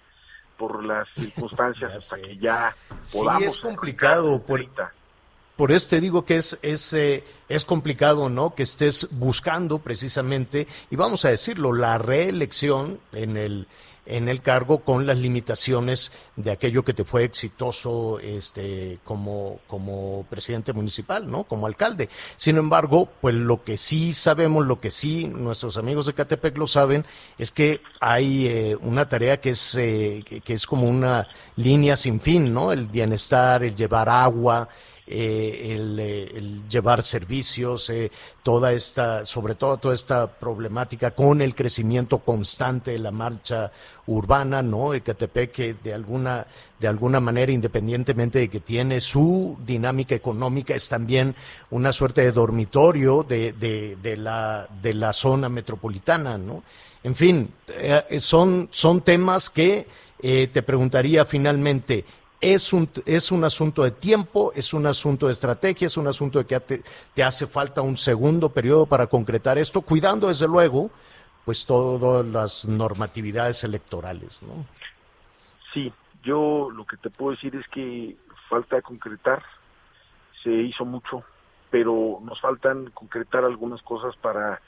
por 0.56 0.84
las 0.84 1.08
circunstancias 1.16 1.96
hasta 1.96 2.22
que 2.22 2.38
ya 2.38 2.76
podamos 3.12 3.42
sí 3.42 3.50
es 3.50 3.58
complicado 3.58 4.40
por 4.44 4.64
por 5.56 5.72
eso 5.72 5.90
te 5.90 6.02
digo 6.02 6.24
que 6.24 6.36
es, 6.36 6.60
es, 6.62 6.94
eh, 6.94 7.24
es 7.50 7.66
complicado, 7.66 8.30
¿no? 8.30 8.54
Que 8.54 8.62
estés 8.62 9.08
buscando 9.14 9.80
precisamente, 9.80 10.68
y 10.92 10.98
vamos 10.98 11.24
a 11.24 11.30
decirlo, 11.30 11.72
la 11.72 11.98
reelección 11.98 13.00
en 13.14 13.38
el, 13.38 13.66
en 14.06 14.30
el 14.30 14.42
cargo 14.42 14.80
con 14.80 15.06
las 15.06 15.18
limitaciones 15.18 16.12
de 16.36 16.52
aquello 16.52 16.84
que 16.84 16.94
te 16.94 17.06
fue 17.06 17.24
exitoso 17.24 18.20
este, 18.20 19.00
como, 19.04 19.60
como 19.68 20.26
presidente 20.30 20.74
municipal, 20.74 21.30
¿no? 21.30 21.44
Como 21.44 21.68
alcalde. 21.68 22.10
Sin 22.36 22.58
embargo, 22.58 23.10
pues 23.22 23.36
lo 23.36 23.64
que 23.64 23.78
sí 23.78 24.14
sabemos, 24.14 24.66
lo 24.66 24.80
que 24.80 24.92
sí 24.92 25.26
nuestros 25.26 25.78
amigos 25.78 26.06
de 26.06 26.14
Catepec 26.14 26.58
lo 26.58 26.68
saben, 26.68 27.06
es 27.38 27.52
que 27.52 27.82
hay 28.00 28.48
eh, 28.48 28.78
una 28.82 29.08
tarea 29.08 29.42
que 29.42 29.50
es, 29.50 29.76
eh, 29.76 30.24
que, 30.26 30.42
que 30.42 30.54
es 30.54 30.66
como 30.68 30.88
una 30.88 31.28
línea 31.56 31.96
sin 31.96 32.20
fin, 32.20 32.54
¿no? 32.54 32.72
El 32.72 32.88
bienestar, 32.88 33.64
el 33.64 33.76
llevar 33.76 34.10
agua, 34.10 34.70
eh, 35.08 35.76
el, 35.76 36.00
eh, 36.00 36.32
el 36.36 36.68
llevar 36.68 37.04
servicios, 37.04 37.90
eh, 37.90 38.12
toda 38.44 38.74
esta, 38.74 39.26
sobre 39.26 39.56
todo 39.56 39.78
toda 39.78 39.94
esta 39.94 40.28
problemática 40.28 41.12
con 41.12 41.42
el 41.42 41.54
crecimiento 41.54 42.20
constante 42.20 42.92
de 42.92 43.00
la 43.00 43.12
marcha 43.12 43.72
urbana, 44.08 44.62
¿no? 44.62 44.94
Ecatepec 44.94 45.52
que 45.52 45.74
de 45.76 45.94
alguna, 45.94 46.48
de 46.80 46.88
alguna 46.88 47.20
manera, 47.20 47.52
independientemente 47.52 48.40
de 48.40 48.50
que 48.50 48.60
tiene 48.60 49.02
su 49.02 49.58
dinámica 49.66 50.16
económica, 50.16 50.76
es 50.76 50.90
también 50.90 51.36
una 51.70 51.92
suerte 51.92 52.22
de 52.22 52.32
dormitorio 52.32 53.24
de, 53.24 53.54
de, 53.54 53.98
de 54.02 54.18
la, 54.18 54.68
de 54.82 54.94
la 54.94 55.14
zona 55.14 55.50
metropolitana, 55.50 56.38
¿no? 56.38 56.64
En 57.04 57.14
fin, 57.14 57.52
eh, 57.68 58.20
son, 58.20 58.68
son 58.72 59.02
temas 59.02 59.52
que 59.52 59.86
eh, 60.20 60.48
te 60.48 60.64
preguntaría 60.64 61.24
finalmente, 61.24 62.04
es 62.42 62.74
un, 62.74 62.90
es 63.06 63.32
un 63.32 63.44
asunto 63.44 63.84
de 63.84 63.92
tiempo, 63.92 64.52
es 64.56 64.74
un 64.74 64.86
asunto 64.86 65.28
de 65.28 65.32
estrategia, 65.32 65.88
es 65.88 65.98
un 65.98 66.08
asunto 66.08 66.40
de 66.40 66.46
que 66.46 66.60
te, 66.60 66.82
te 67.14 67.24
hace 67.24 67.48
falta 67.48 67.82
un 67.82 67.98
segundo 67.98 68.50
periodo 68.50 68.86
para 68.86 69.08
concretar 69.08 69.58
esto, 69.58 69.82
cuidando 69.82 70.28
desde 70.28 70.48
luego 70.48 70.92
pues 71.46 71.66
todas 71.66 72.26
las 72.26 72.68
normatividades 72.68 73.64
electorales, 73.64 74.42
¿no? 74.42 74.66
Sí, 75.74 75.94
yo 76.24 76.70
lo 76.72 76.86
que 76.86 76.98
te 76.98 77.12
puedo 77.12 77.32
decir 77.32 77.56
es 77.56 77.68
que 77.68 78.18
falta 78.50 78.82
concretar, 78.82 79.44
se 80.44 80.52
hizo 80.52 80.86
mucho, 80.86 81.24
pero 81.70 82.20
nos 82.24 82.42
faltan 82.42 82.90
concretar 82.92 83.44
algunas 83.44 83.82
cosas 83.84 84.16
para 84.18 84.60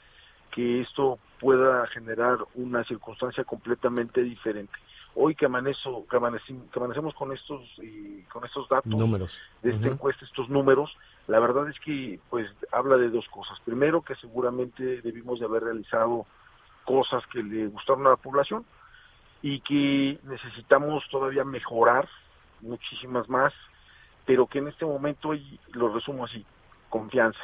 que 0.52 0.80
esto 0.80 1.18
pueda 1.40 1.86
generar 1.88 2.38
una 2.54 2.84
circunstancia 2.84 3.44
completamente 3.44 4.22
diferente. 4.22 4.72
Hoy 5.20 5.34
que, 5.34 5.46
amanezco, 5.46 6.06
que, 6.06 6.16
amanecimos, 6.16 6.70
que 6.70 6.78
amanecemos 6.78 7.12
con 7.14 7.32
estos 7.32 7.60
y 7.78 8.22
con 8.32 8.44
estos 8.44 8.68
datos 8.68 8.86
números. 8.86 9.40
de 9.62 9.70
esta 9.70 9.88
encuesta, 9.88 10.24
estos 10.24 10.48
números, 10.48 10.96
la 11.26 11.40
verdad 11.40 11.68
es 11.68 11.78
que 11.80 12.20
pues 12.30 12.48
habla 12.70 12.96
de 12.96 13.08
dos 13.08 13.26
cosas. 13.28 13.58
Primero, 13.64 14.02
que 14.02 14.14
seguramente 14.14 15.02
debimos 15.02 15.40
de 15.40 15.46
haber 15.46 15.64
realizado 15.64 16.24
cosas 16.84 17.24
que 17.32 17.42
le 17.42 17.66
gustaron 17.66 18.06
a 18.06 18.10
la 18.10 18.16
población 18.16 18.64
y 19.42 19.60
que 19.60 20.20
necesitamos 20.22 21.02
todavía 21.10 21.42
mejorar 21.42 22.08
muchísimas 22.60 23.28
más, 23.28 23.52
pero 24.24 24.46
que 24.46 24.58
en 24.58 24.68
este 24.68 24.84
momento, 24.84 25.34
y 25.34 25.58
lo 25.72 25.92
resumo 25.92 26.26
así, 26.26 26.44
confianza. 26.88 27.40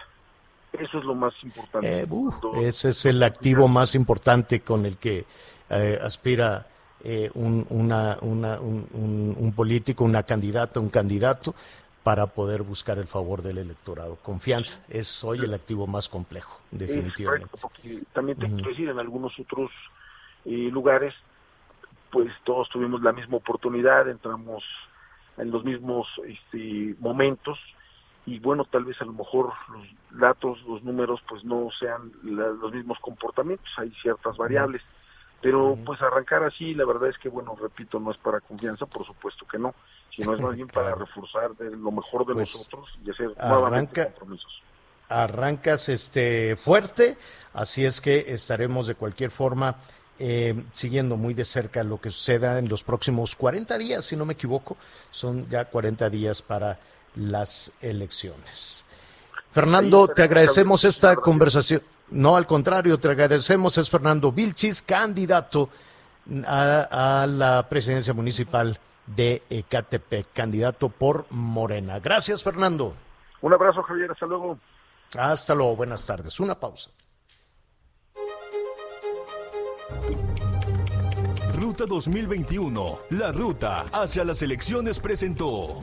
Eso 0.72 0.99
es 0.99 1.05
lo 1.05 1.14
más 1.14 1.35
importante. 1.43 2.01
Eh, 2.01 2.07
uh, 2.09 2.33
ese 2.61 2.91
es 2.91 3.05
el 3.05 3.22
activo 3.22 3.66
más 3.66 3.97
importante 3.97 4.61
con 4.61 4.87
el 4.87 4.97
que 4.97 5.25
eh, 5.70 5.99
aspira 6.01 6.66
eh, 7.05 7.31
un, 7.35 7.67
una- 7.71 8.17
una- 8.23 8.59
un- 8.61 8.89
un- 8.93 9.37
un 9.39 9.53
político, 9.53 10.05
una 10.05 10.23
candidata, 10.23 10.81
un 10.81 10.89
candidato 10.91 11.55
para 12.03 12.27
poder 12.27 12.63
buscar 12.63 12.99
el 12.99 13.07
favor 13.07 13.43
del 13.43 13.59
electorado. 13.59 14.17
Confianza 14.17 14.83
es 14.89 15.23
hoy 15.25 15.45
el 15.45 15.55
activo 15.55 15.87
más 15.87 16.09
complejo, 16.09 16.61
definitivamente. 16.71 17.47
correcto, 17.49 17.69
porque 17.71 18.03
también 18.13 18.39
te 18.39 18.47
Ujú. 18.47 18.55
quiero 18.57 18.71
decir, 18.71 18.89
en 18.89 18.99
algunos 18.99 19.39
otros 19.39 19.71
eh, 20.47 20.69
lugares, 20.71 21.15
pues 22.11 22.33
todos 22.45 22.69
tuvimos 22.69 23.03
la 23.03 23.13
misma 23.13 23.37
oportunidad, 23.39 24.09
entramos 24.09 24.63
en 25.37 25.51
los 25.51 25.65
mismos 25.65 26.07
este, 26.27 26.95
momentos 27.01 27.59
y 28.27 28.39
bueno, 28.39 28.65
tal 28.65 28.85
vez 28.85 29.01
a 29.01 29.05
lo 29.05 29.13
mejor 29.13 29.53
los 29.73 29.87
datos, 30.21 30.63
los 30.67 30.83
números, 30.83 31.21
pues 31.29 31.45
no 31.45 31.69
sean 31.79 32.13
la- 32.23 32.49
los 32.49 32.73
mismos 32.73 32.99
comportamientos, 33.01 33.69
hay 33.79 33.91
ciertas 34.01 34.37
variables, 34.37 34.83
pero 35.45 35.76
pues 35.84 36.01
arrancar 36.01 36.42
así, 36.45 36.72
la 36.74 36.86
verdad 36.86 37.11
es 37.11 37.18
que 37.18 37.28
bueno, 37.28 37.55
repito, 37.61 38.01
no 38.01 38.11
es 38.11 38.16
para 38.16 38.40
confianza, 38.40 38.86
por 38.86 39.05
supuesto 39.07 39.47
que 39.47 39.59
no, 39.59 39.74
sino 40.11 40.32
es 40.34 40.40
más 40.40 40.55
bien 40.55 40.66
para 40.68 40.95
reforzar 40.95 41.55
de 41.57 41.70
lo 41.76 41.90
mejor 41.92 42.26
de 42.26 42.32
Pues, 42.32 42.55
nosotros 42.57 42.88
y 43.05 43.11
hacer 43.11 43.26
nuevamente 43.36 44.01
arranca- 44.01 44.14
compromisos. 44.14 44.62
arrancas 45.11 45.88
este 45.90 46.57
fuerte, 46.57 47.18
así 47.53 47.84
es 47.84 48.01
que 48.01 48.24
estaremos 48.32 48.86
de 48.86 48.95
cualquier 48.95 49.30
forma 49.30 49.76
eh, 50.18 50.64
siguiendo 50.72 51.16
muy 51.18 51.34
de 51.34 51.45
cerca 51.45 51.84
lo 51.84 52.01
que 52.01 52.09
suceda 52.09 52.59
en 52.59 52.68
los 52.70 52.82
próximos 52.82 53.36
40 53.36 53.76
días, 53.76 54.05
si 54.05 54.16
no 54.16 54.24
me 54.24 54.32
equivoco, 54.32 54.76
son 55.11 55.47
ya 55.51 55.66
40 55.66 56.09
días 56.09 56.40
para 56.40 56.78
las 57.16 57.72
elecciones. 57.82 58.86
Fernando, 59.53 60.09
te 60.09 60.22
agradecemos 60.22 60.84
esta 60.84 61.14
conversación. 61.16 61.82
No, 62.11 62.37
al 62.37 62.47
contrario, 62.47 62.99
te 62.99 63.09
agradecemos. 63.09 63.79
Es 63.79 63.91
Fernando 63.91 64.33
Vilchis, 64.33 64.83
candidato 64.83 65.69
a, 66.47 67.23
a 67.23 67.27
la 67.27 67.67
presidencia 67.69 68.15
municipal 68.15 68.79
de 69.07 69.43
Ecatepec, 69.51 70.33
candidato 70.33 70.89
por 70.89 71.27
Morena. 71.31 71.99
Gracias, 72.01 72.43
Fernando. 72.43 72.95
Un 73.43 73.53
abrazo, 73.53 73.83
Javier, 73.83 74.11
hasta 74.11 74.27
luego. 74.27 74.59
Hasta 75.19 75.55
luego, 75.55 75.77
buenas 75.77 76.07
tardes. 76.07 76.41
Una 76.41 76.59
pausa. 76.59 76.91
Ruta 81.55 81.87
2021, 81.87 82.99
la 83.11 83.33
ruta 83.33 83.85
hacia 83.93 84.25
las 84.25 84.43
elecciones 84.43 85.01
presentó. 85.01 85.83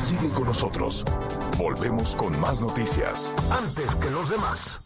Sigue 0.00 0.30
con 0.30 0.44
nosotros. 0.44 1.04
Volvemos 1.58 2.14
con 2.14 2.38
más 2.40 2.60
noticias. 2.60 3.34
Antes 3.50 3.94
que 3.96 4.10
los 4.10 4.30
demás. 4.30 4.80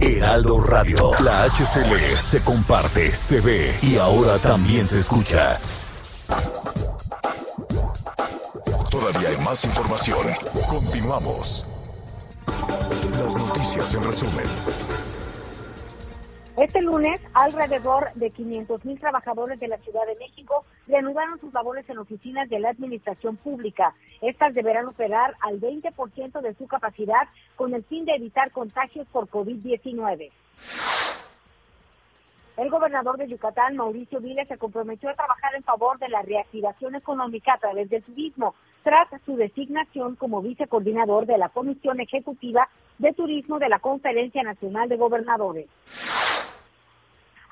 Heraldo 0.00 0.60
Radio. 0.60 1.12
La 1.20 1.44
HCL 1.44 2.16
se 2.16 2.42
comparte, 2.42 3.14
se 3.14 3.40
ve 3.40 3.78
y 3.82 3.98
ahora 3.98 4.38
también 4.38 4.86
se 4.86 4.98
escucha. 4.98 5.58
Todavía 8.90 9.28
hay 9.28 9.36
más 9.38 9.64
información. 9.64 10.26
Continuamos. 10.68 11.66
Las 13.18 13.36
noticias 13.36 13.94
en 13.94 14.04
resumen. 14.04 14.46
Este 16.56 16.80
lunes, 16.80 17.20
alrededor 17.34 18.14
de 18.14 18.30
500 18.30 18.82
mil 18.86 18.98
trabajadores 18.98 19.60
de 19.60 19.68
la 19.68 19.76
Ciudad 19.76 20.06
de 20.06 20.16
México 20.16 20.64
reanudaron 20.86 21.38
sus 21.38 21.52
labores 21.52 21.86
en 21.90 21.98
oficinas 21.98 22.48
de 22.48 22.58
la 22.58 22.70
administración 22.70 23.36
pública. 23.36 23.94
Estas 24.22 24.54
deberán 24.54 24.86
operar 24.86 25.34
al 25.42 25.60
20% 25.60 26.40
de 26.40 26.54
su 26.54 26.66
capacidad 26.66 27.28
con 27.56 27.74
el 27.74 27.84
fin 27.84 28.06
de 28.06 28.14
evitar 28.14 28.52
contagios 28.52 29.06
por 29.08 29.28
COVID-19. 29.28 30.30
El 32.56 32.70
gobernador 32.70 33.18
de 33.18 33.28
Yucatán, 33.28 33.76
Mauricio 33.76 34.20
Vila, 34.20 34.46
se 34.46 34.56
comprometió 34.56 35.10
a 35.10 35.14
trabajar 35.14 35.54
en 35.56 35.62
favor 35.62 35.98
de 35.98 36.08
la 36.08 36.22
reactivación 36.22 36.94
económica 36.94 37.52
a 37.52 37.58
través 37.58 37.90
del 37.90 38.02
turismo, 38.02 38.54
tras 38.82 39.08
su 39.26 39.36
designación 39.36 40.16
como 40.16 40.40
vicecoordinador 40.40 41.26
de 41.26 41.36
la 41.36 41.50
Comisión 41.50 42.00
Ejecutiva 42.00 42.66
de 42.96 43.12
Turismo 43.12 43.58
de 43.58 43.68
la 43.68 43.78
Conferencia 43.78 44.42
Nacional 44.42 44.88
de 44.88 44.96
Gobernadores. 44.96 45.66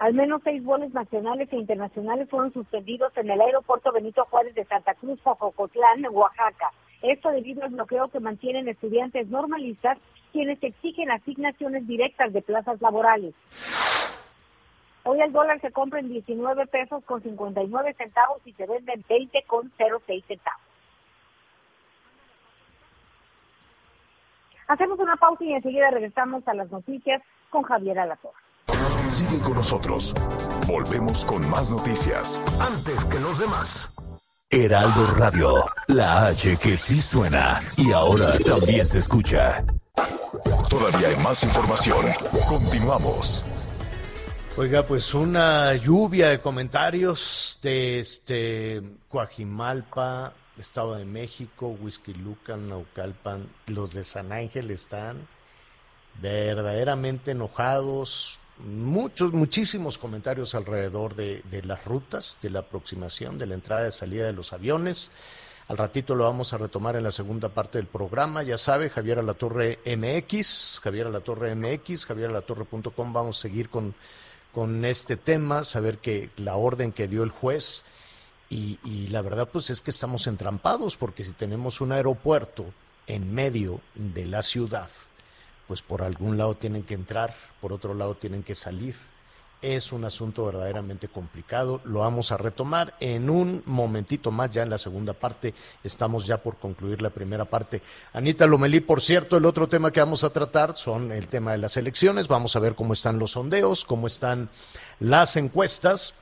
Al 0.05 0.12
menos 0.12 0.42
seis 0.44 0.62
vuelos 0.62 0.92
nacionales 0.92 1.50
e 1.50 1.57
internacionales 1.57 2.28
fueron 2.28 2.52
suspendidos 2.52 3.16
en 3.16 3.30
el 3.30 3.40
aeropuerto 3.40 3.90
Benito 3.90 4.26
Juárez 4.26 4.55
de 4.55 4.66
Santa 4.66 4.92
Cruz, 4.92 5.18
Jococotlán, 5.22 6.05
Oaxaca. 6.11 6.72
Esto 7.00 7.30
debido 7.30 7.62
al 7.62 7.70
bloqueo 7.70 8.09
que 8.09 8.20
mantienen 8.20 8.68
estudiantes 8.68 9.28
normalistas, 9.28 9.96
quienes 10.30 10.62
exigen 10.62 11.11
asignaciones 11.11 11.86
directas 11.86 12.34
de 12.34 12.42
plazas 12.42 12.82
laborales. 12.82 13.34
Hoy 15.05 15.22
el 15.22 15.32
dólar 15.32 15.59
se 15.62 15.72
compra 15.72 16.00
en 16.00 16.11
19 16.11 16.66
pesos 16.66 17.02
con 17.05 17.22
59 17.22 17.94
centavos 17.94 18.42
y 18.44 18.52
se 18.52 18.66
vende 18.66 18.92
en 18.92 19.05
20 19.09 19.42
con 19.44 19.72
06 19.78 20.22
centavos. 20.26 20.61
Hacemos 24.68 24.98
una 24.98 25.16
pausa 25.16 25.44
y 25.44 25.55
enseguida 25.55 25.88
regresamos 25.88 26.46
a 26.46 26.52
las 26.52 26.70
noticias 26.70 27.22
con 27.48 27.62
Javier 27.62 28.00
Alatorre. 28.00 28.43
Sigue 29.14 29.38
con 29.38 29.54
nosotros. 29.54 30.12
Volvemos 30.66 31.24
con 31.24 31.48
más 31.48 31.70
noticias. 31.70 32.42
Antes 32.58 33.04
que 33.04 33.20
los 33.20 33.38
demás. 33.38 33.88
Heraldo 34.50 35.06
Radio. 35.16 35.54
La 35.86 36.26
H 36.26 36.56
que 36.60 36.76
sí 36.76 37.00
suena 37.00 37.60
y 37.76 37.92
ahora 37.92 38.36
también 38.40 38.84
se 38.88 38.98
escucha. 38.98 39.64
Todavía 40.68 41.10
hay 41.10 41.16
más 41.22 41.44
información. 41.44 42.06
Continuamos. 42.48 43.44
Oiga, 44.56 44.82
pues 44.82 45.14
una 45.14 45.76
lluvia 45.76 46.30
de 46.30 46.40
comentarios 46.40 47.60
de 47.62 48.00
este 48.00 48.82
Coajimalpa, 49.08 50.32
Estado 50.58 50.96
de 50.96 51.04
México, 51.04 51.68
Whisky 51.80 52.14
Lucan, 52.14 52.68
Naucalpan, 52.68 53.48
los 53.68 53.94
de 53.94 54.02
San 54.02 54.32
Ángel 54.32 54.72
están 54.72 55.28
verdaderamente 56.20 57.30
enojados. 57.30 58.40
Muchos, 58.59 59.32
muchísimos 59.32 59.98
comentarios 59.98 60.55
alrededor 60.55 61.16
de, 61.16 61.42
de 61.50 61.62
las 61.62 61.84
rutas, 61.84 62.38
de 62.40 62.50
la 62.50 62.61
aproximación, 62.61 63.36
de 63.36 63.46
la 63.46 63.55
entrada 63.55 63.88
y 63.88 63.92
salida 63.92 64.26
de 64.26 64.32
los 64.32 64.52
aviones. 64.52 65.11
Al 65.66 65.78
ratito 65.78 66.14
lo 66.14 66.24
vamos 66.24 66.52
a 66.52 66.59
retomar 66.59 66.94
en 66.96 67.05
la 67.05 67.12
segunda 67.12 67.48
parte 67.48 67.78
del 67.78 67.86
programa. 67.86 68.42
Ya 68.42 68.59
sabe, 68.59 68.90
Javier 68.90 69.18
Alatorre 69.18 69.78
MX, 69.86 70.80
Javier 70.82 71.07
Alatorre 71.07 71.55
MX, 71.55 72.05
javieralatorre.com. 72.05 73.12
Vamos 73.12 73.38
a 73.38 73.40
seguir 73.40 73.70
con, 73.70 73.94
con 74.52 74.84
este 74.84 75.16
tema, 75.16 75.64
saber 75.64 75.98
que 75.98 76.30
la 76.36 76.57
orden 76.57 76.92
que 76.92 77.09
dio 77.09 77.22
el 77.22 77.30
juez. 77.30 77.86
Y, 78.50 78.78
y 78.84 79.09
la 79.09 79.22
verdad, 79.22 79.48
pues 79.50 79.70
es 79.70 79.80
que 79.80 79.90
estamos 79.90 80.26
entrampados, 80.26 80.98
porque 80.98 81.24
si 81.24 81.32
tenemos 81.32 81.80
un 81.80 81.92
aeropuerto 81.92 82.66
en 83.07 83.34
medio 83.34 83.80
de 83.94 84.26
la 84.26 84.42
ciudad, 84.42 84.88
pues 85.74 85.82
por 85.82 86.02
algún 86.02 86.38
lado 86.38 86.54
tienen 86.54 86.84
que 86.84 86.94
entrar, 86.94 87.34
por 87.60 87.72
otro 87.72 87.94
lado 87.94 88.14
tienen 88.14 88.44
que 88.44 88.54
salir 88.54 88.94
es 89.60 89.92
un 89.92 90.04
asunto 90.04 90.44
verdaderamente 90.44 91.08
complicado. 91.08 91.80
Lo 91.84 92.00
vamos 92.00 92.30
a 92.32 92.36
retomar 92.36 92.94
en 93.00 93.30
un 93.30 93.62
momentito 93.64 94.30
más, 94.30 94.50
ya 94.50 94.62
en 94.62 94.68
la 94.68 94.76
segunda 94.76 95.14
parte. 95.14 95.54
Estamos 95.82 96.26
ya 96.26 96.36
por 96.36 96.58
concluir 96.58 97.00
la 97.00 97.08
primera 97.08 97.46
parte. 97.46 97.80
Anita 98.12 98.46
Lomelí, 98.46 98.80
por 98.80 99.00
cierto, 99.00 99.38
el 99.38 99.46
otro 99.46 99.66
tema 99.66 99.90
que 99.90 100.00
vamos 100.00 100.22
a 100.22 100.30
tratar 100.30 100.76
son 100.76 101.12
el 101.12 101.28
tema 101.28 101.52
de 101.52 101.58
las 101.58 101.78
elecciones. 101.78 102.28
Vamos 102.28 102.54
a 102.56 102.60
ver 102.60 102.74
cómo 102.74 102.92
están 102.92 103.18
los 103.18 103.32
sondeos, 103.32 103.86
cómo 103.86 104.06
están 104.06 104.50
las 105.00 105.36
encuestas 105.36 106.12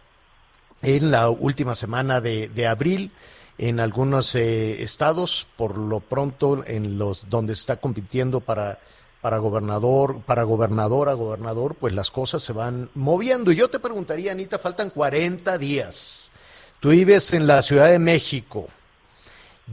en 0.82 1.10
la 1.10 1.28
última 1.28 1.74
semana 1.74 2.20
de, 2.20 2.66
abril 2.68 3.10
en 3.58 3.80
algunos 3.80 4.36
eh, 4.36 4.82
estados, 4.82 5.48
por 5.56 5.76
lo 5.76 5.98
pronto 5.98 6.62
en 6.64 6.96
los 6.96 7.28
donde 7.28 7.54
está 7.54 7.76
compitiendo 7.76 8.40
para 8.40 8.78
para 9.22 9.38
gobernador, 9.38 10.20
para 10.22 10.42
gobernadora, 10.42 11.12
gobernador, 11.12 11.76
pues 11.76 11.94
las 11.94 12.10
cosas 12.10 12.42
se 12.42 12.52
van 12.52 12.90
moviendo. 12.94 13.52
Y 13.52 13.56
yo 13.56 13.70
te 13.70 13.78
preguntaría, 13.78 14.32
Anita, 14.32 14.58
faltan 14.58 14.90
40 14.90 15.56
días. 15.58 16.32
Tú 16.80 16.90
vives 16.90 17.32
en 17.32 17.46
la 17.46 17.62
Ciudad 17.62 17.88
de 17.88 18.00
México. 18.00 18.66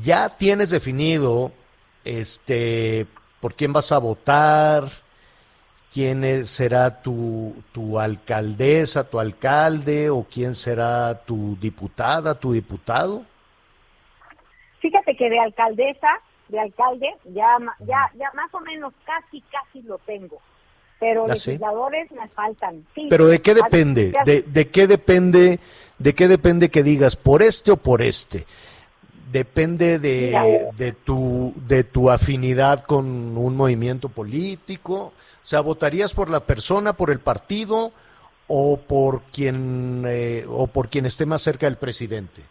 ¿Ya 0.04 0.30
tienes 0.30 0.70
definido 0.70 1.52
este 2.06 3.08
por 3.42 3.56
quién 3.56 3.74
vas 3.74 3.92
a 3.92 3.98
votar? 3.98 4.88
¿Quién 5.92 6.46
será 6.46 7.02
tu, 7.02 7.56
tu 7.72 8.00
alcaldesa, 8.00 9.10
tu 9.10 9.20
alcalde 9.20 10.12
o 10.12 10.28
quién 10.32 10.54
será 10.54 11.24
tu 11.26 11.58
diputada, 11.60 12.40
tu 12.40 12.54
diputado? 12.54 13.26
Fíjate 14.80 15.16
que 15.16 15.28
de 15.28 15.40
alcaldesa 15.40 16.22
de 16.50 16.60
alcalde, 16.60 17.08
ya, 17.26 17.58
ya, 17.80 18.12
ya 18.18 18.32
más 18.34 18.54
o 18.54 18.60
menos 18.60 18.94
casi, 19.06 19.42
casi 19.42 19.82
lo 19.84 19.98
tengo. 20.00 20.40
Pero 21.00 21.26
¿Ah, 21.26 21.30
legisladores 21.30 22.12
me 22.12 22.28
faltan. 22.28 22.86
Pero 23.10 23.28
¿de 23.28 23.42
qué 23.42 23.54
depende? 23.54 24.14
¿De, 24.26 24.42
¿De 24.42 24.70
qué 24.70 24.86
depende? 24.86 25.60
¿De 25.98 26.14
qué 26.14 26.28
depende 26.28 26.70
que 26.70 26.84
digas 26.84 27.16
por 27.16 27.42
este 27.42 27.72
o 27.72 27.78
por 27.78 28.02
este? 28.02 28.46
Depende 29.32 30.00
de, 30.00 30.72
de, 30.76 30.92
tu, 30.92 31.54
de 31.56 31.84
tu 31.84 32.10
afinidad 32.10 32.84
con 32.84 33.06
un 33.38 33.56
movimiento 33.56 34.10
político. 34.10 35.14
O 35.42 35.46
sea, 35.46 35.62
¿votarías 35.62 36.14
por 36.14 36.30
la 36.30 36.42
persona, 36.42 36.94
por 36.94 37.12
el 37.12 37.20
partido 37.20 37.94
o 38.48 38.78
por 38.78 39.22
quien, 39.32 40.04
eh, 40.08 40.46
o 40.50 40.68
por 40.68 40.90
quien 40.90 41.06
esté 41.06 41.26
más 41.26 41.44
cerca 41.44 41.68
del 41.68 41.78
presidente? 41.78 42.42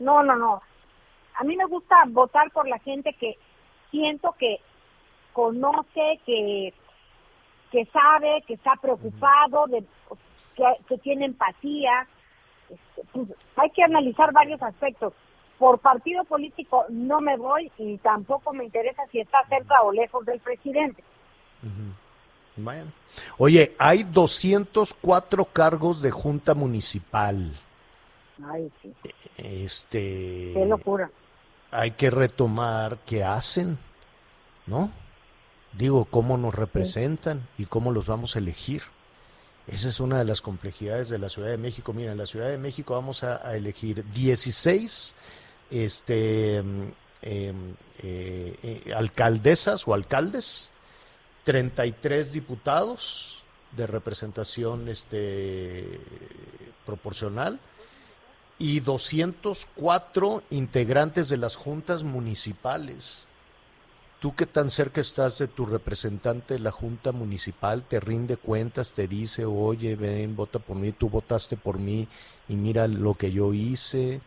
No, 0.00 0.22
no, 0.22 0.34
no 0.34 0.62
a 1.42 1.44
mí 1.44 1.56
me 1.56 1.64
gusta 1.64 1.96
votar 2.06 2.52
por 2.52 2.68
la 2.68 2.78
gente 2.78 3.12
que 3.14 3.36
siento 3.90 4.32
que 4.38 4.60
conoce, 5.32 6.20
que, 6.24 6.72
que 7.72 7.84
sabe, 7.86 8.44
que 8.46 8.54
está 8.54 8.76
preocupado, 8.80 9.66
de, 9.66 9.82
que, 10.86 10.98
tiene 10.98 11.24
empatía. 11.24 12.06
Este, 12.70 13.02
pues, 13.12 13.28
hay 13.56 13.70
que 13.70 13.82
analizar 13.82 14.32
varios 14.32 14.62
aspectos. 14.62 15.14
Por 15.58 15.80
partido 15.80 16.22
político 16.24 16.84
no 16.90 17.20
me 17.20 17.36
voy 17.36 17.72
y 17.76 17.98
tampoco 17.98 18.52
me 18.52 18.64
interesa 18.64 19.02
si 19.10 19.18
está 19.18 19.44
cerca 19.48 19.82
o 19.82 19.90
lejos 19.90 20.24
del 20.24 20.38
presidente. 20.38 21.02
Oye, 23.36 23.74
hay 23.80 24.04
204 24.04 25.44
cargos 25.46 26.02
de 26.02 26.12
junta 26.12 26.54
municipal. 26.54 27.50
Ay, 28.44 28.70
sí. 28.80 28.94
Este. 29.36 30.52
Qué 30.54 30.66
locura 30.66 31.10
hay 31.72 31.92
que 31.92 32.10
retomar 32.10 32.98
qué 33.06 33.24
hacen, 33.24 33.78
¿no? 34.66 34.92
Digo, 35.72 36.04
cómo 36.04 36.36
nos 36.36 36.54
representan 36.54 37.48
y 37.56 37.64
cómo 37.64 37.92
los 37.92 38.06
vamos 38.06 38.36
a 38.36 38.40
elegir. 38.40 38.82
Esa 39.66 39.88
es 39.88 39.98
una 39.98 40.18
de 40.18 40.26
las 40.26 40.42
complejidades 40.42 41.08
de 41.08 41.18
la 41.18 41.30
Ciudad 41.30 41.48
de 41.48 41.56
México. 41.56 41.94
Mira, 41.94 42.12
en 42.12 42.18
la 42.18 42.26
Ciudad 42.26 42.48
de 42.48 42.58
México 42.58 42.94
vamos 42.94 43.24
a, 43.24 43.56
elegir 43.56 44.04
16 44.12 45.14
este, 45.70 46.56
em, 46.58 46.92
em, 47.22 47.74
eh, 48.02 48.58
eh, 48.62 48.92
alcaldesas 48.94 49.88
o 49.88 49.94
alcaldes, 49.94 50.70
33 51.44 52.32
diputados 52.32 53.42
de 53.74 53.86
representación 53.86 54.88
este, 54.88 56.00
proporcional, 56.84 57.58
y 58.58 58.80
204 58.80 60.42
integrantes 60.50 61.28
de 61.28 61.36
las 61.36 61.56
juntas 61.56 62.04
municipales. 62.04 63.28
¿Tú 64.20 64.36
qué 64.36 64.46
tan 64.46 64.70
cerca 64.70 65.00
estás 65.00 65.38
de 65.38 65.48
tu 65.48 65.66
representante 65.66 66.54
de 66.54 66.60
la 66.60 66.70
junta 66.70 67.10
municipal? 67.10 67.82
¿Te 67.82 67.98
rinde 67.98 68.36
cuentas? 68.36 68.94
¿Te 68.94 69.08
dice, 69.08 69.44
oye, 69.44 69.96
ven, 69.96 70.36
vota 70.36 70.60
por 70.60 70.76
mí, 70.76 70.92
tú 70.92 71.08
votaste 71.08 71.56
por 71.56 71.80
mí 71.80 72.06
y 72.48 72.54
mira 72.54 72.86
lo 72.86 73.14
que 73.14 73.32
yo 73.32 73.52
hice? 73.52 74.20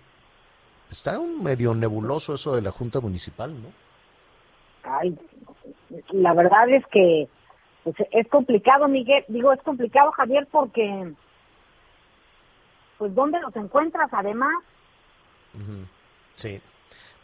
Está 0.91 1.17
un 1.17 1.41
medio 1.41 1.73
nebuloso 1.73 2.33
eso 2.33 2.53
de 2.53 2.61
la 2.61 2.71
junta 2.71 2.99
municipal, 2.99 3.53
¿no? 3.53 3.69
Ay, 4.83 5.17
la 6.11 6.33
verdad 6.33 6.69
es 6.69 6.85
que 6.87 7.29
pues, 7.85 7.95
es 8.11 8.27
complicado, 8.27 8.87
Miguel. 8.87 9.23
Digo, 9.27 9.53
es 9.53 9.61
complicado, 9.61 10.11
Javier, 10.11 10.47
porque 10.51 11.13
pues 12.97 13.13
¿dónde 13.13 13.39
los 13.39 13.55
encuentras 13.55 14.09
además? 14.11 14.53
Sí, 16.35 16.59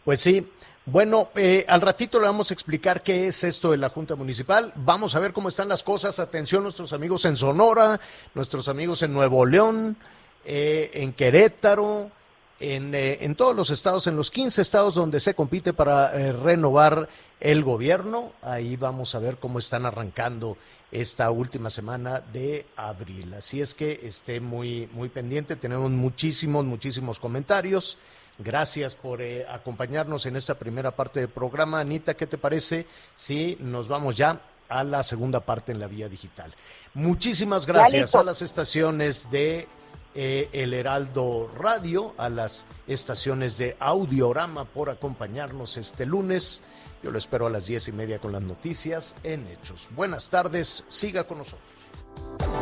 pues 0.04 0.20
sí. 0.20 0.48
Bueno, 0.84 1.28
eh, 1.36 1.64
al 1.68 1.80
ratito 1.80 2.18
le 2.18 2.26
vamos 2.26 2.50
a 2.50 2.54
explicar 2.54 3.02
qué 3.02 3.28
es 3.28 3.44
esto 3.44 3.70
de 3.70 3.76
la 3.76 3.88
Junta 3.88 4.16
Municipal. 4.16 4.72
Vamos 4.74 5.14
a 5.14 5.20
ver 5.20 5.32
cómo 5.32 5.48
están 5.48 5.68
las 5.68 5.84
cosas. 5.84 6.18
Atención, 6.18 6.64
nuestros 6.64 6.92
amigos 6.92 7.24
en 7.24 7.36
Sonora, 7.36 8.00
nuestros 8.34 8.68
amigos 8.68 9.02
en 9.02 9.12
Nuevo 9.12 9.46
León, 9.46 9.96
eh, 10.44 10.90
en 10.94 11.12
Querétaro, 11.12 12.10
en, 12.58 12.94
eh, 12.96 13.18
en, 13.20 13.36
todos 13.36 13.54
los 13.54 13.70
estados, 13.70 14.08
en 14.08 14.16
los 14.16 14.32
15 14.32 14.60
estados 14.60 14.96
donde 14.96 15.20
se 15.20 15.34
compite 15.34 15.72
para 15.72 16.10
renovar 16.32 17.08
el 17.42 17.64
gobierno. 17.64 18.32
Ahí 18.40 18.76
vamos 18.76 19.14
a 19.14 19.18
ver 19.18 19.36
cómo 19.38 19.58
están 19.58 19.84
arrancando 19.84 20.56
esta 20.92 21.30
última 21.30 21.70
semana 21.70 22.20
de 22.32 22.66
abril. 22.76 23.34
Así 23.34 23.60
es 23.60 23.74
que 23.74 24.00
esté 24.04 24.40
muy, 24.40 24.88
muy 24.92 25.08
pendiente. 25.08 25.56
Tenemos 25.56 25.90
muchísimos, 25.90 26.64
muchísimos 26.64 27.18
comentarios. 27.18 27.98
Gracias 28.38 28.94
por 28.94 29.20
eh, 29.20 29.44
acompañarnos 29.48 30.24
en 30.26 30.36
esta 30.36 30.54
primera 30.54 30.92
parte 30.92 31.20
del 31.20 31.28
programa. 31.28 31.80
Anita, 31.80 32.14
¿qué 32.14 32.26
te 32.26 32.38
parece 32.38 32.86
si 33.14 33.58
nos 33.60 33.88
vamos 33.88 34.16
ya 34.16 34.40
a 34.68 34.84
la 34.84 35.02
segunda 35.02 35.40
parte 35.40 35.72
en 35.72 35.80
la 35.80 35.88
vía 35.88 36.08
digital? 36.08 36.54
Muchísimas 36.94 37.66
gracias 37.66 38.14
a 38.14 38.22
las 38.22 38.40
estaciones 38.40 39.30
de 39.32 39.66
eh, 40.14 40.48
El 40.52 40.74
Heraldo 40.74 41.50
Radio, 41.56 42.14
a 42.18 42.28
las 42.28 42.66
estaciones 42.86 43.58
de 43.58 43.76
Audiorama 43.80 44.64
por 44.64 44.90
acompañarnos 44.90 45.76
este 45.76 46.06
lunes. 46.06 46.62
Yo 47.02 47.10
lo 47.10 47.18
espero 47.18 47.46
a 47.46 47.50
las 47.50 47.66
diez 47.66 47.88
y 47.88 47.92
media 47.92 48.18
con 48.18 48.32
las 48.32 48.42
noticias 48.42 49.16
en 49.24 49.46
Hechos. 49.48 49.88
Buenas 49.96 50.30
tardes, 50.30 50.84
siga 50.86 51.24
con 51.24 51.38
nosotros. 51.38 52.61